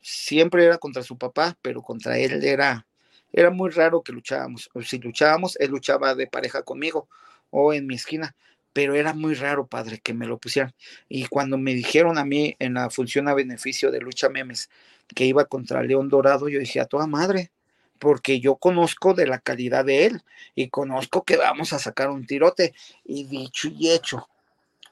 [0.00, 2.86] Siempre era contra su papá, pero contra él era,
[3.32, 4.70] era muy raro que luchábamos.
[4.84, 7.08] Si luchábamos, él luchaba de pareja conmigo
[7.50, 8.34] o en mi esquina,
[8.72, 10.74] pero era muy raro, padre, que me lo pusieran.
[11.08, 14.68] Y cuando me dijeron a mí en la función a beneficio de Lucha Memes
[15.14, 17.50] que iba contra León Dorado, yo dije, a toda madre,
[17.98, 20.22] porque yo conozco de la calidad de él
[20.54, 22.74] y conozco que vamos a sacar un tirote.
[23.04, 24.28] Y dicho y hecho,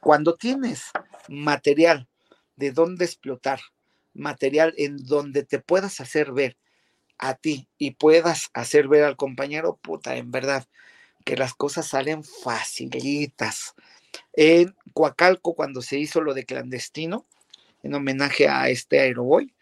[0.00, 0.90] cuando tienes
[1.28, 2.08] material
[2.56, 3.60] de dónde explotar,
[4.14, 6.56] material en donde te puedas hacer ver
[7.18, 10.66] a ti y puedas hacer ver al compañero, puta, en verdad,
[11.24, 13.74] que las cosas salen facilitas.
[14.32, 17.26] En Coacalco, cuando se hizo lo de clandestino,
[17.82, 19.54] en homenaje a este Aeroboy,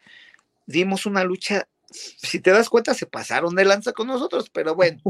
[0.67, 5.03] dimos una lucha, si te das cuenta, se pasaron de lanza con nosotros, pero bueno,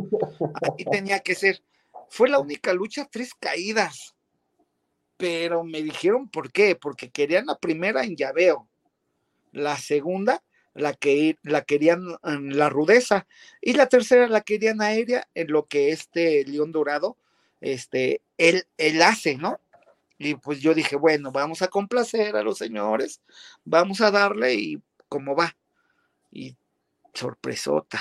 [0.62, 1.62] aquí tenía que ser.
[2.09, 4.14] Fue la única lucha, tres caídas.
[5.16, 8.68] Pero me dijeron por qué, porque querían la primera en llaveo,
[9.53, 10.43] la segunda
[10.75, 13.27] la que la querían en la rudeza
[13.61, 17.17] y la tercera la querían aérea en lo que este León Dorado
[17.61, 19.61] este él, él hace, ¿no?
[20.19, 23.21] Y pues yo dije, bueno, vamos a complacer a los señores,
[23.65, 25.57] vamos a darle y cómo va.
[26.31, 26.57] Y
[27.13, 28.01] sorpresota.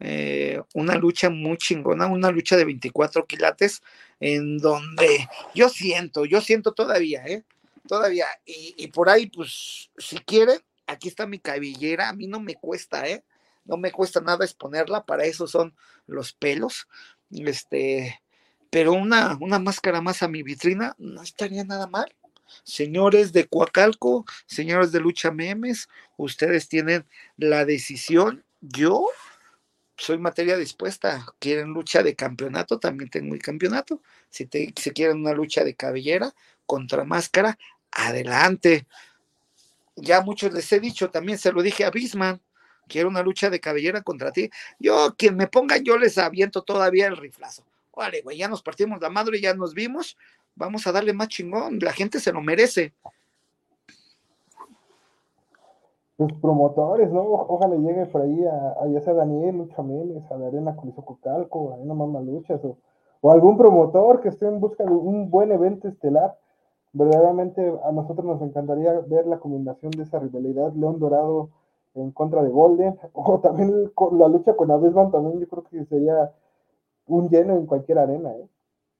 [0.00, 3.82] Eh, una lucha muy chingona, una lucha de 24 quilates,
[4.18, 7.44] en donde yo siento, yo siento todavía, ¿eh?
[7.86, 12.40] Todavía, y, y por ahí, pues, si quieren, aquí está mi cabellera, a mí no
[12.40, 13.24] me cuesta, ¿eh?
[13.64, 15.74] No me cuesta nada exponerla, para eso son
[16.06, 16.88] los pelos,
[17.30, 18.20] este,
[18.70, 22.14] pero una, una máscara más a mi vitrina no estaría nada mal.
[22.64, 27.06] Señores de Coacalco, señores de Lucha Memes, ustedes tienen
[27.36, 28.44] la decisión.
[28.60, 29.06] Yo
[30.02, 31.24] soy materia dispuesta.
[31.38, 34.02] Quieren lucha de campeonato, también tengo el campeonato.
[34.30, 36.34] Si, te, si quieren una lucha de cabellera
[36.66, 37.56] contra máscara,
[37.92, 38.84] adelante.
[39.94, 42.40] Ya muchos les he dicho, también se lo dije a Bisman,
[42.88, 44.50] quiero una lucha de cabellera contra ti.
[44.80, 47.64] Yo, quien me ponga, yo les aviento todavía el riflazo.
[47.94, 50.16] Vale, güey, ya nos partimos la madre, ya nos vimos,
[50.56, 52.92] vamos a darle más chingón, la gente se lo merece.
[56.18, 57.22] Los promotores, ¿no?
[57.22, 60.76] Ojalá llegue por ahí a, ya sea Daniel Lucha Menes, a la Arena
[61.22, 62.76] Calco, a una Mama Luchas, o,
[63.20, 66.38] o, algún promotor que esté en busca de un buen evento estelar.
[66.92, 71.48] Verdaderamente a nosotros nos encantaría ver la combinación de esa rivalidad León Dorado
[71.94, 76.32] en contra de Golden, o también la lucha con Avesman, también yo creo que sería
[77.06, 78.46] un lleno en cualquier arena, ¿eh?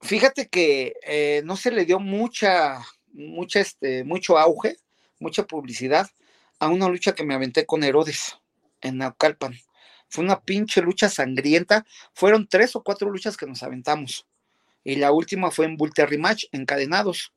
[0.00, 2.78] Fíjate que eh, no se le dio mucha,
[3.12, 4.74] mucha, este, mucho auge,
[5.20, 6.06] mucha publicidad
[6.62, 8.38] a una lucha que me aventé con Herodes
[8.82, 9.58] en Naucalpan.
[10.08, 11.84] Fue una pinche lucha sangrienta.
[12.14, 14.28] Fueron tres o cuatro luchas que nos aventamos.
[14.84, 17.32] Y la última fue en Bull Match, encadenados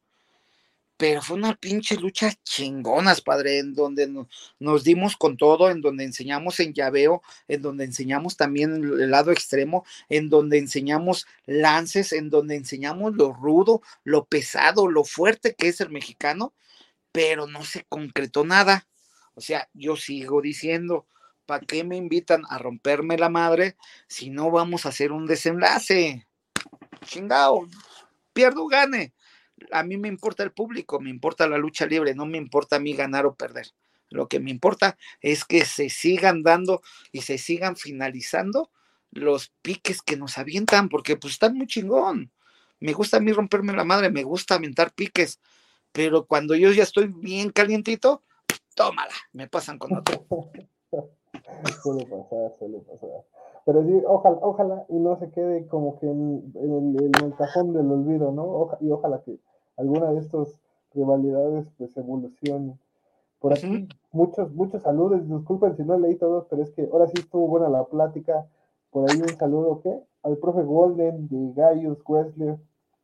[0.98, 4.08] pero fue una pinche lucha chingonas, padre, en donde
[4.60, 9.32] nos dimos con todo, en donde enseñamos en llaveo, en donde enseñamos también el lado
[9.32, 15.68] extremo, en donde enseñamos lances, en donde enseñamos lo rudo, lo pesado, lo fuerte que
[15.68, 16.54] es el mexicano,
[17.12, 18.88] pero no se concretó nada.
[19.36, 21.08] O sea, yo sigo diciendo,
[21.46, 23.76] ¿para qué me invitan a romperme la madre
[24.08, 26.28] si no vamos a hacer un desenlace?
[27.06, 27.68] Chingao,
[28.34, 29.14] pierdo gane
[29.72, 32.80] a mí me importa el público, me importa la lucha libre, no me importa a
[32.80, 33.68] mí ganar o perder.
[34.10, 36.82] Lo que me importa es que se sigan dando
[37.12, 38.72] y se sigan finalizando
[39.12, 42.32] los piques que nos avientan, porque pues están muy chingón.
[42.80, 45.40] Me gusta a mí romperme la madre, me gusta aventar piques,
[45.92, 48.24] pero cuando yo ya estoy bien calientito,
[48.76, 50.26] tómala, me pasan con otro.
[51.82, 53.10] suele pasar, suele pasar.
[53.66, 58.32] Pero sí, ojalá, ojalá y no se quede como que en, el, cajón del olvido,
[58.32, 58.70] ¿no?
[58.80, 59.40] y ojalá que
[59.78, 60.60] alguna de estas
[60.94, 62.78] rivalidades pues evolucione.
[63.40, 67.14] Por aquí, muchos, muchos saludos, disculpen si no leí todos, pero es que ahora sí
[67.18, 68.46] estuvo buena la plática.
[68.92, 70.00] Por ahí un saludo, ¿qué?
[70.24, 72.56] Al profe Golden, de Gaius, Wesley.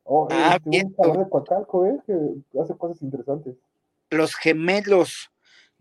[0.04, 2.00] Oh, ah, este, un saludo de Coacalco, ¿eh?
[2.06, 3.56] Que hace cosas interesantes.
[4.10, 5.31] Los gemelos,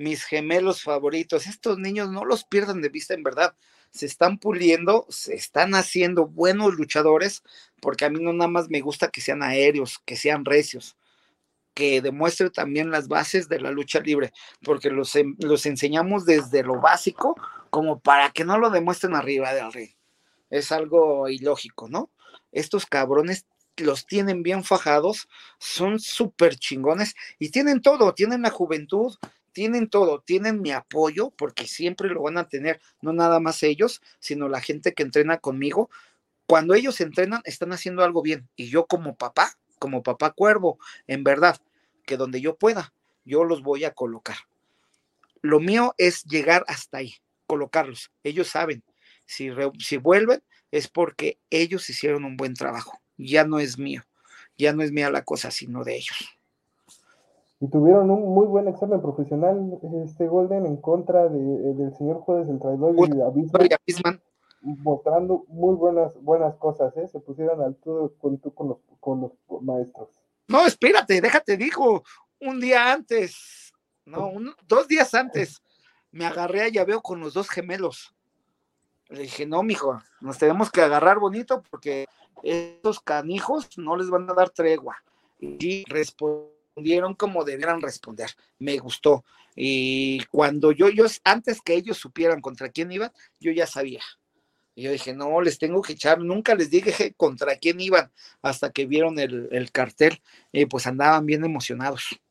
[0.02, 1.48] mis gemelos favoritos.
[1.48, 3.56] Estos niños no los pierdan de vista, en verdad
[3.92, 7.44] se están puliendo, se están haciendo buenos luchadores,
[7.82, 10.96] porque a mí no nada más me gusta que sean aéreos, que sean recios,
[11.74, 14.32] que demuestre también las bases de la lucha libre,
[14.64, 17.36] porque los, los enseñamos desde lo básico
[17.70, 19.92] como para que no lo demuestren arriba del ring.
[20.50, 22.10] Es algo ilógico, ¿no?
[22.52, 23.46] Estos cabrones
[23.78, 25.28] los tienen bien fajados,
[25.60, 29.16] son súper chingones y tienen todo, tienen la juventud,
[29.52, 34.02] tienen todo, tienen mi apoyo, porque siempre lo van a tener, no nada más ellos,
[34.20, 35.90] sino la gente que entrena conmigo.
[36.46, 38.50] Cuando ellos entrenan, están haciendo algo bien.
[38.56, 41.62] Y yo como papá, como papá cuervo, en verdad,
[42.06, 42.94] que donde yo pueda,
[43.26, 44.38] yo los voy a colocar.
[45.42, 47.16] Lo mío es llegar hasta ahí,
[47.48, 48.12] colocarlos.
[48.24, 48.84] Ellos saben,
[49.26, 49.50] si,
[49.80, 53.02] si vuelven es porque ellos hicieron un buen trabajo.
[53.18, 54.04] Ya no es mío,
[54.58, 56.41] ya no es mía la cosa, sino de ellos
[57.62, 62.18] y tuvieron un muy buen examen profesional este Golden en contra de, eh, del señor
[62.22, 64.20] juez del traidor y Abisman,
[64.62, 67.08] mostrando muy buenas buenas cosas, ¿eh?
[67.08, 70.10] se pusieron al todo con, con, los, con los maestros.
[70.48, 72.04] No, espérate, déjate, dijo,
[72.40, 73.72] un día antes,
[74.06, 74.34] no,
[74.68, 75.62] dos días antes,
[76.12, 78.16] me agarré a llaveo con los dos gemelos.
[79.10, 82.08] Le dije, no, mijo, nos tenemos que agarrar bonito porque
[82.42, 84.98] estos canijos no les van a dar tregua.
[85.38, 88.30] Y respondió respondieron como debieran responder.
[88.60, 89.24] Me gustó.
[89.56, 94.02] Y cuando yo, yo, antes que ellos supieran contra quién iban, yo ya sabía.
[94.74, 98.10] Y yo dije, no, les tengo que echar, nunca les dije contra quién iban,
[98.42, 100.22] hasta que vieron el, cartel,
[100.54, 102.22] y pues andaban bien emocionados.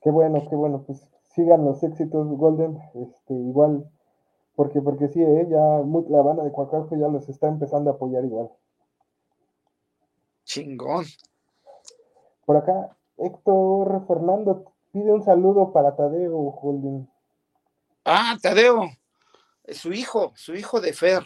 [0.00, 3.88] Qué bueno, qué bueno, pues sigan los éxitos Golden, este, igual,
[4.56, 5.46] porque, porque sí, ¿eh?
[5.50, 5.58] ya
[6.08, 8.48] la banda de Cuacalco ya los está empezando a apoyar igual.
[10.44, 11.04] Chingón.
[12.44, 17.08] Por acá, Héctor Fernando pide un saludo para Tadeo Holding.
[18.04, 18.90] Ah, Tadeo,
[19.68, 21.22] su hijo, su hijo de Fer,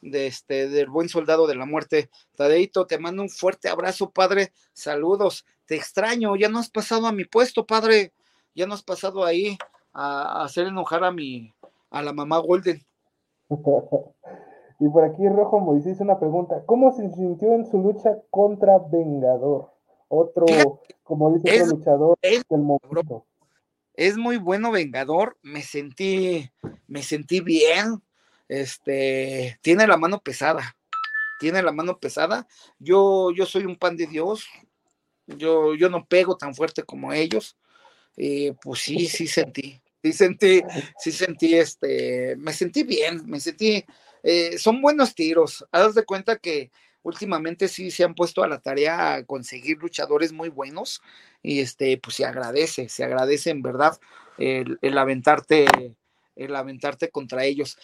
[0.00, 2.10] de este, del buen soldado de la muerte.
[2.36, 4.52] Tadeito, te mando un fuerte abrazo, padre.
[4.72, 8.12] Saludos, te extraño, ya no has pasado a mi puesto, padre.
[8.54, 9.58] Ya no has pasado ahí
[9.92, 11.52] a, hacer enojar a mi,
[11.90, 12.80] a la mamá Golden.
[14.80, 16.62] y por aquí Rojo Moisés una pregunta.
[16.64, 19.75] ¿Cómo se sintió en su lucha contra Vengador?
[20.08, 20.46] Otro,
[21.02, 23.26] como dice otro luchador del momento.
[23.94, 26.50] Es muy bueno Vengador, me sentí,
[26.86, 28.02] me sentí bien,
[28.48, 30.76] este, tiene la mano pesada,
[31.40, 32.46] tiene la mano pesada,
[32.78, 34.46] yo, yo soy un pan de Dios,
[35.26, 37.56] yo, yo no pego tan fuerte como ellos,
[38.16, 40.62] y pues sí, sí sentí, sí sentí,
[40.98, 43.82] sí sentí, este, me sentí bien, me sentí,
[44.22, 46.70] eh, son buenos tiros, haz de cuenta que
[47.06, 51.00] últimamente sí se han puesto a la tarea a conseguir luchadores muy buenos
[51.40, 53.96] y este, pues se agradece, se agradece en verdad
[54.38, 55.66] el, aventarte,
[56.34, 57.78] el aventarte contra ellos.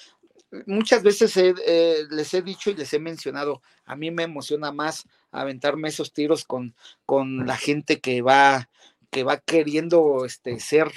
[0.67, 5.07] Muchas veces eh, les he dicho y les he mencionado, a mí me emociona más
[5.31, 6.75] aventarme esos tiros con,
[7.07, 8.69] con la gente que va,
[9.11, 10.91] que va queriendo este, ser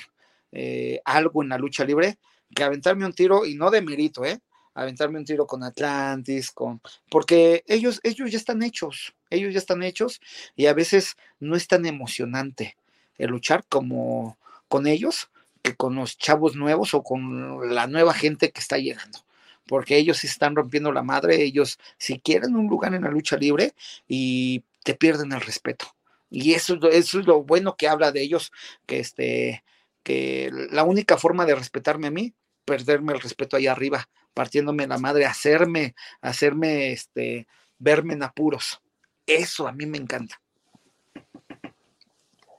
[0.52, 2.18] eh, algo en la lucha libre,
[2.56, 4.40] que aventarme un tiro y no de mérito, ¿eh?
[4.76, 9.82] Aventarme un tiro con Atlantis, con, porque ellos, ellos ya están hechos, ellos ya están
[9.82, 10.22] hechos
[10.56, 12.78] y a veces no es tan emocionante
[13.18, 15.30] el luchar como con ellos
[15.62, 19.20] que con los chavos nuevos o con la nueva gente que está llegando.
[19.68, 23.36] Porque ellos sí están rompiendo la madre, ellos si quieren un lugar en la lucha
[23.36, 23.74] libre
[24.08, 25.96] y te pierden el respeto.
[26.30, 28.52] Y eso, eso es lo bueno que habla de ellos,
[28.86, 29.64] que este,
[30.04, 32.34] que la única forma de respetarme a mí,
[32.66, 37.48] perderme el respeto ahí arriba, partiéndome la madre, hacerme, hacerme, este,
[37.80, 38.80] verme en apuros.
[39.26, 40.36] Eso a mí me encanta.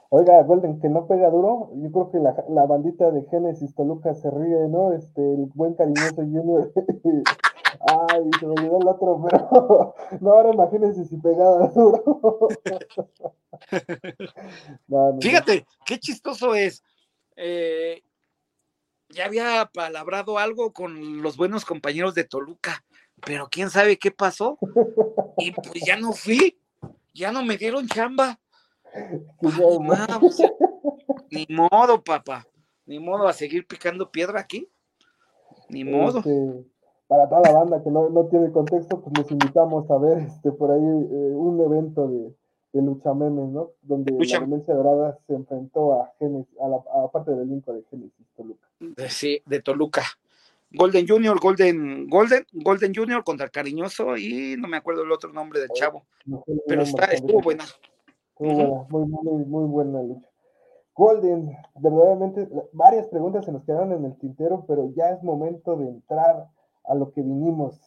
[0.08, 4.30] Oiga, Golden, que no pega duro, yo creo que la, bandita de Génesis Toluca se
[4.30, 4.92] ríe, ¿no?
[4.92, 6.72] Este, el buen cariñoso Junior.
[7.80, 12.48] Ay, se me olvidó el otro, pero no, ahora imagínense si pegaba duro.
[15.20, 16.82] Fíjate, qué chistoso es.
[17.36, 18.02] Eh,
[19.08, 22.84] ya había palabrado algo con los buenos compañeros de Toluca,
[23.24, 24.58] pero quién sabe qué pasó.
[25.38, 26.58] Y pues ya no fui,
[27.14, 28.38] ya no me dieron chamba.
[31.30, 32.46] ni modo, papá,
[32.86, 34.68] ni modo a seguir picando piedra aquí.
[35.68, 36.18] Ni modo.
[36.18, 36.64] Este,
[37.08, 40.70] para toda la banda que no, tiene contexto, pues les invitamos a ver este por
[40.70, 42.34] ahí eh, un evento de,
[42.76, 43.70] de Lucha Memes, ¿no?
[43.82, 48.26] Donde la Violencia Dorada se enfrentó a Genesis, a la parte del elenco de Genesis
[48.36, 48.68] Toluca.
[49.08, 50.02] Sí, de Toluca.
[50.70, 55.60] Golden Junior, Golden, Golden, Golden Junior contra Cariñoso y no me acuerdo el otro nombre
[55.60, 56.04] del chavo.
[56.66, 57.64] pero está, estuvo buena.
[58.38, 60.28] Muy, muy, muy buena lucha.
[60.94, 65.88] Golden, verdaderamente, varias preguntas se nos quedaron en el tintero, pero ya es momento de
[65.88, 66.48] entrar
[66.84, 67.80] a lo que vinimos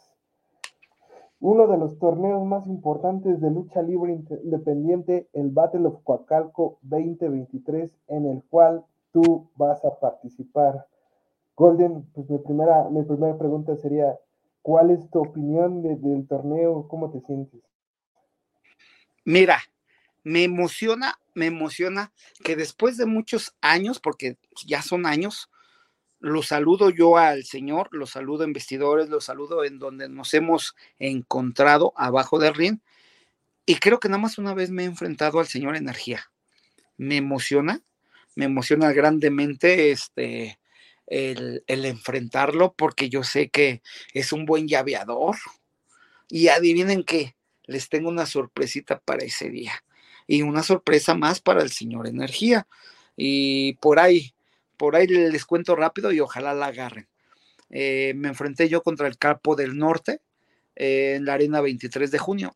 [1.41, 4.13] uno de los torneos más importantes de lucha libre
[4.43, 10.85] independiente, el Battle of Coacalco 2023, en el cual tú vas a participar.
[11.55, 14.17] Golden, pues mi primera, mi primera pregunta sería,
[14.61, 16.87] ¿cuál es tu opinión del torneo?
[16.87, 17.61] ¿Cómo te sientes?
[19.23, 19.59] Mira,
[20.23, 22.11] me emociona, me emociona
[22.43, 25.49] que después de muchos años, porque ya son años,
[26.19, 30.75] lo saludo yo al Señor, lo saludo en vestidores, lo saludo en donde nos hemos
[30.99, 32.79] encontrado abajo del ring.
[33.65, 36.31] Y creo que nada más una vez me he enfrentado al Señor Energía.
[36.97, 37.81] Me emociona,
[38.35, 40.59] me emociona grandemente este,
[41.07, 43.81] el, el enfrentarlo porque yo sé que
[44.13, 45.37] es un buen llaveador.
[46.27, 49.83] Y adivinen qué, les tengo una sorpresita para ese día.
[50.27, 52.67] Y una sorpresa más para el Señor Energía.
[53.15, 54.33] Y por ahí,
[54.79, 57.09] por ahí les cuento rápido y ojalá la agarren.
[57.69, 60.21] Eh, me enfrenté yo contra el Capo del Norte
[60.73, 62.55] eh, en la arena 23 de junio.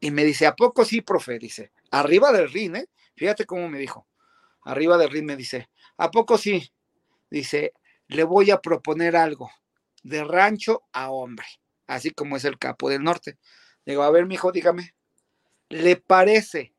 [0.00, 1.38] Y me dice, ¿a poco sí, profe?
[1.38, 2.88] Dice, arriba del ring, ¿eh?
[3.14, 4.08] Fíjate cómo me dijo.
[4.64, 6.72] Arriba del ring me dice, ¿a poco sí?
[7.30, 7.74] Dice,
[8.08, 9.48] le voy a proponer algo,
[10.02, 11.46] de rancho a hombre,
[11.86, 13.38] así como es el Capo del Norte.
[13.86, 14.96] Digo, a ver, mijo, dígame,
[15.68, 16.74] ¿le parece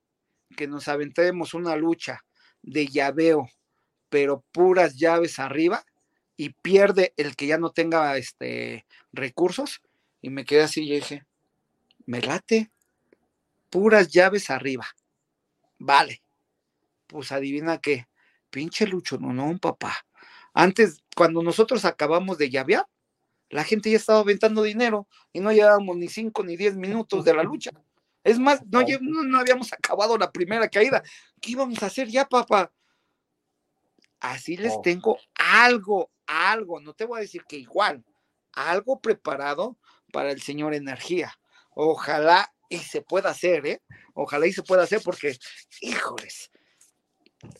[0.58, 2.26] que nos aventemos una lucha
[2.62, 3.48] de llaveo
[4.14, 5.84] pero puras llaves arriba
[6.38, 9.82] y pierde el que ya no tenga este recursos
[10.22, 11.26] y me quedé así y dije,
[12.06, 12.70] me late,
[13.72, 14.86] puras llaves arriba.
[15.80, 16.22] Vale.
[17.08, 18.08] Pues adivina qué,
[18.52, 20.06] pinche Lucho, no, no, papá.
[20.54, 22.86] Antes, cuando nosotros acabamos de llavear,
[23.50, 27.34] la gente ya estaba aventando dinero y no llevábamos ni cinco ni diez minutos de
[27.34, 27.72] la lucha.
[28.24, 31.02] Es más, no, no, no habíamos acabado la primera caída.
[31.42, 32.72] ¿Qué íbamos a hacer ya, papá?
[34.24, 34.82] Así les oh.
[34.82, 38.06] tengo algo, algo, no te voy a decir que igual,
[38.54, 39.78] algo preparado
[40.14, 41.38] para el señor Energía.
[41.72, 43.82] Ojalá y se pueda hacer, ¿eh?
[44.14, 45.38] Ojalá y se pueda hacer porque,
[45.82, 46.52] híjoles,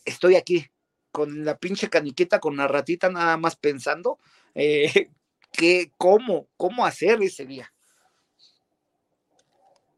[0.06, 0.66] estoy aquí
[1.12, 4.18] con la pinche caniquita, con la ratita nada más pensando
[4.54, 5.10] eh,
[5.52, 7.73] que, cómo, cómo hacer ese día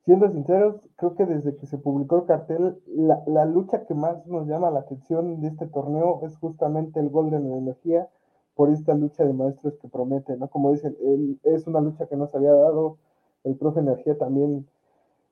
[0.07, 4.47] siendo sinceros, creo que desde que se publicó el cartel, la, lucha que más nos
[4.47, 8.09] llama la atención de este torneo es justamente el Golden Energía
[8.55, 10.47] por esta lucha de maestros que promete, ¿no?
[10.47, 10.97] Como dicen,
[11.43, 12.99] es una lucha que nos había dado
[13.43, 14.69] el profe Energía también,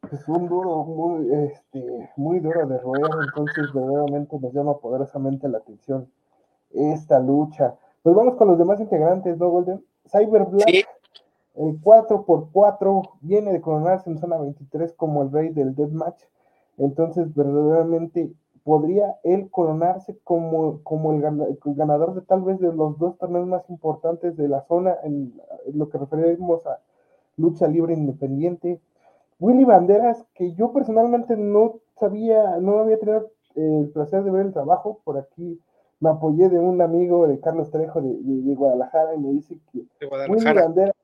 [0.01, 5.59] pues un duro, muy, este, muy duro de roer, entonces verdaderamente nos llama poderosamente la
[5.59, 6.11] atención
[6.71, 7.77] esta lucha.
[8.03, 9.85] Pues vamos con los demás integrantes, ¿no, Golden?
[10.11, 10.94] Cyber Black.
[11.55, 16.25] El 4x4 viene de coronarse en zona 23 como el rey del deathmatch.
[16.79, 18.33] Entonces, verdaderamente
[18.65, 21.21] podría él coronarse como, como el,
[21.77, 25.35] ganador de tal vez de los dos torneos más importantes de la zona en,
[25.73, 26.81] lo que referimos a
[27.37, 28.81] lucha libre independiente.
[29.39, 34.53] Willy Banderas, que yo personalmente no sabía, no había tenido el placer de ver el
[34.53, 35.61] trabajo, por aquí
[36.01, 39.87] me apoyé de un amigo de Carlos Trejo de, Guadalajara y me dice que
[40.29, 40.95] Willy Banderas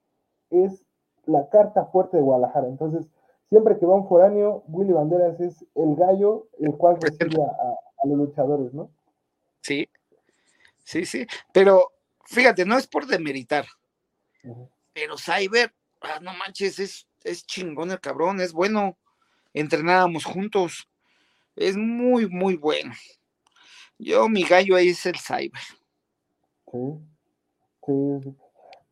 [0.51, 0.85] es
[1.27, 2.69] la carta fuerte de Guadalajara.
[2.69, 3.09] Entonces,
[3.49, 8.17] siempre que va un foráneo, Willy Banderas es el gallo el cual recibe a, los
[8.17, 8.91] luchadores, ¿no?
[9.61, 9.89] Sí,
[10.85, 11.27] sí, sí.
[11.53, 11.93] Pero
[12.25, 13.67] fíjate, no es por demeritar,
[14.93, 18.97] pero Cyber, ah, no manches, es, es chingón el cabrón, es bueno.
[19.53, 20.89] Entrenábamos juntos,
[21.57, 22.93] es muy, muy bueno.
[23.99, 25.61] Yo, mi gallo ahí es el Cyber.
[26.71, 28.37] Sí, sí,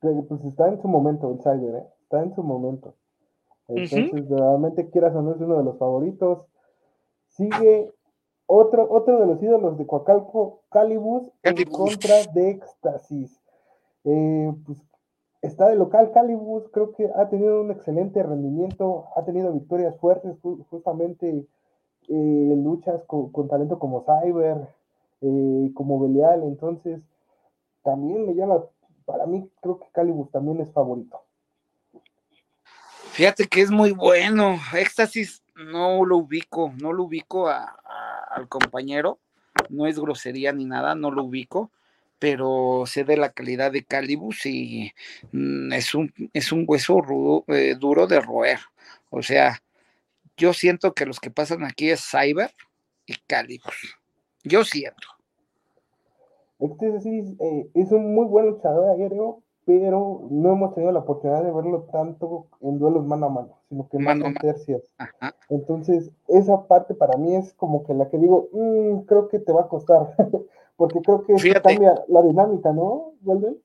[0.01, 1.87] pues está en su momento el Cyber, ¿eh?
[2.03, 2.95] está en su momento.
[3.69, 6.47] Entonces, realmente quieras o no es uno de los favoritos.
[7.27, 7.93] Sigue
[8.47, 13.39] otro, otro de los ídolos de Coacalco, Calibus, en contra de Éxtasis.
[14.05, 14.79] Eh, pues
[15.43, 20.37] está de local Calibus, creo que ha tenido un excelente rendimiento, ha tenido victorias fuertes,
[20.71, 21.47] justamente
[22.09, 24.67] eh, luchas con, talento como Cyber,
[25.21, 27.01] eh, como Belial, entonces
[27.83, 28.65] también me llama
[29.09, 31.25] para mí creo que Calibus también es favorito.
[33.13, 34.61] Fíjate que es muy bueno.
[34.75, 39.19] Éxtasis no lo ubico, no lo ubico al compañero.
[39.71, 41.73] No es grosería ni nada, no lo ubico,
[42.19, 44.93] pero sé de la calidad de Calibus y
[45.33, 48.61] mm, es, un, es un hueso eh, duro de roer.
[49.09, 49.63] O sea,
[50.37, 52.55] yo siento que los que pasan aquí es Cyber
[53.07, 53.97] y Calibus.
[54.45, 55.18] Yo siento.
[56.61, 61.45] Este sí eh, es un muy buen luchador aéreo, pero no hemos tenido la oportunidad
[61.45, 64.83] de verlo tanto en duelos mano a mano, sino que más en tercias.
[65.51, 69.53] Entonces, esa parte para mí es como que la que digo, mm, creo que te
[69.53, 70.15] va a costar,
[70.77, 73.13] porque creo que cambia la dinámica, ¿no?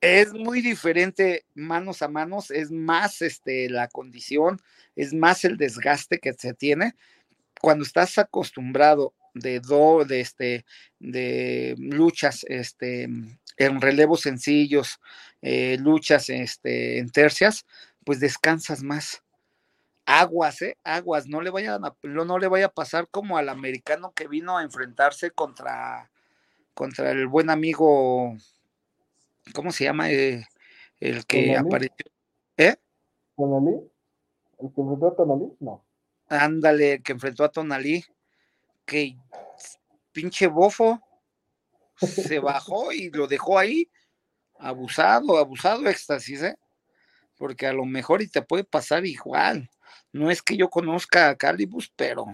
[0.00, 4.58] Es muy diferente manos a manos, es más este, la condición,
[4.96, 6.94] es más el desgaste que se tiene.
[7.62, 10.64] Cuando estás acostumbrado de do, de este,
[10.98, 13.04] de luchas, este,
[13.56, 14.98] en relevos sencillos,
[15.42, 17.66] eh, luchas este, en tercias,
[18.04, 19.22] pues descansas más.
[20.06, 20.76] aguas, ¿eh?
[20.84, 24.58] Aguas, no le vaya a, no le vaya a pasar como al americano que vino
[24.58, 26.10] a enfrentarse contra,
[26.74, 28.36] contra el buen amigo,
[29.54, 30.10] ¿cómo se llama?
[30.10, 30.46] Eh,
[31.00, 32.06] el que apareció.
[32.56, 32.76] ¿Eh?
[33.36, 33.76] ¿Tonalí?
[34.60, 35.52] ¿El que enfrentó a Tonalí?
[35.60, 35.84] No.
[36.28, 38.04] Ándale, que enfrentó a Tonalí,
[38.84, 39.16] que
[40.12, 41.00] pinche bofo
[41.96, 43.90] se bajó y lo dejó ahí,
[44.58, 46.56] abusado, abusado éxtasis, ¿eh?
[47.36, 49.70] Porque a lo mejor y te puede pasar igual.
[50.12, 52.26] No es que yo conozca a Calibus, pero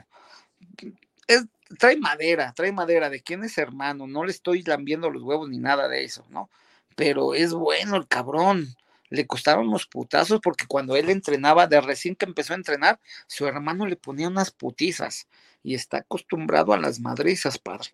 [1.26, 1.46] es,
[1.78, 3.08] trae madera, trae madera.
[3.08, 4.06] ¿De quién es hermano?
[4.06, 6.50] No le estoy lambiendo los huevos ni nada de eso, ¿no?
[6.96, 8.76] Pero es bueno el cabrón.
[9.10, 13.46] Le costaron unos putazos porque cuando él entrenaba, de recién que empezó a entrenar, su
[13.46, 15.28] hermano le ponía unas putizas
[15.62, 17.88] y está acostumbrado a las madrizas, padre.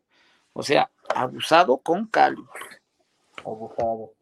[0.53, 2.49] O sea, abusado con Calibus.
[3.45, 4.12] Abusado.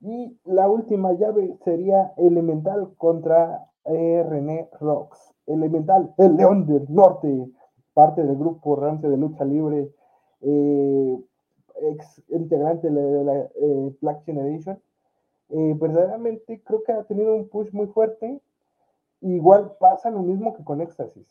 [0.00, 5.18] Y la última llave sería Elemental contra eh, René Rocks.
[5.46, 7.28] Elemental, el León del Norte,
[7.92, 9.90] parte del grupo Rance de Lucha Libre,
[10.40, 11.18] eh,
[11.92, 14.80] ex integrante de la, eh, Black Generation.
[15.48, 18.40] Verdaderamente creo que ha tenido un push muy fuerte.
[19.20, 21.26] Igual pasa lo mismo que con Éxtasis.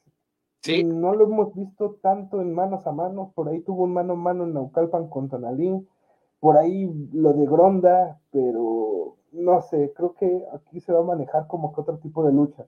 [0.61, 0.84] Sí.
[0.84, 3.34] No lo hemos visto tanto en manos a manos.
[3.34, 5.88] Por ahí tuvo un mano a mano en Naucalpan con Tonalín.
[6.39, 11.47] Por ahí lo de Gronda, pero no sé, creo que aquí se va a manejar
[11.47, 12.66] como que otro tipo de lucha.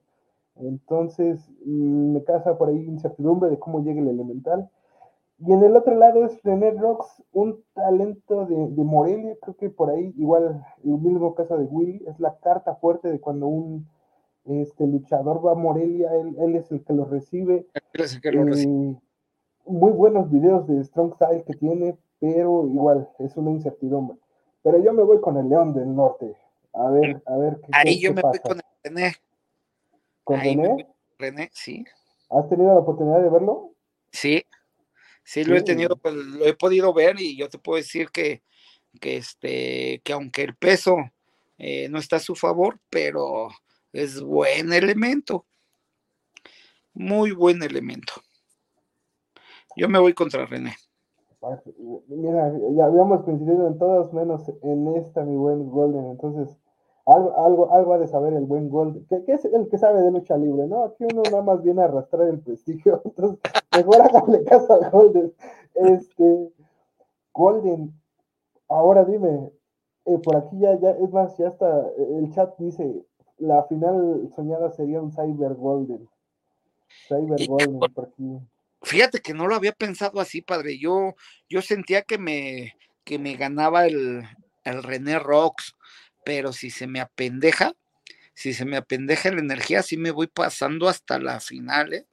[0.56, 4.70] Entonces, mm, me causa por ahí incertidumbre de cómo llegue el elemental.
[5.38, 9.90] Y en el otro lado es René Rocks, un talento de, Morelia, creo que por
[9.90, 13.86] ahí, igual, el mismo caso de Willy, es la carta fuerte de cuando un
[14.46, 17.68] este, luchador va a Morelia, él, es el que lo recibe.
[17.94, 18.96] Eh,
[19.66, 24.18] muy buenos videos de Strong Style que tiene, pero igual, es una incertidumbre.
[24.64, 26.34] Pero yo me voy con el León del Norte.
[26.74, 29.14] A ver, a ver qué Ahí yo me voy con René.
[30.24, 30.88] ¿Con René?
[31.20, 31.84] René, sí.
[32.30, 33.72] ¿Has tenido la oportunidad de verlo?
[34.12, 34.44] Sí,
[35.26, 38.44] sí, lo he tenido, pues, lo he podido ver y yo te puedo decir que,
[39.02, 40.96] que este, que aunque el peso
[41.58, 43.50] eh, no está a su favor, pero
[43.92, 45.46] es buen elemento.
[46.94, 48.14] Muy buen elemento.
[49.76, 50.76] Yo me voy contra René.
[52.08, 56.06] Mira, ya habíamos coincidido en todos menos en esta, mi buen Golden.
[56.12, 56.58] Entonces,
[57.06, 60.12] algo, algo, algo ha de saber el buen Golden, que, es el que sabe de
[60.12, 60.86] lucha libre, ¿no?
[60.86, 63.40] Aquí uno nada más viene a arrastrar el prestigio, entonces
[63.76, 65.34] mejor háganle caso a Golden.
[65.76, 66.52] Este,
[67.32, 67.94] Golden,
[68.68, 69.52] ahora dime,
[70.06, 73.06] eh, por aquí ya, ya, es más, ya está, el chat dice,
[73.38, 76.10] la final soñada sería un Cyber Golden.
[77.08, 78.40] Cyber Golden, por aquí.
[78.82, 80.78] Fíjate que no lo había pensado así, padre.
[80.80, 81.16] Yo,
[81.50, 84.24] yo sentía que me, que me ganaba el,
[84.64, 85.76] el René Rocks
[86.26, 87.74] pero si se me apendeja,
[88.34, 92.08] si se me apendeja la energía, sí me voy pasando hasta la final, ¿eh?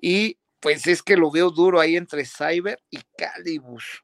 [0.00, 4.02] Y pues es que lo veo duro ahí entre Cyber y Calibus.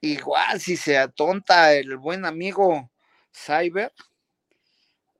[0.00, 2.90] Igual si se atonta el buen amigo
[3.32, 3.92] Cyber,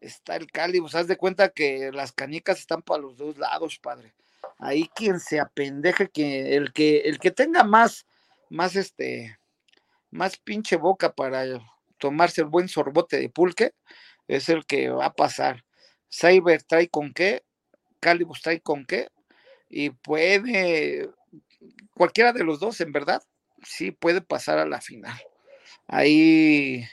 [0.00, 0.94] está el Calibus.
[0.94, 4.14] Haz de cuenta que las canicas están para los dos lados, padre.
[4.58, 8.06] Ahí quien se apendeje, que el que, el que tenga más,
[8.48, 9.38] más este,
[10.10, 11.44] más pinche boca para
[11.98, 13.72] tomarse el buen sorbote de pulque,
[14.26, 15.64] es el que va a pasar.
[16.10, 17.42] Cyber trae con qué,
[18.00, 19.08] Calibus trae con qué,
[19.68, 21.10] y puede,
[21.94, 23.22] cualquiera de los dos, en verdad,
[23.62, 25.18] sí puede pasar a la final.
[25.86, 26.84] Ahí,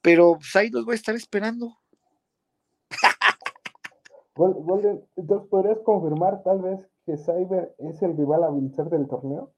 [0.00, 1.76] pero pues, ahí los voy a estar esperando.
[4.36, 5.00] entonces,
[5.50, 9.52] ¿podrías confirmar tal vez que Cyber es el rival a vencer del torneo?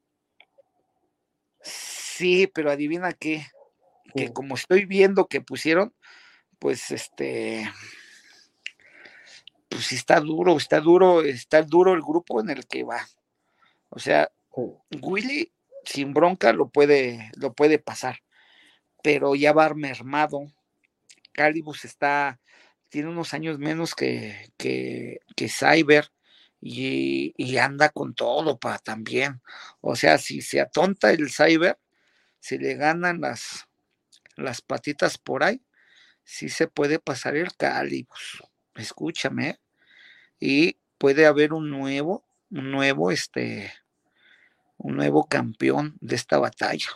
[1.60, 3.44] Sí, pero adivina qué
[4.14, 5.94] que como estoy viendo que pusieron,
[6.58, 7.70] pues este,
[9.68, 13.06] pues está duro, está duro, está duro el grupo en el que va.
[13.90, 14.30] O sea,
[15.02, 15.52] Willy
[15.84, 18.20] sin bronca lo puede, lo puede pasar,
[19.02, 20.46] pero ya va mermado.
[21.32, 22.40] Calibus está,
[22.88, 26.10] tiene unos años menos que, que, que Cyber
[26.60, 29.42] y, y, anda con todo para también.
[29.80, 31.78] O sea, si se atonta el Cyber,
[32.40, 33.66] si le ganan las,
[34.36, 35.62] las patitas por ahí,
[36.24, 38.42] sí se puede pasar el calibus.
[38.74, 39.60] Escúchame.
[40.40, 43.72] Y puede haber un nuevo, un nuevo, este,
[44.76, 46.88] un nuevo campeón de esta batalla.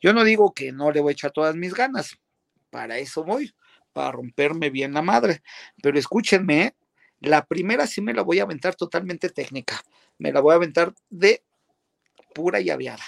[0.00, 2.18] Yo no digo que no le voy a echar todas mis ganas,
[2.70, 3.54] para eso voy,
[3.92, 5.42] para romperme bien la madre.
[5.82, 6.76] Pero escúchenme,
[7.20, 9.82] la primera sí me la voy a aventar totalmente técnica,
[10.18, 11.42] me la voy a aventar de
[12.34, 13.02] pura y aviada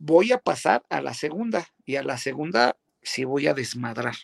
[0.00, 4.16] voy a pasar a la segunda y a la segunda sí voy a desmadrar.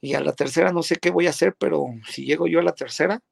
[0.00, 2.62] Y a la tercera no sé qué voy a hacer, pero si llego yo a
[2.62, 3.22] la tercera,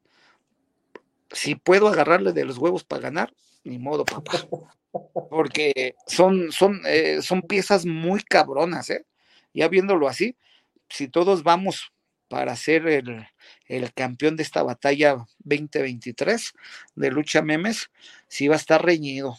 [1.31, 3.33] si puedo agarrarle de los huevos para ganar,
[3.63, 4.47] ni modo, papá.
[5.29, 9.05] Porque son, son, eh, son piezas muy cabronas, ¿eh?
[9.53, 10.35] Ya viéndolo así,
[10.89, 11.91] si todos vamos
[12.27, 13.27] para ser el,
[13.65, 16.53] el, campeón de esta batalla 2023
[16.95, 17.91] de lucha memes,
[18.27, 19.37] sí va a estar reñido.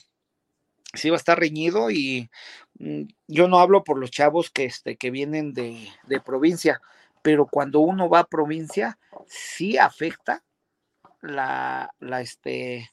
[0.95, 2.31] Sí va a estar reñido y
[2.79, 6.81] mm, yo no hablo por los chavos que, este, que vienen de, de provincia,
[7.23, 10.43] pero cuando uno va a provincia, sí afecta
[11.21, 12.91] la, la este,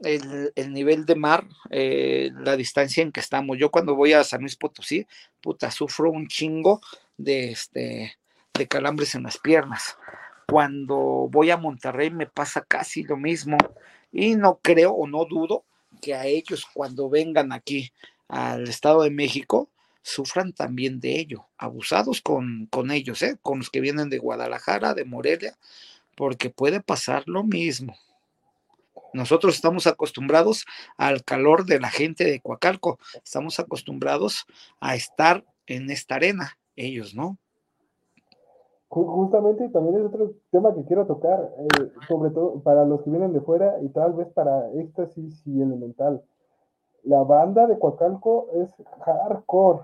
[0.00, 3.58] el, el, nivel de mar, eh, la distancia en que estamos.
[3.58, 5.06] Yo cuando voy a San Luis Potosí,
[5.40, 6.80] puta, sufro un chingo
[7.16, 8.18] de, este,
[8.52, 9.96] de calambres en las piernas.
[10.46, 13.56] Cuando voy a Monterrey me pasa casi lo mismo
[14.12, 15.64] y no creo o no dudo
[16.04, 17.90] que a ellos cuando vengan aquí
[18.28, 19.70] al Estado de México
[20.02, 23.38] sufran también de ello, abusados con, con ellos, ¿eh?
[23.40, 25.56] con los que vienen de Guadalajara, de Morelia,
[26.14, 27.96] porque puede pasar lo mismo.
[29.14, 30.66] Nosotros estamos acostumbrados
[30.98, 34.44] al calor de la gente de Coacalco, estamos acostumbrados
[34.80, 37.38] a estar en esta arena, ellos no.
[38.94, 43.32] Justamente también es otro tema que quiero tocar, eh, sobre todo para los que vienen
[43.32, 46.22] de fuera y tal vez para éxtasis y elemental.
[47.02, 49.80] La banda de Coacalco es hardcore,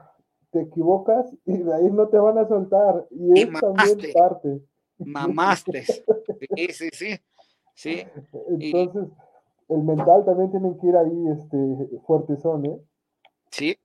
[0.53, 4.63] te equivocas y de ahí no te van a soltar, y, y es también parte.
[4.99, 5.85] Mamaste.
[6.57, 7.21] Sí, sí, sí.
[7.75, 8.07] sí.
[8.49, 9.09] Entonces,
[9.69, 9.75] y...
[9.75, 12.81] el mental también tienen que ir ahí este, fuerte son, ¿eh?
[13.51, 13.77] Sí,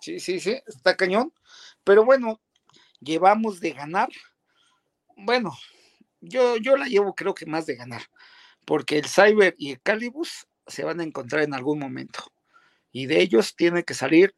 [0.00, 1.32] sí, sí, sí, está cañón.
[1.84, 2.40] Pero bueno,
[3.00, 4.08] llevamos de ganar.
[5.16, 5.56] Bueno,
[6.20, 8.02] yo, yo la llevo creo que más de ganar,
[8.64, 12.24] porque el Cyber y el Calibus se van a encontrar en algún momento.
[12.92, 14.34] Y de ellos tiene que salir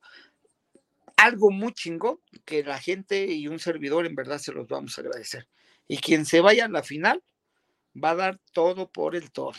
[1.17, 5.01] algo muy chingón que la gente y un servidor en verdad se los vamos a
[5.01, 5.49] agradecer.
[5.89, 7.23] Y quien se vaya a la final
[8.03, 9.55] va a dar todo por el todo.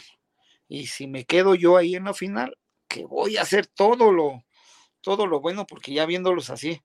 [0.68, 4.46] Y si me quedo yo ahí en la final, que voy a hacer todo lo,
[5.02, 6.82] todo lo bueno, porque ya viéndolos así,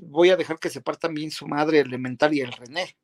[0.00, 2.96] voy a dejar que se partan bien su madre elemental y el René,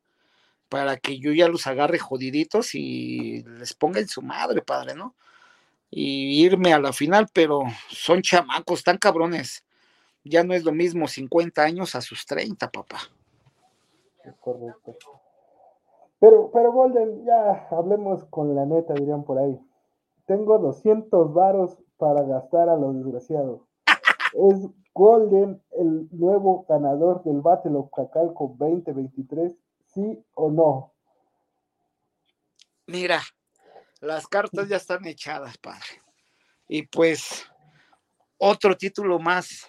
[0.68, 5.14] para que yo ya los agarre jodiditos y les ponga en su madre, padre, ¿no?
[5.90, 9.64] Y irme a la final, pero son chamacos tan cabrones.
[10.24, 12.98] Ya no es lo mismo 50 años a sus 30, papá.
[14.40, 14.96] Correcto.
[16.18, 19.60] Pero, pero Golden, ya hablemos con la neta, dirían por ahí.
[20.26, 23.60] Tengo 200 varos para gastar a los desgraciados.
[24.50, 29.54] ¿Es Golden el nuevo ganador del Battle of Cacalco 2023?
[29.94, 30.92] ¿Sí o no?
[32.86, 33.22] Mira,
[34.00, 36.02] las cartas ya están echadas, padre.
[36.68, 37.46] Y pues,
[38.38, 39.68] otro título más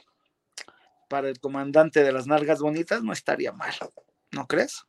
[1.08, 3.74] para el comandante de las nalgas bonitas no estaría mal,
[4.32, 4.86] ¿no crees?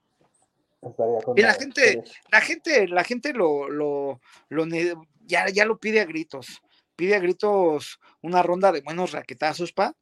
[1.35, 4.67] Y la gente, la gente, la gente lo, lo, lo
[5.27, 6.63] ya, ya lo pide a gritos,
[6.95, 9.95] pide a gritos una ronda de buenos raquetazos, pa,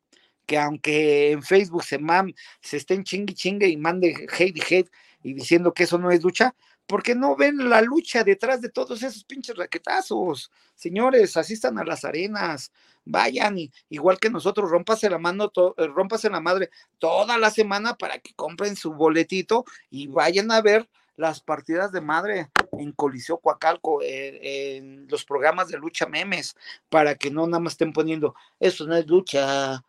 [0.46, 4.90] que aunque en Facebook se mam, se estén chingue chingue y mande hate y hate
[5.24, 6.54] y diciendo que eso no es lucha,
[6.86, 10.52] porque no ven la lucha detrás de todos esos pinches raquetazos.
[10.74, 12.70] Señores, asistan a las arenas,
[13.06, 13.56] vayan,
[13.88, 18.34] igual que nosotros, rómpase la mano, eh, rómpase la madre toda la semana para que
[18.34, 24.76] compren su boletito y vayan a ver las partidas de madre en Coliseo Coacalco, eh,
[24.76, 26.54] en los programas de lucha memes,
[26.90, 29.82] para que no nada más estén poniendo, eso no es lucha,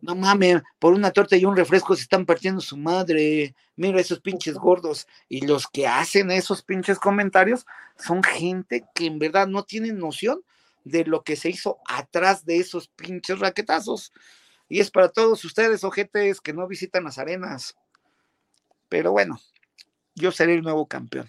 [0.00, 3.54] no mames, por una torta y un refresco se están partiendo su madre.
[3.76, 5.06] Mira esos pinches gordos.
[5.28, 7.66] Y los que hacen esos pinches comentarios
[7.98, 10.42] son gente que en verdad no tienen noción
[10.84, 14.12] de lo que se hizo atrás de esos pinches raquetazos.
[14.68, 17.76] Y es para todos ustedes, ojetes, que no visitan las arenas.
[18.88, 19.38] Pero bueno,
[20.14, 21.28] yo seré el nuevo campeón.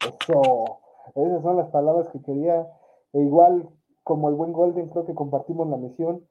[0.00, 0.80] Eso,
[1.14, 2.66] esas son las palabras que quería.
[3.12, 3.68] E igual,
[4.02, 6.26] como el buen Golden, creo que compartimos la misión.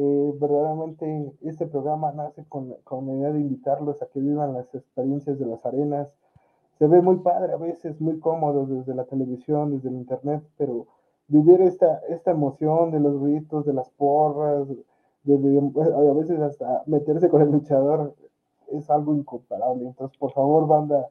[0.00, 4.72] Eh, verdaderamente este programa nace con, con, la idea de invitarlos a que vivan las
[4.72, 6.14] experiencias de las arenas.
[6.78, 10.86] Se ve muy padre a veces, muy cómodo desde la televisión, desde el internet, pero
[11.26, 16.84] vivir esta, esta emoción de los gritos, de las porras, de, de, a veces hasta
[16.86, 18.14] meterse con el luchador,
[18.68, 19.84] es algo incomparable.
[19.84, 21.08] Entonces, por favor, banda.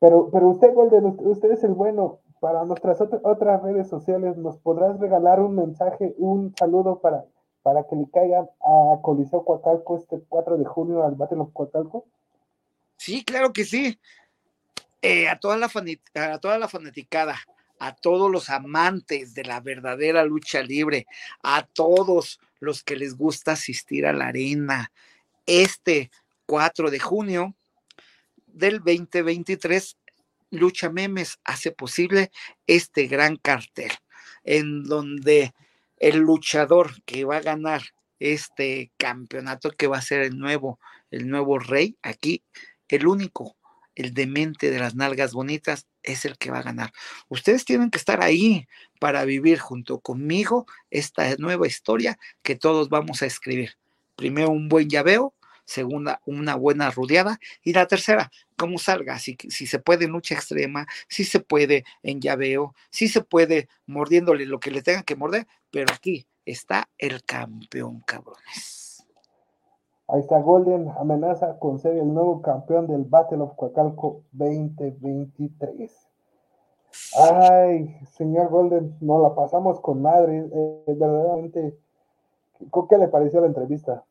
[0.00, 2.18] Pero, pero usted, Golden, usted es el bueno.
[2.40, 7.24] Para nuestras otras redes sociales, ¿nos podrás regalar un mensaje, un saludo para,
[7.64, 12.04] para que le caigan a Coliseo Coacalco este 4 de junio al Battle Coacalco?
[12.98, 13.98] Sí, claro que sí.
[15.00, 15.70] Eh, a, toda la
[16.14, 17.40] a toda la fanaticada,
[17.78, 21.06] a todos los amantes de la verdadera lucha libre,
[21.42, 24.92] a todos los que les gusta asistir a la arena.
[25.46, 26.10] Este
[26.44, 27.54] 4 de junio
[28.46, 29.96] del 2023,
[30.50, 32.30] Lucha Memes hace posible
[32.66, 33.90] este gran cartel,
[34.44, 35.54] en donde
[35.98, 37.82] el luchador que va a ganar
[38.18, 40.78] este campeonato, que va a ser el nuevo,
[41.10, 42.42] el nuevo rey, aquí,
[42.88, 43.56] el único,
[43.94, 46.92] el demente de las nalgas bonitas, es el que va a ganar.
[47.28, 48.66] Ustedes tienen que estar ahí
[49.00, 53.76] para vivir junto conmigo esta nueva historia que todos vamos a escribir.
[54.16, 55.34] Primero un buen llaveo,
[55.64, 60.34] segunda una buena rodeada y la tercera, cómo salga, si, si se puede en lucha
[60.34, 65.16] extrema, si se puede en llaveo, si se puede mordiéndole lo que le tengan que
[65.16, 69.06] morder, pero aquí está el campeón, cabrones.
[70.06, 76.08] Ahí está Golden, amenaza con ser el nuevo campeón del Battle of Coacalco 2023.
[77.32, 81.78] Ay, señor Golden, nos la pasamos con madre, eh, verdaderamente.
[82.88, 84.04] ¿Qué le pareció la entrevista?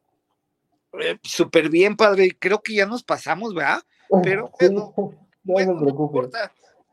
[1.01, 2.29] Eh, súper bien, padre.
[2.39, 3.79] Creo que ya nos pasamos, ¿verdad?
[4.21, 4.93] Pero bueno,
[5.43, 6.51] no, no importa.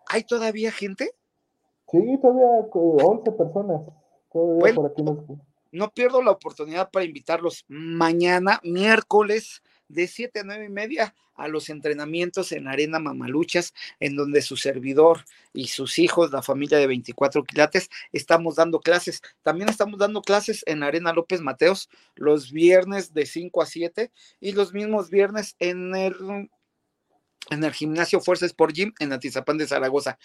[0.09, 1.11] ¿Hay todavía gente?
[1.91, 3.83] Sí, todavía 11 personas.
[4.33, 5.03] Todavía por aquí
[5.73, 11.49] no pierdo la oportunidad para invitarlos mañana, miércoles, de 7 a 9 y media a
[11.49, 15.25] los entrenamientos en Arena Mamaluchas, en donde su servidor
[15.55, 19.23] y sus hijos, la familia de 24 quilates, estamos dando clases.
[19.43, 24.53] También estamos dando clases en Arena López Mateos los viernes de 5 a 7 y
[24.53, 26.15] los mismos viernes en el,
[27.49, 30.19] en el gimnasio Fuerza Sport Gym en Atizapán de Zaragoza.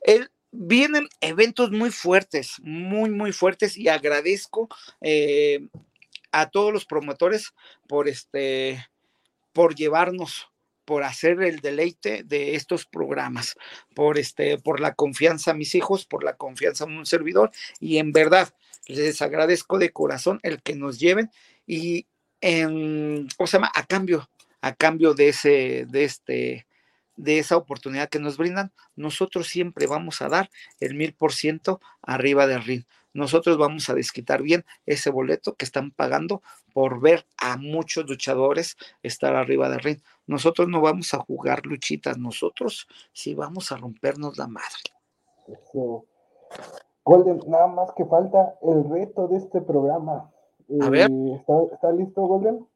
[0.00, 4.68] El, vienen eventos muy fuertes, muy, muy fuertes y agradezco
[5.00, 5.68] eh,
[6.32, 7.52] a todos los promotores
[7.86, 8.86] por este
[9.52, 10.48] por llevarnos
[10.88, 13.56] por hacer el deleite de estos programas,
[13.94, 17.98] por este, por la confianza a mis hijos, por la confianza en un servidor, y
[17.98, 18.54] en verdad
[18.86, 21.30] les agradezco de corazón el que nos lleven
[21.66, 22.06] y
[22.40, 23.70] en, ¿cómo se llama?
[23.74, 24.30] A cambio,
[24.62, 26.66] a cambio de ese, de este,
[27.18, 30.50] de esa oportunidad que nos brindan, nosotros siempre vamos a dar
[30.80, 32.84] el mil por ciento arriba del ring
[33.18, 36.42] nosotros vamos a desquitar bien ese boleto que están pagando
[36.72, 39.98] por ver a muchos luchadores estar arriba del ring.
[40.26, 44.68] Nosotros no vamos a jugar luchitas, nosotros sí vamos a rompernos la madre.
[47.04, 50.30] Golden, nada más que falta el reto de este programa.
[50.80, 51.10] a ver.
[51.10, 52.66] Eh, ¿está, listo, Golden?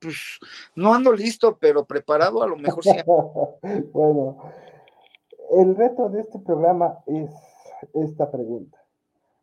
[0.00, 0.40] Pues
[0.74, 2.90] no ando listo, pero preparado a lo mejor sí.
[3.92, 4.38] bueno,
[5.50, 7.30] el reto de este programa es
[7.94, 8.78] esta pregunta.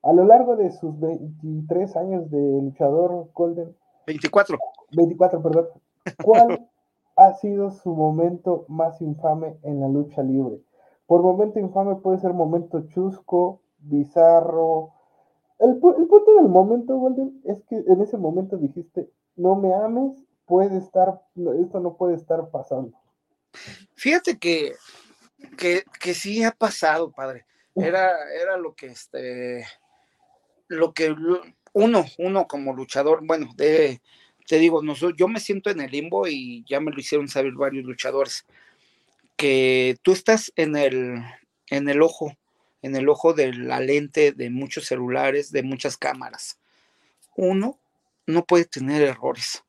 [0.04, 3.76] A lo largo de sus 23 años de luchador Golden.
[4.06, 4.58] 24.
[4.92, 5.68] 24, perdón.
[6.24, 6.70] ¿Cuál
[7.18, 10.62] ha sido su momento más infame en la lucha libre?
[11.08, 14.92] Por momento infame puede ser momento chusco, bizarro.
[15.60, 20.27] El, el punto del momento, Golden, es que en ese momento dijiste, no me ames,
[20.48, 21.22] puede estar,
[21.62, 22.98] esto no puede estar pasando.
[23.96, 24.76] Fíjate que,
[25.58, 27.46] que, que sí ha pasado, padre.
[27.76, 29.68] Era, era lo que este
[30.68, 31.16] lo que
[31.74, 34.02] uno, uno como luchador, bueno, de,
[34.48, 37.54] te digo, no, yo me siento en el limbo y ya me lo hicieron saber
[37.54, 38.46] varios luchadores,
[39.38, 41.24] que tú estás en el,
[41.70, 42.36] en el ojo,
[42.82, 46.60] en el ojo de la lente de muchos celulares, de muchas cámaras.
[47.36, 47.80] Uno
[48.26, 49.64] no puede tener errores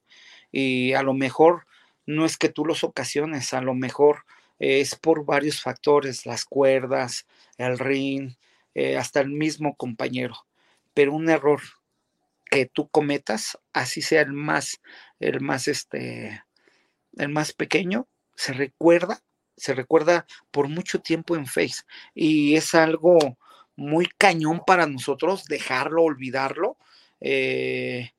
[0.53, 1.67] y a lo mejor
[2.07, 4.25] no es que tú los ocasiones, a lo mejor
[4.59, 7.27] es por varios factores, las cuerdas,
[7.59, 8.35] el ring,
[8.75, 10.47] eh, hasta el mismo compañero
[10.99, 11.61] pero un error
[12.51, 14.81] que tú cometas, así sea el más,
[15.21, 16.43] el más, este,
[17.17, 19.23] el más pequeño, se recuerda,
[19.57, 21.85] se recuerda por mucho tiempo en Face
[22.17, 23.39] y es algo
[23.77, 26.77] muy cañón para nosotros dejarlo, olvidarlo.
[27.21, 28.11] Eh,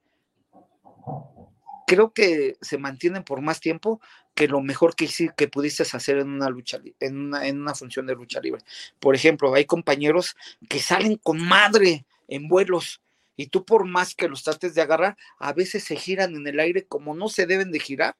[1.89, 3.99] creo que se mantienen por más tiempo
[4.35, 8.05] que lo mejor que, que pudiste hacer en una lucha, en una, en una función
[8.05, 8.61] de lucha libre.
[8.99, 10.37] Por ejemplo, hay compañeros
[10.69, 13.01] que salen con madre en vuelos
[13.35, 16.59] y tú por más que los trates de agarrar, a veces se giran en el
[16.59, 18.15] aire como no se deben de girar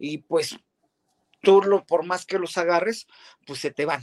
[0.00, 0.58] y pues
[1.42, 3.06] tú lo, por más que los agarres,
[3.46, 4.02] pues se te van.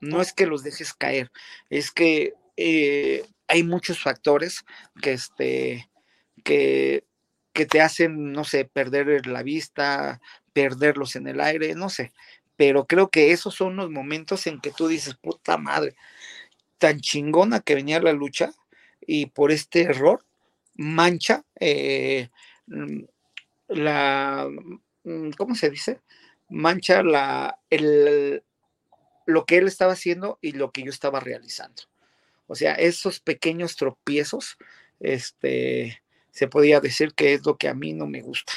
[0.00, 1.30] No es que los dejes caer,
[1.68, 4.64] es que eh, hay muchos factores
[5.02, 5.90] que, este,
[6.44, 7.04] que,
[7.54, 10.20] que te hacen, no sé, perder la vista,
[10.52, 12.12] perderlos en el aire, no sé.
[12.56, 15.96] Pero creo que esos son los momentos en que tú dices, puta madre,
[16.78, 18.52] tan chingona que venía la lucha,
[19.06, 20.24] y por este error
[20.74, 22.30] mancha eh,
[22.66, 23.04] mm,
[23.68, 24.48] la,
[25.04, 26.00] mm, ¿cómo se dice?
[26.48, 28.42] Mancha la, el,
[29.26, 31.82] lo que él estaba haciendo y lo que yo estaba realizando.
[32.46, 34.56] O sea, esos pequeños tropiezos,
[35.00, 36.02] este,
[36.34, 38.52] se podía decir que es lo que a mí no me gusta.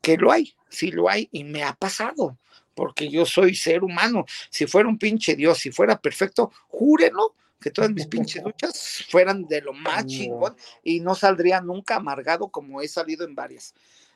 [0.00, 2.38] Que lo hay, sí lo hay y me ha pasado.
[2.74, 4.24] porque yo soy ser humano.
[4.50, 9.46] Si fuera un pinche Dios, si fuera perfecto, júrenlo que todas mis pinches luchas fueran
[9.46, 13.74] de lo más chingón y no saldría nunca amargado como he salido en varias.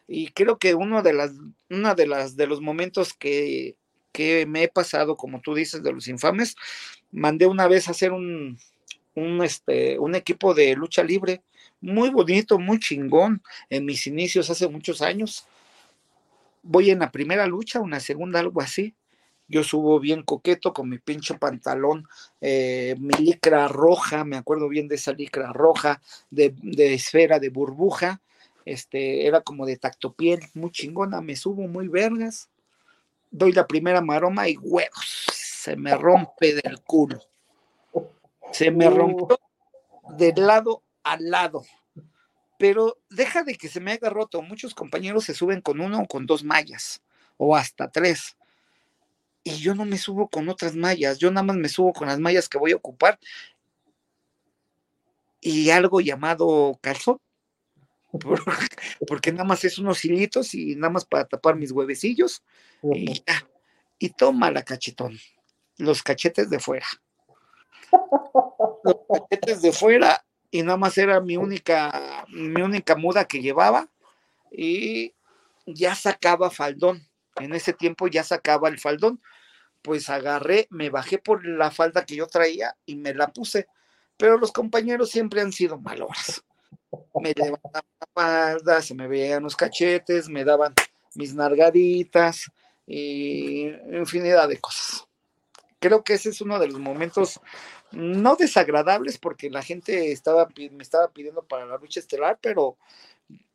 [0.09, 1.33] Y creo que uno de las,
[1.71, 3.77] una de las de los momentos que,
[4.11, 6.57] que me he pasado, como tú dices, de los infames,
[7.13, 8.59] mandé una vez a hacer un,
[9.15, 11.43] un, este, un equipo de lucha libre
[11.81, 15.47] muy bonito, muy chingón en mis inicios hace muchos años.
[16.63, 18.95] Voy en la primera lucha, una segunda, algo así.
[19.47, 22.07] Yo subo bien coqueto con mi pinche pantalón,
[22.41, 27.49] eh, mi licra roja, me acuerdo bien de esa licra roja, de, de esfera, de
[27.49, 28.21] burbuja,
[28.67, 32.51] este, era como de tacto piel, muy chingona, me subo muy vergas,
[33.31, 37.19] doy la primera maroma y huevos, se me rompe del culo.
[38.53, 39.39] Se me rompió
[40.11, 41.65] de lado a lado.
[42.59, 44.43] Pero deja de que se me haga roto.
[44.43, 47.03] Muchos compañeros se suben con uno o con dos mallas,
[47.37, 48.37] o hasta tres.
[49.45, 52.19] Y yo no me subo con otras mallas, yo nada más me subo con las
[52.19, 53.19] mallas que voy a ocupar
[55.41, 57.21] y algo llamado calzón.
[59.07, 62.43] Porque nada más es unos hilitos y nada más para tapar mis huevecillos.
[62.83, 63.23] Y,
[63.99, 65.19] y toma la cachetón,
[65.77, 66.87] los cachetes de fuera.
[68.85, 73.89] Los cachetes de fuera y nada más era mi única, mi única muda que llevaba
[74.51, 75.15] y
[75.67, 77.07] ya sacaba faldón.
[77.37, 79.21] En ese tiempo ya sacaba el faldón.
[79.83, 83.69] Pues agarré, me bajé por la falda que yo traía y me la puse.
[84.17, 86.43] Pero los compañeros siempre han sido maloras.
[87.21, 90.75] Me levantaban la falda, se me veían los cachetes, me daban
[91.15, 92.51] mis nargaditas
[92.87, 95.08] y infinidad de cosas.
[95.81, 97.41] Creo que ese es uno de los momentos
[97.93, 102.77] no desagradables porque la gente estaba, me estaba pidiendo para la lucha estelar, pero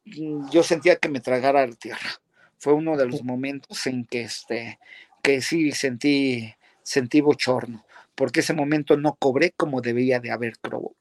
[0.05, 2.09] mm, yo sentía que me tragara la tierra.
[2.57, 4.79] Fue uno de los momentos en que, este,
[5.21, 7.83] que sí sentí, sentí bochorno,
[8.15, 10.53] porque ese momento no cobré como debía de haber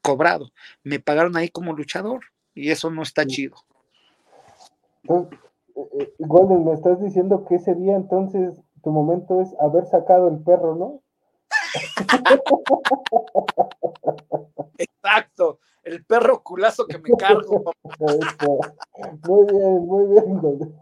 [0.03, 0.51] cobrado.
[0.83, 3.57] Me pagaron ahí como luchador y eso no está chido.
[5.09, 5.29] Eh,
[5.77, 10.75] eh, me estás diciendo que ese día entonces tu momento es haber sacado el perro,
[10.75, 11.02] ¿no?
[14.79, 17.73] Exacto, el perro culazo que me cargo.
[19.29, 20.77] muy bien, muy bien.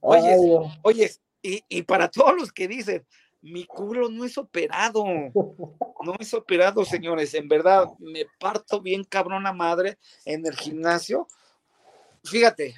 [0.00, 0.36] Oye,
[0.82, 1.10] oye,
[1.42, 3.06] y, y para todos los que dicen,
[3.42, 9.52] mi culo no es operado, no es operado, señores, en verdad, me parto bien cabrona
[9.52, 11.26] madre en el gimnasio.
[12.24, 12.76] Fíjate,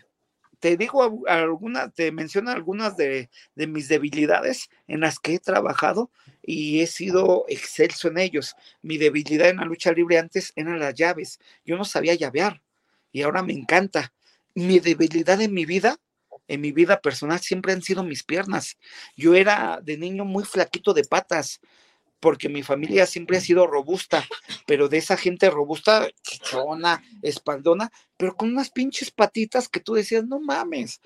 [0.65, 6.11] te digo algunas, te menciono algunas de, de, mis debilidades en las que he trabajado
[6.41, 8.57] y he sido excelso en ellos.
[8.81, 11.39] Mi debilidad en la lucha libre antes eran las llaves.
[11.66, 12.62] Yo no sabía llavear
[13.12, 14.15] y ahora me encanta.
[14.55, 15.99] Mi debilidad en mi vida,
[16.49, 18.78] en mi vida personal, siempre han sido mis piernas.
[19.19, 21.61] Yo era de niño muy flaquito de patas
[22.25, 24.27] porque mi familia siempre ha sido robusta,
[24.67, 30.25] pero de esa gente robusta, chichona, espaldona, pero con unas pinches patitas que tú decías,
[30.25, 31.03] no mames.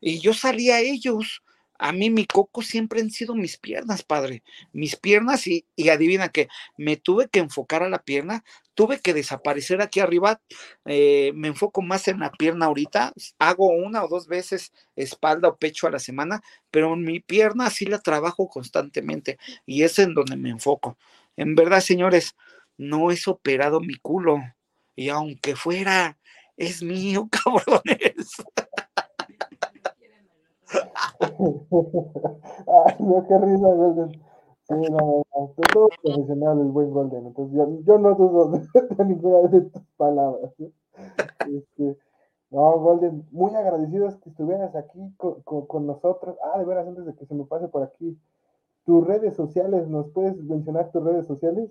[0.00, 1.42] Y yo salía a ellos.
[1.82, 4.44] A mí mi coco siempre han sido mis piernas, padre.
[4.72, 8.44] Mis piernas y, y adivina que me tuve que enfocar a la pierna,
[8.74, 10.40] tuve que desaparecer aquí arriba,
[10.84, 15.56] eh, me enfoco más en la pierna ahorita, hago una o dos veces espalda o
[15.56, 16.40] pecho a la semana,
[16.70, 20.96] pero mi pierna sí la trabajo constantemente y es en donde me enfoco.
[21.36, 22.36] En verdad, señores,
[22.78, 24.38] no es operado mi culo
[24.94, 26.16] y aunque fuera,
[26.56, 28.36] es mío, cabrones.
[32.86, 34.10] Ay, no, qué risa, Golden.
[34.68, 35.24] Sí, no,
[35.72, 37.26] todo profesional el buen Golden.
[37.26, 38.48] Entonces, yo, yo no dudo
[38.96, 40.52] de ninguna de tus palabras.
[40.58, 41.98] Este,
[42.50, 46.36] no, Golden, muy agradecidos que estuvieras aquí con, con, nosotros.
[46.44, 48.16] Ah, de veras, antes de que se me pase por aquí,
[48.84, 51.70] tus redes sociales, ¿nos puedes mencionar tus redes sociales?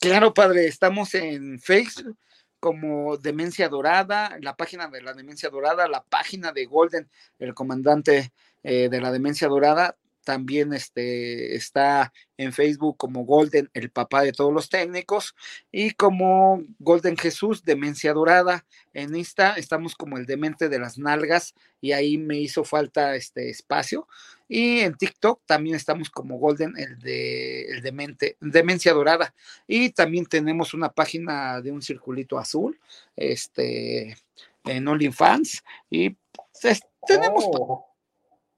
[0.00, 2.16] Claro, padre, estamos en Facebook
[2.58, 7.06] como Demencia Dorada, la página de la Demencia Dorada, la página de Golden,
[7.38, 8.32] el comandante
[8.64, 14.32] eh, de la Demencia Dorada, también este, está en Facebook como Golden, el papá de
[14.32, 15.36] todos los técnicos,
[15.70, 18.66] y como Golden Jesús, Demencia Dorada.
[18.92, 23.50] En Insta estamos como el demente de las nalgas, y ahí me hizo falta este
[23.50, 24.08] espacio.
[24.48, 29.34] Y en TikTok también estamos como Golden, el de el demente, Demencia Dorada.
[29.66, 32.80] Y también tenemos una página de un circulito azul,
[33.14, 34.16] este,
[34.64, 36.16] en OnlyFans, y
[36.60, 37.93] pues, tenemos, oh.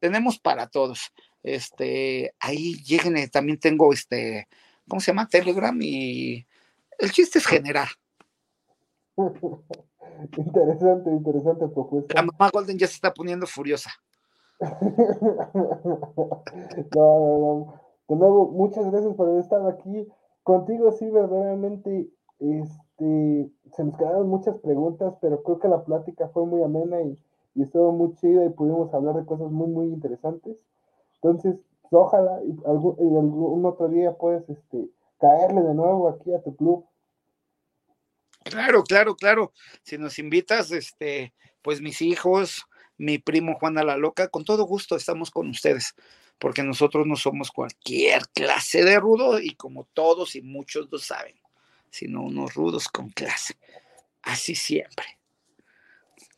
[0.07, 1.11] Tenemos para todos
[1.47, 4.49] este, ahí lleguen, eh, también tengo este,
[4.89, 5.28] ¿cómo se llama?
[5.28, 6.47] Telegram y
[6.99, 7.89] el chiste es generar.
[10.37, 12.15] interesante, interesante propuesta.
[12.15, 13.91] La mamá Golden ya se está poniendo furiosa.
[14.61, 14.70] no,
[16.95, 17.81] no, no.
[18.09, 20.09] De nuevo, muchas gracias por haber estado aquí.
[20.43, 22.09] Contigo sí, verdaderamente,
[22.39, 27.16] este, se nos quedaron muchas preguntas, pero creo que la plática fue muy amena y,
[27.57, 30.57] y estuvo muy chida y pudimos hablar de cosas muy, muy interesantes.
[31.15, 31.57] Entonces,
[31.91, 36.85] ojalá y algún, algún otro día puedes este, caerle de nuevo aquí a tu club.
[38.45, 39.53] Claro, claro, claro.
[39.83, 42.66] Si nos invitas, este, pues mis hijos,
[42.99, 45.95] mi primo Juana la Loca, con todo gusto estamos con ustedes,
[46.39, 51.41] porque nosotros no somos cualquier clase de rudo y como todos y muchos lo saben,
[51.91, 53.57] sino unos rudos con clase.
[54.23, 55.07] Así siempre.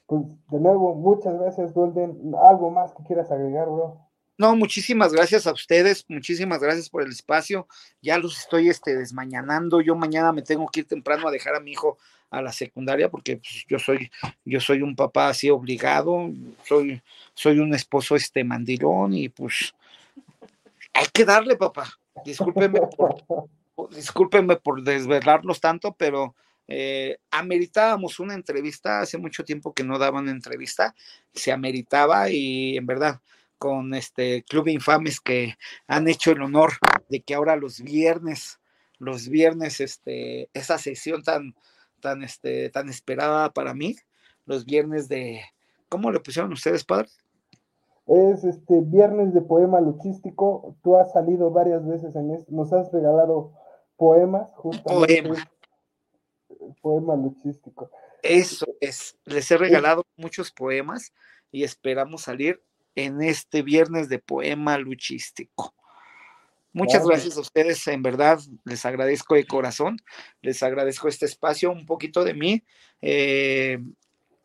[0.09, 2.35] Pues de nuevo, muchas gracias, Golden.
[2.43, 4.01] ¿Algo más que quieras agregar, bro?
[4.39, 7.69] No, muchísimas gracias a ustedes, muchísimas gracias por el espacio.
[8.01, 9.83] Ya los estoy este, desmañanando.
[9.83, 11.99] Yo mañana me tengo que ir temprano a dejar a mi hijo
[12.31, 14.11] a la secundaria porque pues, yo soy
[14.47, 16.31] yo soy un papá así obligado,
[16.65, 17.03] soy
[17.35, 19.75] soy un esposo este mandilón y pues
[20.95, 21.87] hay que darle, papá.
[22.25, 23.51] Discúlpeme por,
[23.91, 26.35] discúlpeme por desvelarlos tanto, pero
[26.69, 30.95] eh, ameritábamos una entrevista, hace mucho tiempo que no daban entrevista,
[31.33, 33.21] se ameritaba y en verdad
[33.57, 35.55] con este Club Infames que
[35.87, 36.73] han hecho el honor
[37.09, 38.61] de que ahora los viernes,
[38.99, 41.55] los viernes, este, esa sesión tan,
[42.01, 43.97] tan, este, tan esperada para mí,
[44.45, 45.41] los viernes de,
[45.89, 47.09] ¿cómo le pusieron ustedes, padre?
[48.07, 50.77] Es este viernes de poema luchístico.
[50.83, 53.53] Tú has salido varias veces en esto, nos has regalado
[53.97, 55.23] poemas, justamente.
[55.23, 55.51] Poema.
[56.81, 57.91] Poema luchístico.
[58.23, 61.13] Eso es, les he regalado muchos poemas
[61.53, 62.63] y esperamos salir
[62.95, 65.75] en este viernes de poema luchístico.
[66.73, 69.99] Muchas gracias a ustedes, en verdad, les agradezco de corazón,
[70.43, 72.63] les agradezco este espacio, un poquito de mí,
[73.01, 73.79] eh,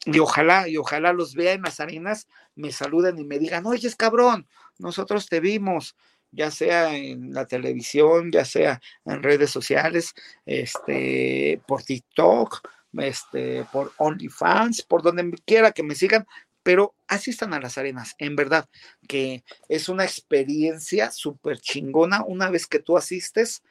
[0.06, 3.88] y ojalá, y ojalá los vea en las arenas, me saluden y me digan, oye,
[3.88, 4.48] es cabrón,
[4.80, 5.96] nosotros te vimos,
[6.34, 10.14] ya sea en la televisión, ya sea en redes sociales,
[10.46, 16.28] este, por TikTok, este, por OnlyFans, por donde quiera que me sigan,
[16.64, 18.68] pero asistan a las arenas, en verdad,
[19.08, 22.24] que es una experiencia súper chingona.
[22.24, 23.64] Una vez que tú asistes,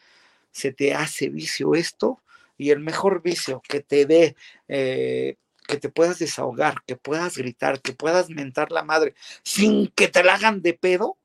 [0.53, 2.21] se te hace vicio esto
[2.59, 4.37] y el mejor vicio que te dé,
[4.69, 5.37] eh,
[5.67, 10.23] que te puedas desahogar, que puedas gritar, que puedas mentar la madre sin que te
[10.23, 11.17] la hagan de pedo,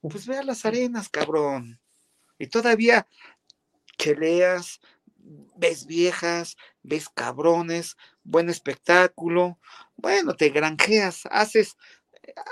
[0.00, 1.80] pues ve a las arenas, cabrón.
[2.38, 3.06] Y todavía
[3.98, 4.80] cheleas,
[5.56, 9.58] ves viejas, ves cabrones, buen espectáculo,
[9.96, 11.76] bueno, te granjeas, haces,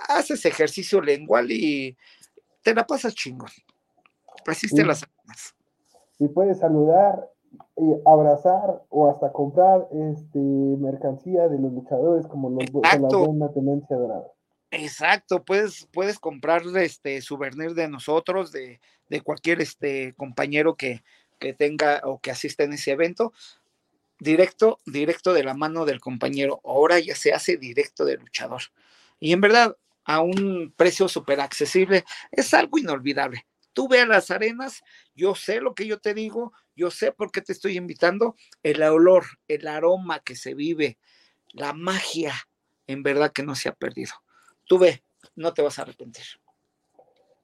[0.09, 1.97] haces ejercicio lengual y
[2.63, 3.51] te la pasas chingón.
[4.47, 5.55] Asiste las armas.
[6.19, 7.31] Y puedes saludar,
[7.77, 13.51] y abrazar o hasta comprar este mercancía de los luchadores como los de la buena
[13.53, 14.33] tenencia dorada.
[14.79, 21.03] Exacto, puedes, puedes comprar este souvenir de nosotros, de, de cualquier este compañero que,
[21.39, 23.33] que tenga o que asista en ese evento
[24.19, 26.61] directo, directo de la mano del compañero.
[26.63, 28.63] Ahora ya se hace directo de luchador.
[29.19, 33.47] Y en verdad, a un precio súper accesible, es algo inolvidable.
[33.73, 34.83] Tú ve a las arenas,
[35.15, 38.83] yo sé lo que yo te digo, yo sé por qué te estoy invitando, el
[38.83, 40.99] olor, el aroma que se vive,
[41.53, 42.35] la magia,
[42.87, 44.13] en verdad que no se ha perdido.
[44.67, 45.01] Tú ve,
[45.37, 46.25] no te vas a arrepentir.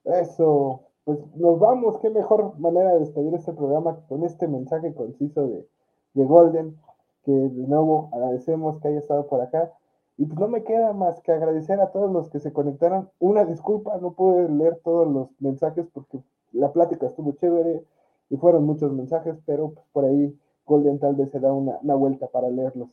[0.03, 5.47] Eso, pues nos vamos, qué mejor manera de despedir este programa con este mensaje conciso
[5.47, 5.67] de,
[6.13, 6.77] de Golden,
[7.23, 9.71] que de nuevo agradecemos que haya estado por acá.
[10.17, 13.09] Y pues no me queda más que agradecer a todos los que se conectaron.
[13.19, 16.21] Una disculpa, no pude leer todos los mensajes porque
[16.51, 17.83] la plática estuvo chévere
[18.29, 21.95] y fueron muchos mensajes, pero pues por ahí Golden tal vez se da una, una
[21.95, 22.89] vuelta para leerlos.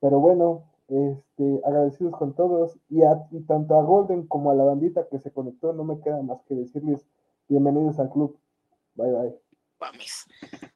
[0.00, 5.08] Pero bueno, este, agradecidos con todos y, a, tanto a Golden como a la bandita
[5.08, 7.06] que se conectó, no me queda más que decirles
[7.48, 8.38] bienvenidos al club.
[8.94, 10.70] Bye bye.